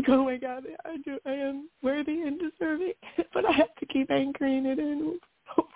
[0.09, 1.19] Oh my God, I do.
[1.25, 2.95] I am worthy and deserving,
[3.33, 5.21] but I have to keep anchoring it in.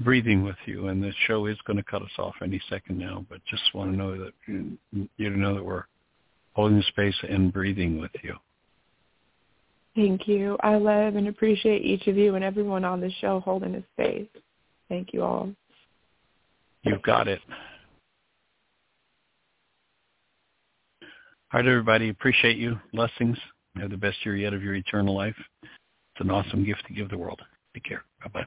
[0.00, 3.24] Breathing with you and the show is going to cut us off any second now
[3.28, 4.78] but just want to know that you
[5.30, 5.84] know that we're
[6.54, 8.34] holding space and breathing with you
[9.94, 10.56] Thank you.
[10.62, 14.28] I love and appreciate each of you and everyone on the show holding the space.
[14.88, 15.50] Thank you all.
[16.82, 17.40] You've got it.
[21.52, 22.08] All right, everybody.
[22.08, 22.80] Appreciate you.
[22.92, 23.38] Blessings.
[23.76, 25.36] Have the best year yet of your eternal life.
[25.62, 27.40] It's an awesome gift to give the world.
[27.74, 28.04] Take care.
[28.22, 28.46] Bye-bye.